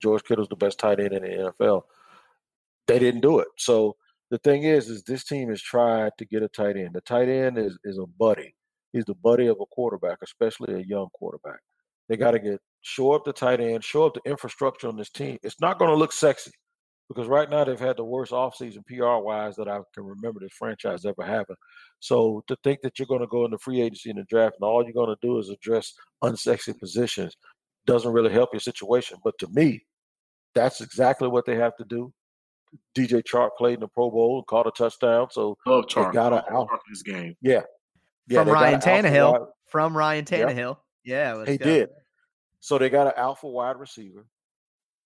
George 0.01 0.23
Kittle's 0.23 0.49
the 0.49 0.55
best 0.55 0.79
tight 0.79 0.99
end 0.99 1.13
in 1.13 1.23
the 1.23 1.53
NFL. 1.60 1.84
They 2.88 2.99
didn't 2.99 3.21
do 3.21 3.39
it. 3.39 3.47
So 3.58 3.95
the 4.29 4.38
thing 4.39 4.63
is, 4.63 4.89
is 4.89 5.03
this 5.03 5.23
team 5.23 5.49
has 5.49 5.62
tried 5.62 6.12
to 6.17 6.25
get 6.25 6.43
a 6.43 6.49
tight 6.49 6.75
end. 6.75 6.91
The 6.93 7.01
tight 7.01 7.29
end 7.29 7.58
is 7.58 7.77
is 7.84 7.97
a 7.97 8.05
buddy. 8.05 8.53
He's 8.91 9.05
the 9.05 9.15
buddy 9.15 9.47
of 9.47 9.58
a 9.62 9.65
quarterback, 9.65 10.19
especially 10.21 10.73
a 10.75 10.86
young 10.86 11.08
quarterback. 11.13 11.60
They 12.10 12.17
got 12.17 12.31
to 12.31 12.39
get 12.39 12.60
show 12.81 13.13
up 13.13 13.23
the 13.25 13.34
tight 13.34 13.60
end, 13.60 13.84
show 13.84 14.05
up 14.05 14.13
the 14.13 14.29
infrastructure 14.29 14.88
on 14.88 14.97
this 14.97 15.10
team. 15.10 15.38
It's 15.41 15.60
not 15.60 15.79
going 15.79 15.89
to 15.89 15.97
look 15.97 16.12
sexy 16.12 16.51
because 17.08 17.28
right 17.28 17.50
now 17.50 17.63
they've 17.63 17.80
had 17.80 17.98
the 17.98 18.04
worst 18.04 18.32
offseason 18.32 18.86
PR 18.88 19.24
wise 19.24 19.56
that 19.56 19.68
I 19.68 19.80
can 19.94 20.06
remember 20.06 20.39
this 20.39 20.54
franchise 20.58 21.06
ever 21.06 21.24
having. 21.24 21.56
So 22.00 22.44
to 22.48 22.58
think 22.63 22.82
that 22.82 22.98
you're 22.98 23.08
going 23.08 23.22
to 23.22 23.28
go 23.28 23.46
into 23.46 23.58
free 23.58 23.82
agency 23.82 24.10
in 24.10 24.18
the 24.18 24.24
draft 24.24 24.56
and 24.60 24.68
all 24.68 24.84
you're 24.84 24.94
going 24.94 25.15
to 25.15 25.28
do 25.28 25.38
is 25.38 25.50
address 25.50 25.94
unsexy 26.24 26.78
positions 26.78 27.36
doesn't 27.86 28.12
really 28.12 28.32
help 28.32 28.50
your 28.54 28.60
situation. 28.60 29.18
But 29.24 29.38
to 29.39 29.48
me, 29.50 29.86
that's 30.56 30.82
exactly 30.82 31.28
what 31.28 31.46
they 31.46 31.56
have 31.56 31.76
to 31.78 31.86
do. 31.86 32.12
DJ 32.98 33.24
Chark 33.24 33.50
played 33.58 33.76
in 33.76 33.80
the 33.82 33.88
Pro 33.88 34.10
Bowl 34.10 34.38
and 34.38 34.48
caught 34.48 34.68
a 34.68 34.72
touchdown, 34.72 35.28
so 35.32 35.58
Love 35.65 35.86
Chark. 35.86 36.13
got 36.13 36.34
a 36.34 36.52
out 36.52 36.68
this 36.89 37.04
game. 37.04 37.36
Yeah, 37.41 37.62
yeah 38.28 38.44
from 38.44 38.50
Ryan 38.50 38.80
Tannehill. 38.80 39.48
From 39.68 39.96
Ryan 39.96 40.26
Tannehill. 40.26 40.78
Yeah, 41.04 41.38
yeah 41.38 41.46
he 41.46 41.58
go. 41.58 41.65
did. 41.65 41.89
So 42.60 42.78
they 42.78 42.89
got 42.89 43.08
an 43.08 43.13
alpha 43.15 43.48
wide 43.48 43.78
receiver 43.78 44.26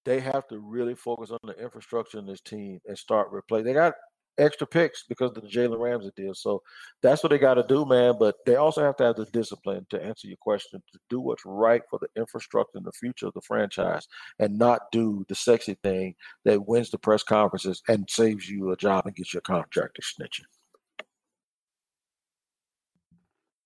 they 0.10 0.20
have 0.20 0.48
to 0.48 0.58
really 0.58 0.96
focus 0.96 1.30
on 1.30 1.38
the 1.44 1.54
infrastructure 1.62 2.18
in 2.18 2.26
this 2.26 2.42
team 2.42 2.80
and 2.88 2.98
start 2.98 3.32
replay. 3.32 3.64
They 3.64 3.74
got 3.74 3.94
extra 4.40 4.66
picks 4.66 5.04
because 5.04 5.38
of 5.38 5.44
the 5.44 5.48
Jalen 5.48 5.80
Ramsey 5.80 6.10
deal. 6.16 6.34
So 6.34 6.64
that's 7.04 7.22
what 7.22 7.30
they 7.30 7.38
got 7.38 7.56
to 7.56 7.66
do, 7.68 7.86
man. 7.86 8.16
But 8.20 8.38
they 8.48 8.56
also 8.56 8.82
have 8.82 8.98
to 8.98 9.04
have 9.04 9.18
the 9.18 9.26
discipline 9.26 9.86
to 9.92 10.04
answer 10.04 10.28
your 10.28 10.38
question, 10.38 10.82
to 10.92 11.00
do 11.12 11.20
what's 11.20 11.46
right 11.46 11.84
for 11.92 12.00
the 12.00 12.08
infrastructure 12.20 12.80
and 12.80 12.86
the 12.86 12.92
future 12.94 13.28
of 13.28 13.36
the 13.36 13.42
franchise 13.42 14.08
and 14.40 14.58
not 14.58 14.92
do 14.92 15.24
the 15.30 15.36
sexy 15.36 15.78
thing 15.84 16.16
that 16.44 16.68
wins 16.68 16.90
the 16.90 16.98
press 16.98 17.22
conferences 17.22 17.84
and 17.88 18.10
saves 18.10 18.50
you 18.50 18.72
a 18.72 18.78
job 18.78 19.06
and 19.06 19.16
gets 19.16 19.32
your 19.32 19.42
contract 19.42 20.00
extension. 20.00 20.46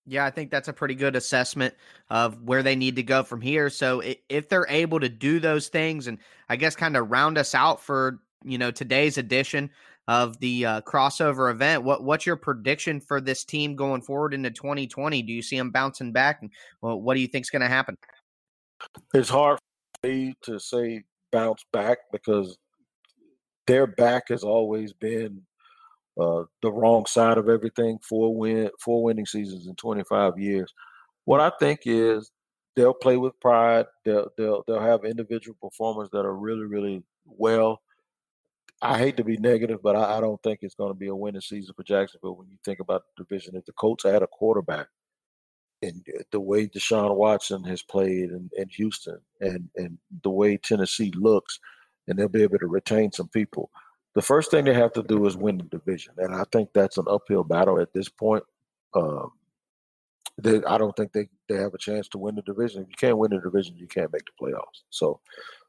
Yeah, 0.06 0.24
I 0.24 0.30
think 0.30 0.50
that's 0.50 0.68
a 0.68 0.72
pretty 0.72 0.94
good 0.94 1.16
assessment 1.16 1.74
of 2.10 2.42
where 2.42 2.62
they 2.62 2.76
need 2.76 2.96
to 2.96 3.02
go 3.02 3.22
from 3.22 3.40
here. 3.40 3.70
So 3.70 4.02
if 4.28 4.48
they're 4.48 4.66
able 4.68 5.00
to 5.00 5.08
do 5.08 5.40
those 5.40 5.68
things 5.68 6.06
and 6.06 6.18
I 6.48 6.56
guess 6.56 6.76
kind 6.76 6.96
of 6.96 7.10
round 7.10 7.38
us 7.38 7.54
out 7.54 7.80
for, 7.80 8.20
you 8.44 8.58
know, 8.58 8.70
today's 8.70 9.16
edition 9.16 9.70
of 10.06 10.38
the 10.40 10.66
uh, 10.66 10.80
crossover 10.82 11.50
event, 11.50 11.84
what 11.84 12.04
what's 12.04 12.26
your 12.26 12.36
prediction 12.36 13.00
for 13.00 13.20
this 13.20 13.44
team 13.44 13.76
going 13.76 14.02
forward 14.02 14.34
into 14.34 14.50
2020? 14.50 15.22
Do 15.22 15.32
you 15.32 15.40
see 15.40 15.56
them 15.56 15.70
bouncing 15.70 16.12
back 16.12 16.42
and 16.42 16.50
well, 16.82 17.00
what 17.00 17.14
do 17.14 17.20
you 17.20 17.28
think 17.28 17.46
is 17.46 17.50
going 17.50 17.62
to 17.62 17.68
happen? 17.68 17.96
It's 19.14 19.30
hard 19.30 19.58
for 20.02 20.08
me 20.08 20.34
to 20.42 20.60
say 20.60 21.04
bounce 21.32 21.64
back 21.72 21.98
because 22.12 22.58
their 23.66 23.86
back 23.86 24.28
has 24.28 24.44
always 24.44 24.92
been 24.92 25.42
uh, 26.18 26.44
the 26.62 26.70
wrong 26.70 27.06
side 27.06 27.38
of 27.38 27.48
everything. 27.48 27.98
Four 28.08 28.34
win, 28.34 28.70
four 28.80 29.02
winning 29.02 29.26
seasons 29.26 29.66
in 29.66 29.74
25 29.76 30.38
years. 30.38 30.72
What 31.24 31.40
I 31.40 31.50
think 31.58 31.80
is 31.84 32.30
they'll 32.76 32.94
play 32.94 33.16
with 33.16 33.38
pride. 33.40 33.86
They'll 34.04 34.28
they'll 34.36 34.64
they'll 34.66 34.80
have 34.80 35.04
individual 35.04 35.56
performers 35.60 36.08
that 36.12 36.24
are 36.24 36.36
really 36.36 36.64
really 36.64 37.02
well. 37.26 37.80
I 38.82 38.98
hate 38.98 39.16
to 39.16 39.24
be 39.24 39.38
negative, 39.38 39.80
but 39.82 39.96
I, 39.96 40.18
I 40.18 40.20
don't 40.20 40.42
think 40.42 40.58
it's 40.62 40.74
going 40.74 40.90
to 40.90 40.98
be 40.98 41.08
a 41.08 41.14
winning 41.14 41.40
season 41.40 41.74
for 41.74 41.84
Jacksonville 41.84 42.36
when 42.36 42.48
you 42.48 42.58
think 42.64 42.80
about 42.80 43.04
the 43.16 43.24
division. 43.24 43.56
If 43.56 43.64
the 43.64 43.72
Colts 43.72 44.04
had 44.04 44.22
a 44.22 44.26
quarterback, 44.26 44.88
and 45.82 46.04
the 46.32 46.40
way 46.40 46.66
Deshaun 46.66 47.14
Watson 47.16 47.64
has 47.64 47.82
played 47.82 48.30
in, 48.30 48.50
in 48.56 48.68
Houston, 48.70 49.18
and 49.40 49.68
and 49.76 49.98
the 50.22 50.30
way 50.30 50.56
Tennessee 50.56 51.12
looks, 51.16 51.58
and 52.08 52.18
they'll 52.18 52.28
be 52.28 52.42
able 52.42 52.58
to 52.58 52.66
retain 52.66 53.12
some 53.12 53.28
people. 53.28 53.70
The 54.14 54.22
first 54.22 54.50
thing 54.50 54.64
they 54.64 54.74
have 54.74 54.92
to 54.92 55.02
do 55.02 55.26
is 55.26 55.36
win 55.36 55.58
the 55.58 55.64
division, 55.64 56.14
and 56.18 56.34
I 56.34 56.44
think 56.52 56.70
that's 56.72 56.98
an 56.98 57.06
uphill 57.08 57.44
battle 57.44 57.80
at 57.80 57.92
this 57.92 58.08
point. 58.08 58.44
Um, 58.94 59.32
they, 60.38 60.62
I 60.64 60.78
don't 60.78 60.94
think 60.96 61.12
they, 61.12 61.28
they 61.48 61.56
have 61.56 61.74
a 61.74 61.78
chance 61.78 62.08
to 62.08 62.18
win 62.18 62.36
the 62.36 62.42
division. 62.42 62.82
If 62.82 62.88
you 62.88 62.96
can't 62.96 63.18
win 63.18 63.30
the 63.30 63.40
division, 63.40 63.76
you 63.76 63.86
can't 63.86 64.12
make 64.12 64.22
the 64.24 64.44
playoffs. 64.44 64.82
So, 64.90 65.20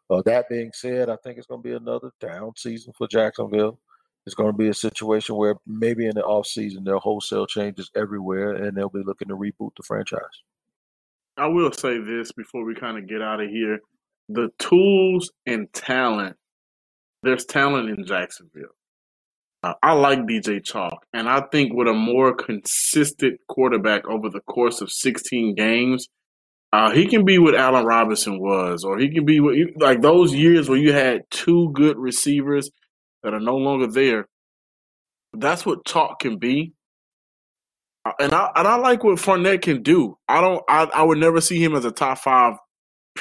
uh, 0.09 0.21
that 0.25 0.49
being 0.49 0.71
said, 0.73 1.09
I 1.09 1.17
think 1.23 1.37
it's 1.37 1.47
going 1.47 1.61
to 1.61 1.67
be 1.67 1.75
another 1.75 2.11
down 2.19 2.53
season 2.55 2.93
for 2.95 3.07
Jacksonville. 3.07 3.79
It's 4.25 4.35
going 4.35 4.51
to 4.51 4.57
be 4.57 4.69
a 4.69 4.73
situation 4.73 5.35
where 5.35 5.55
maybe 5.67 6.07
in 6.07 6.15
the 6.15 6.23
offseason 6.23 6.83
there 6.83 6.95
are 6.95 6.99
wholesale 6.99 7.45
changes 7.45 7.91
everywhere 7.95 8.55
and 8.55 8.75
they'll 8.75 8.89
be 8.89 9.03
looking 9.03 9.27
to 9.27 9.35
reboot 9.35 9.71
the 9.77 9.83
franchise. 9.83 10.21
I 11.37 11.47
will 11.47 11.71
say 11.71 11.99
this 11.99 12.31
before 12.31 12.65
we 12.65 12.73
kind 12.73 12.97
of 12.97 13.07
get 13.07 13.21
out 13.21 13.41
of 13.41 13.49
here. 13.49 13.79
The 14.29 14.49
tools 14.57 15.31
and 15.45 15.71
talent, 15.73 16.37
there's 17.25 17.45
talent 17.45 17.89
in 17.89 18.05
Jacksonville. 18.05 18.75
Uh, 19.63 19.73
I 19.81 19.93
like 19.93 20.19
DJ 20.19 20.61
Chark, 20.61 20.97
and 21.11 21.27
I 21.27 21.41
think 21.51 21.73
with 21.73 21.87
a 21.87 21.93
more 21.93 22.35
consistent 22.35 23.39
quarterback 23.47 24.07
over 24.07 24.29
the 24.29 24.41
course 24.41 24.79
of 24.79 24.91
16 24.91 25.55
games, 25.55 26.07
uh, 26.71 26.91
he 26.91 27.07
can 27.07 27.25
be 27.25 27.39
what 27.39 27.55
Allen 27.55 27.85
Robinson 27.85 28.39
was, 28.39 28.83
or 28.83 28.99
he 28.99 29.09
can 29.09 29.25
be 29.25 29.39
what, 29.39 29.55
like 29.77 30.01
those 30.01 30.33
years 30.33 30.69
where 30.69 30.77
you 30.77 30.93
had 30.93 31.23
two 31.31 31.71
good 31.73 31.97
receivers 31.97 32.69
that 33.23 33.33
are 33.33 33.39
no 33.39 33.57
longer 33.57 33.87
there. 33.87 34.27
That's 35.33 35.65
what 35.65 35.83
Chark 35.83 36.19
can 36.19 36.37
be, 36.37 36.73
uh, 38.05 38.11
and 38.19 38.33
I 38.33 38.51
and 38.55 38.67
I 38.67 38.75
like 38.75 39.03
what 39.03 39.17
Fournette 39.17 39.63
can 39.63 39.81
do. 39.81 40.17
I 40.27 40.41
don't. 40.41 40.63
I, 40.69 40.83
I 40.83 41.03
would 41.03 41.17
never 41.17 41.41
see 41.41 41.63
him 41.63 41.75
as 41.75 41.85
a 41.85 41.91
top 41.91 42.19
five 42.19 42.57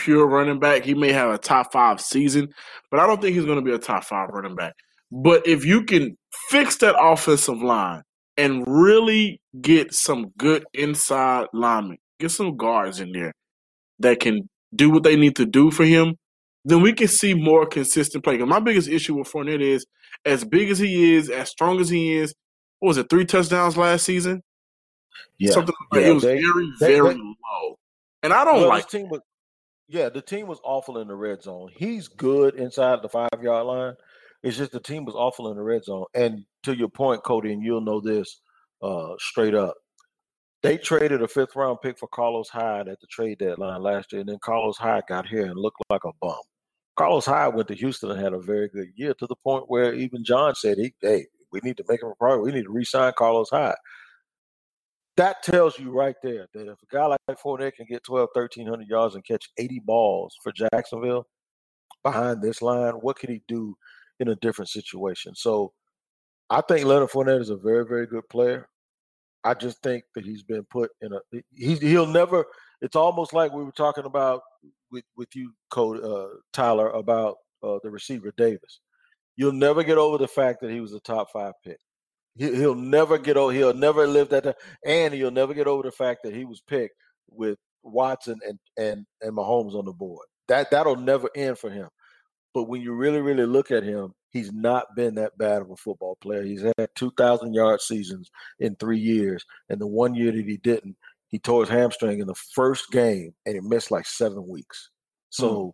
pure 0.05 0.27
running 0.27 0.59
back. 0.59 0.85
He 0.85 0.95
may 0.95 1.13
have 1.13 1.31
a 1.31 1.39
top 1.39 1.73
five 1.73 2.01
season, 2.01 2.49
but 2.91 3.01
I 3.01 3.07
don't 3.07 3.21
think 3.21 3.35
he's 3.35 3.47
going 3.47 3.59
to 3.59 3.65
be 3.65 3.75
a 3.75 3.79
top 3.79 4.05
five 4.05 4.29
running 4.31 4.55
back. 4.55 4.75
But 5.11 5.47
if 5.47 5.65
you 5.65 5.85
can 5.85 6.17
fix 6.51 6.77
that 6.79 6.97
offensive 7.01 7.63
line 7.63 8.03
and 8.37 8.65
really 8.67 9.41
get 9.61 9.95
some 9.95 10.33
good 10.37 10.65
inside 10.75 11.47
linemen, 11.53 11.99
get 12.21 12.31
some 12.31 12.57
guards 12.57 13.01
in 13.01 13.13
there 13.13 13.33
that 14.01 14.21
can 14.21 14.49
do 14.75 14.91
what 14.91 15.05
they 15.05 15.17
need 15.17 15.37
to 15.37 15.47
do 15.47 15.71
for 15.71 15.85
him, 15.85 16.17
then 16.65 16.81
we 16.81 16.93
can 16.93 17.09
see 17.09 17.35
more 17.35 17.67
consistent 17.67 18.25
play. 18.25 18.39
my 18.39 18.61
biggest 18.61 18.89
issue 18.89 19.17
with 19.17 19.31
Fournette 19.31 19.63
is 19.63 19.87
as 20.25 20.45
big 20.45 20.71
as 20.71 20.79
he 20.79 21.15
is, 21.15 21.31
as 21.31 21.51
strong 21.51 21.81
as 21.81 21.89
he 21.89 22.15
is, 22.15 22.35
what 22.81 22.89
was 22.89 22.97
it, 22.99 23.09
three 23.09 23.25
touchdowns 23.25 23.77
last 23.77 24.05
season? 24.05 24.43
Yeah. 25.39 25.53
Something 25.53 25.75
like 25.93 26.03
yeah, 26.03 26.09
it 26.09 26.15
was 26.15 26.23
they, 26.23 26.41
very, 26.41 26.73
they, 26.81 26.87
very 26.87 27.15
they, 27.15 27.21
low. 27.21 27.79
And 28.23 28.33
I 28.33 28.45
don't 28.45 28.63
well, 28.63 28.69
like 28.69 28.89
team 28.89 29.09
was, 29.09 29.21
yeah, 29.89 30.09
the 30.09 30.23
team 30.23 30.47
was 30.47 30.61
awful 30.65 30.99
in 30.99 31.09
the 31.09 31.15
red 31.15 31.43
zone. 31.43 31.71
He's 31.77 32.09
good 32.09 32.55
inside 32.57 33.03
the 33.03 33.09
five 33.09 33.29
yard 33.43 33.67
line. 33.67 33.95
It's 34.43 34.57
just 34.57 34.73
the 34.73 34.81
team 34.81 35.05
was 35.05 35.15
awful 35.15 35.51
in 35.51 35.57
the 35.57 35.63
red 35.63 35.85
zone. 35.85 36.05
And 36.15 36.45
to 36.65 36.77
your 36.77 36.89
point, 36.89 37.25
Cody, 37.25 37.53
and 37.53 37.63
you'll 37.63 37.81
know 37.81 38.01
this 38.01 38.41
uh, 38.83 39.15
straight 39.19 39.55
up. 39.55 39.75
They 40.63 40.79
traded 40.79 41.23
a 41.23 41.29
fifth 41.29 41.57
round 41.57 41.79
pick 41.83 41.99
for 41.99 42.09
Carlos 42.09 42.49
Hyde 42.49 42.89
at 42.89 43.01
the 43.01 43.07
trade 43.07 43.39
deadline 43.39 43.83
last 43.83 44.13
year, 44.13 44.21
and 44.21 44.29
then 44.29 44.39
Carlos 44.43 44.79
Hyde 44.79 45.05
got 45.09 45.27
here 45.27 45.45
and 45.45 45.57
looked 45.57 45.77
like 45.91 46.05
a 46.05 46.13
bum. 46.23 46.39
Carlos 46.97 47.27
Hyde 47.27 47.55
went 47.55 47.69
to 47.69 47.75
Houston 47.75 48.11
and 48.11 48.21
had 48.21 48.33
a 48.33 48.41
very 48.41 48.69
good 48.69 48.89
year 48.95 49.13
to 49.15 49.27
the 49.27 49.37
point 49.37 49.65
where 49.69 49.93
even 49.95 50.25
John 50.25 50.55
said, 50.55 50.79
he, 50.79 50.95
"Hey, 51.03 51.27
we 51.53 51.61
need 51.63 51.77
to 51.77 51.85
make 51.87 52.03
him 52.03 52.09
a 52.09 52.15
priority. 52.15 52.45
We 52.45 52.59
need 52.59 52.65
to 52.65 52.73
re-sign 52.73 53.13
Carlos 53.17 53.51
Hyde." 53.51 53.75
That 55.17 55.43
tells 55.43 55.79
you 55.79 55.93
right 55.93 56.17
there 56.23 56.49
that 56.55 56.69
if 56.69 56.83
a 56.83 56.87
guy 56.91 57.07
like 57.07 57.39
Fournette 57.39 57.75
can 57.75 57.87
get 57.89 58.03
12, 58.05 58.31
1300 58.33 58.89
yards 58.89 59.15
and 59.15 59.25
catch 59.25 59.49
80 59.59 59.81
balls 59.85 60.37
for 60.43 60.53
Jacksonville 60.53 61.27
behind 62.03 62.43
this 62.43 62.61
line, 62.61 62.95
what 62.95 63.19
can 63.19 63.31
he 63.31 63.41
do 63.47 63.77
in 64.21 64.29
a 64.29 64.37
different 64.37 64.69
situation. 64.69 65.35
So 65.35 65.73
I 66.51 66.61
think 66.61 66.87
Leonard 66.87 67.11
Fournette 67.11 67.41
is 67.41 67.51
a 67.51 67.57
very, 67.57 67.85
very 67.87 68.07
good 68.07 68.29
player. 68.29 68.69
I 69.43 69.55
just 69.55 69.83
think 69.83 70.05
that 70.15 70.25
he's 70.25 70.43
been 70.43 70.65
put 70.65 70.91
in 71.03 71.13
a 71.13 71.19
he's 71.53 71.81
he'll 71.81 72.07
never. 72.07 72.47
It's 72.81 72.97
almost 72.97 73.33
like 73.33 73.53
we 73.53 73.65
were 73.65 73.73
talking 73.73 74.07
about 74.07 74.41
with 74.91 75.05
with 75.17 75.35
you, 75.37 75.53
Code 75.71 76.03
uh, 76.03 76.29
Tyler, 76.53 76.89
about 76.91 77.37
uh, 77.63 77.79
the 77.83 77.91
receiver 77.91 78.33
Davis. 78.37 78.81
You'll 79.37 79.53
never 79.53 79.83
get 79.83 79.99
over 79.99 80.17
the 80.17 80.29
fact 80.29 80.61
that 80.63 80.71
he 80.71 80.81
was 80.81 80.95
a 80.95 81.01
top 81.01 81.31
five 81.31 81.53
pick. 81.63 81.79
He, 82.37 82.51
will 82.51 82.75
never 82.75 83.19
get 83.19 83.37
over. 83.37 83.53
He'll 83.53 83.75
never 83.75 84.07
live 84.07 84.29
that, 84.31 84.57
and 84.85 85.15
he'll 85.15 85.31
never 85.31 85.55
get 85.55 85.67
over 85.67 85.83
the 85.83 85.93
fact 85.93 86.23
that 86.25 86.35
he 86.35 86.45
was 86.45 86.61
picked 86.61 86.97
with 87.31 87.59
Watson 87.83 88.39
and 88.47 88.59
and 88.77 89.07
and 89.21 89.37
Mahomes 89.37 89.75
on 89.75 89.85
the 89.85 89.93
board. 89.93 90.27
That 90.49 90.71
that'll 90.71 90.97
never 90.97 91.29
end 91.37 91.59
for 91.59 91.71
him. 91.71 91.89
But 92.55 92.65
when 92.65 92.81
you 92.81 92.93
really, 92.93 93.21
really 93.21 93.47
look 93.47 93.73
at 93.73 93.83
him, 93.83 94.15
he's 94.31 94.53
not 94.53 94.95
been 94.95 95.17
that 95.17 95.37
bad 95.37 95.61
of 95.61 95.71
a 95.71 95.77
football 95.77 96.17
player. 96.21 96.45
He's 96.45 96.63
had 96.63 96.89
2,000 96.95 97.53
yard 97.53 97.81
seasons 97.81 98.31
in 98.61 98.77
three 98.77 98.99
years. 98.99 99.45
And 99.69 99.81
the 99.81 99.89
one 99.89 100.15
year 100.15 100.31
that 100.31 100.47
he 100.47 100.57
didn't, 100.59 100.97
he 101.29 101.41
tore 101.41 101.63
his 101.63 101.69
hamstring 101.69 102.21
in 102.21 102.29
the 102.29 102.35
first 102.35 102.93
game 102.93 103.35
and 103.45 103.57
he 103.57 103.61
missed 103.61 103.91
like 103.91 104.07
seven 104.07 104.47
weeks. 104.47 104.91
So 105.31 105.51
mm. 105.51 105.73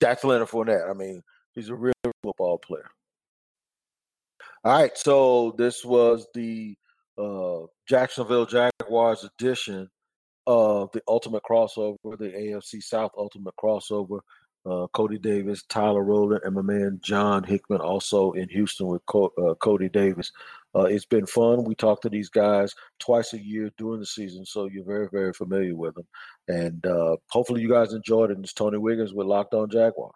that's 0.00 0.24
Leonard 0.24 0.48
Fournette. 0.48 0.90
I 0.90 0.94
mean, 0.94 1.22
he's 1.54 1.68
a 1.68 1.76
real 1.76 1.92
football 2.24 2.58
player. 2.58 2.90
All 4.64 4.72
right. 4.72 4.96
So 4.96 5.54
this 5.56 5.84
was 5.84 6.26
the 6.34 6.76
uh, 7.16 7.60
Jacksonville 7.88 8.46
Jaguars 8.46 9.24
edition 9.24 9.88
of 10.46 10.90
the 10.92 11.02
Ultimate 11.06 11.42
Crossover, 11.48 11.96
the 12.02 12.32
AFC 12.32 12.82
South 12.82 13.12
Ultimate 13.16 13.54
Crossover 13.62 14.20
uh, 14.68 14.86
Cody 14.92 15.18
Davis, 15.18 15.62
Tyler 15.68 16.02
Rowland, 16.02 16.42
and 16.44 16.54
my 16.54 16.62
man 16.62 17.00
John 17.02 17.42
Hickman 17.42 17.80
also 17.80 18.32
in 18.32 18.48
Houston 18.48 18.86
with 18.86 19.04
Co- 19.06 19.32
uh, 19.38 19.54
Cody 19.54 19.88
Davis. 19.88 20.32
Uh, 20.74 20.82
it's 20.82 21.06
been 21.06 21.26
fun. 21.26 21.64
We 21.64 21.74
talk 21.74 22.02
to 22.02 22.08
these 22.08 22.28
guys 22.28 22.74
twice 22.98 23.32
a 23.32 23.42
year 23.42 23.70
during 23.78 24.00
the 24.00 24.06
season, 24.06 24.44
so 24.44 24.66
you're 24.66 24.84
very, 24.84 25.08
very 25.10 25.32
familiar 25.32 25.74
with 25.74 25.94
them. 25.94 26.06
And 26.48 26.84
uh, 26.86 27.16
hopefully, 27.30 27.62
you 27.62 27.70
guys 27.70 27.92
enjoyed 27.94 28.30
it. 28.30 28.36
And 28.36 28.44
it's 28.44 28.52
Tony 28.52 28.78
Wiggins 28.78 29.14
with 29.14 29.26
Locked 29.26 29.54
On 29.54 29.70
Jaguars. 29.70 30.12